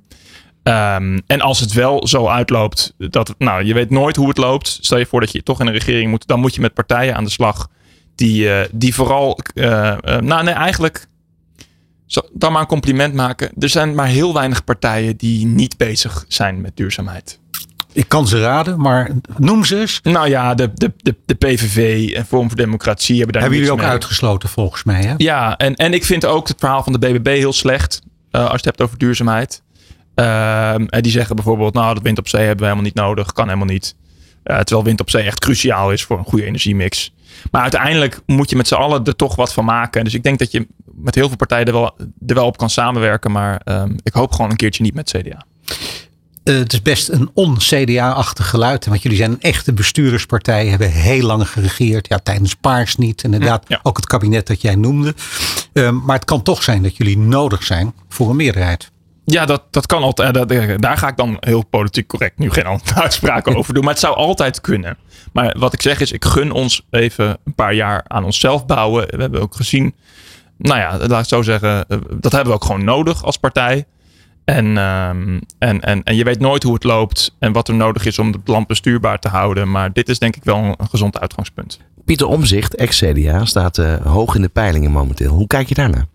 Um, 0.62 1.20
en 1.26 1.40
als 1.40 1.60
het 1.60 1.72
wel 1.72 2.06
zo 2.06 2.26
uitloopt, 2.28 2.94
dat, 2.98 3.34
nou, 3.38 3.64
je 3.64 3.74
weet 3.74 3.90
nooit 3.90 4.16
hoe 4.16 4.28
het 4.28 4.38
loopt. 4.38 4.78
Stel 4.80 4.98
je 4.98 5.06
voor 5.06 5.20
dat 5.20 5.32
je 5.32 5.42
toch 5.42 5.60
in 5.60 5.66
een 5.66 5.72
regering 5.72 6.10
moet, 6.10 6.26
dan 6.26 6.40
moet 6.40 6.54
je 6.54 6.60
met 6.60 6.74
partijen 6.74 7.16
aan 7.16 7.24
de 7.24 7.30
slag. 7.30 7.68
Die, 8.14 8.44
uh, 8.44 8.60
die 8.72 8.94
vooral, 8.94 9.38
uh, 9.54 9.96
nou 10.02 10.44
nee, 10.44 10.54
eigenlijk 10.54 11.06
dan 12.32 12.52
maar 12.52 12.60
een 12.60 12.66
compliment 12.66 13.14
maken. 13.14 13.50
Er 13.58 13.68
zijn 13.68 13.94
maar 13.94 14.06
heel 14.06 14.34
weinig 14.34 14.64
partijen 14.64 15.16
die 15.16 15.46
niet 15.46 15.76
bezig 15.76 16.24
zijn 16.28 16.60
met 16.60 16.76
duurzaamheid. 16.76 17.40
Ik 17.92 18.08
kan 18.08 18.28
ze 18.28 18.40
raden, 18.40 18.80
maar 18.80 19.10
noem 19.36 19.64
ze 19.64 19.80
eens. 19.80 20.00
Nou 20.02 20.28
ja, 20.28 20.54
de, 20.54 20.70
de, 20.74 20.92
de, 20.96 21.16
de 21.26 21.34
PVV 21.34 22.10
en 22.12 22.26
Vorm 22.26 22.48
voor 22.48 22.56
Democratie 22.56 23.16
hebben 23.16 23.32
daar 23.32 23.42
Hebben 23.42 23.58
jullie 23.60 23.74
ook 23.74 23.80
mee. 23.80 23.90
uitgesloten 23.90 24.48
volgens 24.48 24.84
mij, 24.84 25.02
hè? 25.02 25.14
Ja, 25.16 25.56
en, 25.56 25.74
en 25.74 25.92
ik 25.94 26.04
vind 26.04 26.24
ook 26.24 26.48
het 26.48 26.58
verhaal 26.58 26.82
van 26.82 26.92
de 26.92 26.98
BBB 26.98 27.26
heel 27.26 27.52
slecht. 27.52 28.02
Uh, 28.32 28.40
als 28.40 28.50
je 28.50 28.56
het 28.56 28.64
hebt 28.64 28.80
over 28.80 28.98
duurzaamheid. 28.98 29.62
Uh, 30.14 30.72
en 30.72 31.02
die 31.02 31.12
zeggen 31.12 31.36
bijvoorbeeld, 31.36 31.74
nou 31.74 31.94
dat 31.94 32.02
wind 32.02 32.18
op 32.18 32.28
zee 32.28 32.40
hebben 32.40 32.58
we 32.58 32.64
helemaal 32.64 32.84
niet 32.84 32.94
nodig. 32.94 33.32
Kan 33.32 33.44
helemaal 33.44 33.66
niet. 33.66 33.94
Uh, 34.44 34.56
terwijl 34.56 34.84
wind 34.84 35.00
op 35.00 35.10
zee 35.10 35.22
echt 35.22 35.38
cruciaal 35.38 35.92
is 35.92 36.04
voor 36.04 36.18
een 36.18 36.24
goede 36.24 36.44
energiemix. 36.44 37.12
Maar 37.50 37.62
uiteindelijk 37.62 38.20
moet 38.26 38.50
je 38.50 38.56
met 38.56 38.68
z'n 38.68 38.74
allen 38.74 39.04
er 39.04 39.16
toch 39.16 39.36
wat 39.36 39.52
van 39.52 39.64
maken. 39.64 40.04
Dus 40.04 40.14
ik 40.14 40.22
denk 40.22 40.38
dat 40.38 40.52
je 40.52 40.66
met 40.84 41.14
heel 41.14 41.28
veel 41.28 41.36
partijen 41.36 41.66
er 41.66 41.72
wel, 41.72 41.94
er 42.26 42.34
wel 42.34 42.46
op 42.46 42.56
kan 42.56 42.70
samenwerken. 42.70 43.30
Maar 43.30 43.60
um, 43.64 43.96
ik 44.02 44.12
hoop 44.12 44.32
gewoon 44.32 44.50
een 44.50 44.56
keertje 44.56 44.82
niet 44.82 44.94
met 44.94 45.10
CDA. 45.10 45.44
Uh, 46.50 46.58
het 46.58 46.72
is 46.72 46.82
best 46.82 47.08
een 47.08 47.30
on-CDA-achtig 47.34 48.48
geluid. 48.48 48.86
Want 48.86 49.02
jullie 49.02 49.18
zijn 49.18 49.30
een 49.30 49.40
echte 49.40 49.72
bestuurderspartij. 49.72 50.66
Hebben 50.66 50.90
heel 50.90 51.26
lang 51.26 51.48
geregeerd. 51.48 52.08
Ja, 52.08 52.18
tijdens 52.18 52.54
Paars 52.54 52.96
niet. 52.96 53.22
Inderdaad, 53.22 53.64
ja. 53.68 53.80
ook 53.82 53.96
het 53.96 54.06
kabinet 54.06 54.46
dat 54.46 54.60
jij 54.60 54.74
noemde. 54.74 55.14
Uh, 55.72 55.90
maar 55.90 56.16
het 56.16 56.24
kan 56.24 56.42
toch 56.42 56.62
zijn 56.62 56.82
dat 56.82 56.96
jullie 56.96 57.18
nodig 57.18 57.62
zijn 57.62 57.94
voor 58.08 58.30
een 58.30 58.36
meerderheid. 58.36 58.90
Ja, 59.24 59.46
dat, 59.46 59.62
dat 59.70 59.86
kan 59.86 60.02
altijd. 60.02 60.34
Dat, 60.34 60.48
daar 60.80 60.96
ga 60.96 61.08
ik 61.08 61.16
dan 61.16 61.36
heel 61.40 61.66
politiek 61.66 62.06
correct 62.06 62.38
nu 62.38 62.50
geen 62.50 62.66
uitspraken 62.94 63.56
over 63.56 63.74
doen. 63.74 63.84
Maar 63.84 63.92
het 63.92 64.02
zou 64.02 64.16
altijd 64.16 64.60
kunnen. 64.60 64.96
Maar 65.32 65.56
wat 65.58 65.72
ik 65.72 65.82
zeg 65.82 66.00
is, 66.00 66.12
ik 66.12 66.24
gun 66.24 66.50
ons 66.50 66.86
even 66.90 67.38
een 67.44 67.54
paar 67.54 67.74
jaar 67.74 68.04
aan 68.06 68.24
onszelf 68.24 68.66
bouwen. 68.66 69.06
We 69.10 69.20
hebben 69.20 69.40
ook 69.40 69.54
gezien, 69.54 69.94
nou 70.58 70.78
ja, 70.78 71.06
laat 71.06 71.22
ik 71.22 71.28
zo 71.28 71.42
zeggen, 71.42 71.84
dat 72.20 72.32
hebben 72.32 72.46
we 72.46 72.58
ook 72.58 72.64
gewoon 72.64 72.84
nodig 72.84 73.24
als 73.24 73.36
partij. 73.36 73.86
En, 74.56 74.78
ehm, 74.78 75.38
en, 75.58 75.80
en, 75.80 76.02
en 76.02 76.16
je 76.16 76.24
weet 76.24 76.40
nooit 76.40 76.62
hoe 76.62 76.74
het 76.74 76.84
loopt 76.84 77.36
en 77.38 77.52
wat 77.52 77.68
er 77.68 77.74
nodig 77.74 78.04
is 78.04 78.18
om 78.18 78.32
het 78.32 78.48
land 78.48 78.66
bestuurbaar 78.66 79.18
te 79.18 79.28
houden. 79.28 79.70
Maar 79.70 79.92
dit 79.92 80.08
is 80.08 80.18
denk 80.18 80.36
ik 80.36 80.44
wel 80.44 80.56
een 80.56 80.88
gezond 80.90 81.20
uitgangspunt. 81.20 81.78
Pieter 82.04 82.26
Omzicht, 82.26 82.74
ex-CDA, 82.74 83.44
staat 83.44 83.78
uh, 83.78 83.94
hoog 83.94 84.34
in 84.34 84.42
de 84.42 84.48
peilingen 84.48 84.90
momenteel. 84.90 85.32
Hoe 85.32 85.46
kijk 85.46 85.68
je 85.68 85.74
daarnaar? 85.74 86.06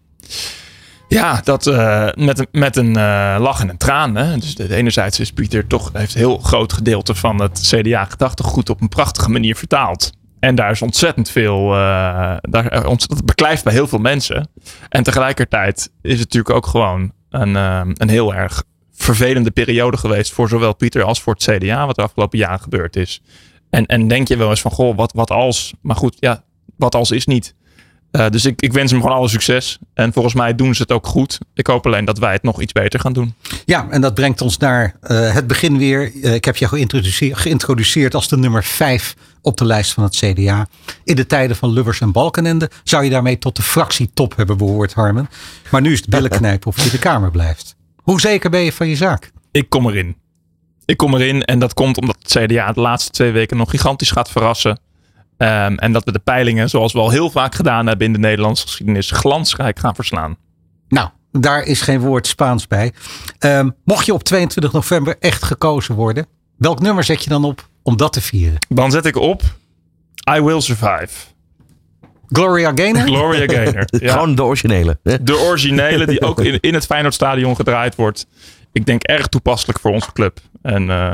Ja, 1.08 1.42
dat 1.44 1.68
uh, 1.68 2.08
met, 2.14 2.40
een, 2.40 2.48
met 2.52 2.76
een 2.76 2.98
uh, 2.98 3.36
lach 3.40 3.62
en 3.62 3.70
een 3.70 3.78
traan. 3.78 4.16
Hè? 4.16 4.38
Dus 4.38 4.56
de, 4.56 4.76
enerzijds 4.76 5.20
is 5.20 5.32
Pieter 5.32 5.68
toch 5.68 5.90
heeft 5.94 6.14
een 6.14 6.20
heel 6.20 6.38
groot 6.38 6.74
gedeelte 6.74 7.16
van 7.16 7.42
het 7.42 7.60
CDA-gedachtegoed 7.76 8.70
op 8.70 8.82
een 8.82 8.90
prachtige 8.90 9.30
manier 9.30 9.56
vertaald. 9.56 10.12
En 10.40 10.56
daar 10.56 10.72
is 10.72 10.82
ontzettend 10.82 11.30
veel, 11.30 11.72
uh, 11.72 12.36
daar, 12.42 12.84
dat 12.84 13.26
beklijft 13.26 13.64
bij 13.64 13.74
heel 13.74 13.88
veel 13.88 14.00
mensen. 14.00 14.50
En 14.90 15.04
tegelijkertijd 15.04 15.90
is 16.02 16.20
het 16.20 16.34
natuurlijk 16.34 16.56
ook 16.56 16.68
gewoon 16.68 17.12
een, 17.42 17.56
een 17.56 18.10
heel 18.10 18.36
erg 18.36 18.64
vervelende 18.92 19.52
periode 19.52 19.98
geweest 19.98 20.34
voor 20.34 20.50
zowel 20.50 20.76
Pieter 20.76 21.04
als 21.04 21.22
voor 21.22 21.34
het 21.34 21.44
CDA, 21.44 21.86
wat 21.86 21.98
er 21.98 22.04
afgelopen 22.04 22.38
jaar 22.38 22.60
gebeurd 22.60 22.96
is. 22.96 23.22
En, 23.70 23.86
en 23.86 24.08
denk 24.08 24.28
je 24.28 24.38
wel 24.38 24.50
eens 24.50 24.62
van, 24.62 24.72
goh, 24.72 24.96
wat, 24.96 25.14
wat 25.14 25.30
als? 25.32 25.74
Maar 25.82 25.96
goed, 25.96 26.18
ja, 26.20 26.44
wat 26.78 26.96
als 26.96 27.12
is 27.12 27.26
niet. 27.26 27.56
Uh, 28.16 28.30
dus 28.30 28.46
ik, 28.46 28.62
ik, 28.62 28.74
wens 28.74 28.92
hem 28.92 29.02
gewoon 29.02 29.16
alle 29.16 29.28
succes. 29.28 29.78
En 29.94 30.14
volgens 30.14 30.34
mij 30.34 30.56
doen 30.56 30.76
ze 30.76 30.82
het 30.82 30.92
ook 30.92 31.08
goed. 31.08 31.38
Ik 31.54 31.68
hoop 31.68 31.86
alleen 31.86 32.06
dat 32.06 32.18
wij 32.18 32.34
het 32.34 32.44
nog 32.44 32.62
iets 32.62 32.72
beter 32.72 33.00
gaan 33.00 33.14
doen. 33.14 33.34
Ja, 33.66 33.88
en 33.90 34.02
dat 34.02 34.14
brengt 34.14 34.42
ons 34.42 34.58
naar 34.58 34.96
uh, 35.04 35.34
het 35.34 35.48
begin 35.48 35.78
weer. 35.78 36.12
Uh, 36.14 36.34
ik 36.34 36.46
heb 36.46 36.56
je 36.56 36.68
geïntroduceerd, 36.68 37.38
geïntroduceerd 37.38 38.16
als 38.16 38.28
de 38.28 38.38
nummer 38.38 38.64
5 38.64 39.16
op 39.42 39.58
de 39.58 39.66
lijst 39.66 39.94
van 39.94 40.04
het 40.04 40.16
CDA. 40.16 40.68
In 41.04 41.16
de 41.16 41.26
tijden 41.26 41.56
van 41.56 41.70
Lubbers 41.70 42.02
en 42.02 42.12
Balkenende 42.12 42.70
zou 42.84 43.04
je 43.04 43.10
daarmee 43.10 43.38
tot 43.38 43.56
de 43.56 43.62
fractietop 43.62 44.36
hebben 44.36 44.58
behoord, 44.58 44.94
Harmen. 44.94 45.30
Maar 45.72 45.82
nu 45.82 45.92
is 45.92 46.00
het 46.00 46.10
billenknijpen 46.10 46.68
of 46.72 46.84
je 46.84 46.90
de 46.90 47.00
Kamer 47.00 47.32
blijft. 47.32 47.76
Hoe 47.96 48.20
zeker 48.20 48.50
ben 48.50 48.62
je 48.62 48.74
van 48.74 48.88
je 48.88 48.96
zaak? 48.96 49.32
Ik 49.52 49.70
kom 49.70 49.88
erin. 49.88 50.16
Ik 50.86 50.98
kom 50.98 51.16
erin 51.16 51.44
en 51.44 51.60
dat 51.60 51.74
komt 51.74 51.98
omdat 51.98 52.16
het 52.20 52.32
CDA 52.32 52.72
de 52.72 52.82
laatste 52.82 53.12
twee 53.12 53.32
weken 53.32 53.58
nog 53.58 53.70
gigantisch 53.70 54.12
gaat 54.12 54.30
verrassen. 54.32 54.80
Um, 55.38 55.78
en 55.78 55.92
dat 55.92 56.04
we 56.04 56.12
de 56.12 56.20
peilingen, 56.20 56.70
zoals 56.70 56.94
we 56.94 57.00
al 57.00 57.10
heel 57.10 57.30
vaak 57.30 57.56
gedaan 57.56 57.88
hebben 57.88 58.08
in 58.08 58.14
de 58.14 58.20
Nederlandse 58.20 58.68
geschiedenis, 58.68 59.12
glansrijk 59.12 59.80
gaan 59.80 59.96
verslaan. 59.96 60.38
Nou, 60.88 61.10
daar 61.32 61.64
is 61.64 61.82
geen 61.82 62.00
woord 62.00 62.28
Spaans 62.28 62.68
bij. 62.68 62.94
Um, 63.40 63.76
mocht 63.84 64.06
je 64.06 64.14
op 64.14 64.24
22 64.24 64.72
november 64.72 65.16
echt 65.20 65.44
gekozen 65.44 65.96
worden, 65.96 66.26
welk 66.58 66.80
nummer 66.80 67.04
zet 67.04 67.24
je 67.24 67.30
dan 67.30 67.44
op 67.44 67.70
om 67.84 67.98
dat 67.98 68.14
te 68.14 68.22
vieren? 68.22 68.58
Dan 68.70 68.92
zet 68.92 69.06
ik 69.06 69.16
op 69.16 69.42
I 70.36 70.42
Will 70.42 70.62
Survive. 70.62 71.34
Gloria 72.28 72.72
Gaynor? 72.76 73.08
Gloria 73.16 73.46
Gaynor. 73.54 73.88
Ja. 74.00 74.12
Gewoon 74.12 74.36
de 74.36 74.44
originele. 74.44 75.00
De 75.04 75.38
originele 75.38 76.06
die 76.06 76.22
ook 76.22 76.40
in, 76.40 76.60
in 76.60 76.74
het 76.74 76.86
Feyenoordstadion 76.86 77.56
gedraaid 77.56 77.96
wordt. 77.96 78.28
Ik 78.72 78.86
denk 78.86 79.04
erg 79.04 79.28
toepasselijk 79.28 79.80
voor 79.80 79.92
onze 79.92 80.12
club. 80.12 80.40
En 80.62 80.84
uh, 80.84 81.14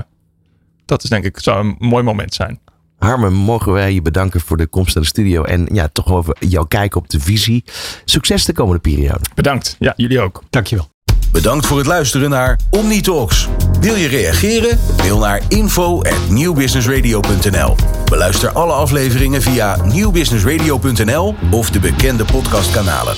dat 0.85 1.03
is 1.03 1.09
denk 1.09 1.23
ik 1.23 1.39
zou 1.39 1.65
een 1.65 1.75
mooi 1.79 2.03
moment 2.03 2.33
zijn. 2.33 2.59
Harmen, 3.03 3.33
mogen 3.33 3.71
wij 3.71 3.93
je 3.93 4.01
bedanken 4.01 4.41
voor 4.41 4.57
de 4.57 4.67
komst 4.67 4.95
naar 4.95 5.03
de 5.03 5.09
studio. 5.09 5.43
En 5.43 5.67
ja, 5.71 5.89
toch 5.93 6.11
over 6.11 6.35
jouw 6.39 6.63
kijk 6.63 6.95
op 6.95 7.09
de 7.09 7.19
visie. 7.19 7.63
Succes 8.05 8.45
de 8.45 8.53
komende 8.53 8.81
periode. 8.81 9.19
Bedankt. 9.35 9.75
Ja, 9.79 9.93
jullie 9.95 10.21
ook. 10.21 10.43
Dankjewel. 10.49 10.89
Bedankt 11.31 11.65
voor 11.65 11.77
het 11.77 11.87
luisteren 11.87 12.29
naar 12.29 12.59
OmniTalks. 12.69 13.47
Wil 13.79 13.95
je 13.95 14.07
reageren? 14.07 14.79
Mail 14.97 15.17
naar 15.17 15.41
info@newbusinessradio.nl. 15.47 17.75
Beluister 18.05 18.49
alle 18.49 18.73
afleveringen 18.73 19.41
via 19.41 19.85
nieuwbusinessradio.nl 19.85 21.35
of 21.51 21.69
de 21.69 21.79
bekende 21.79 22.25
podcastkanalen. 22.25 23.15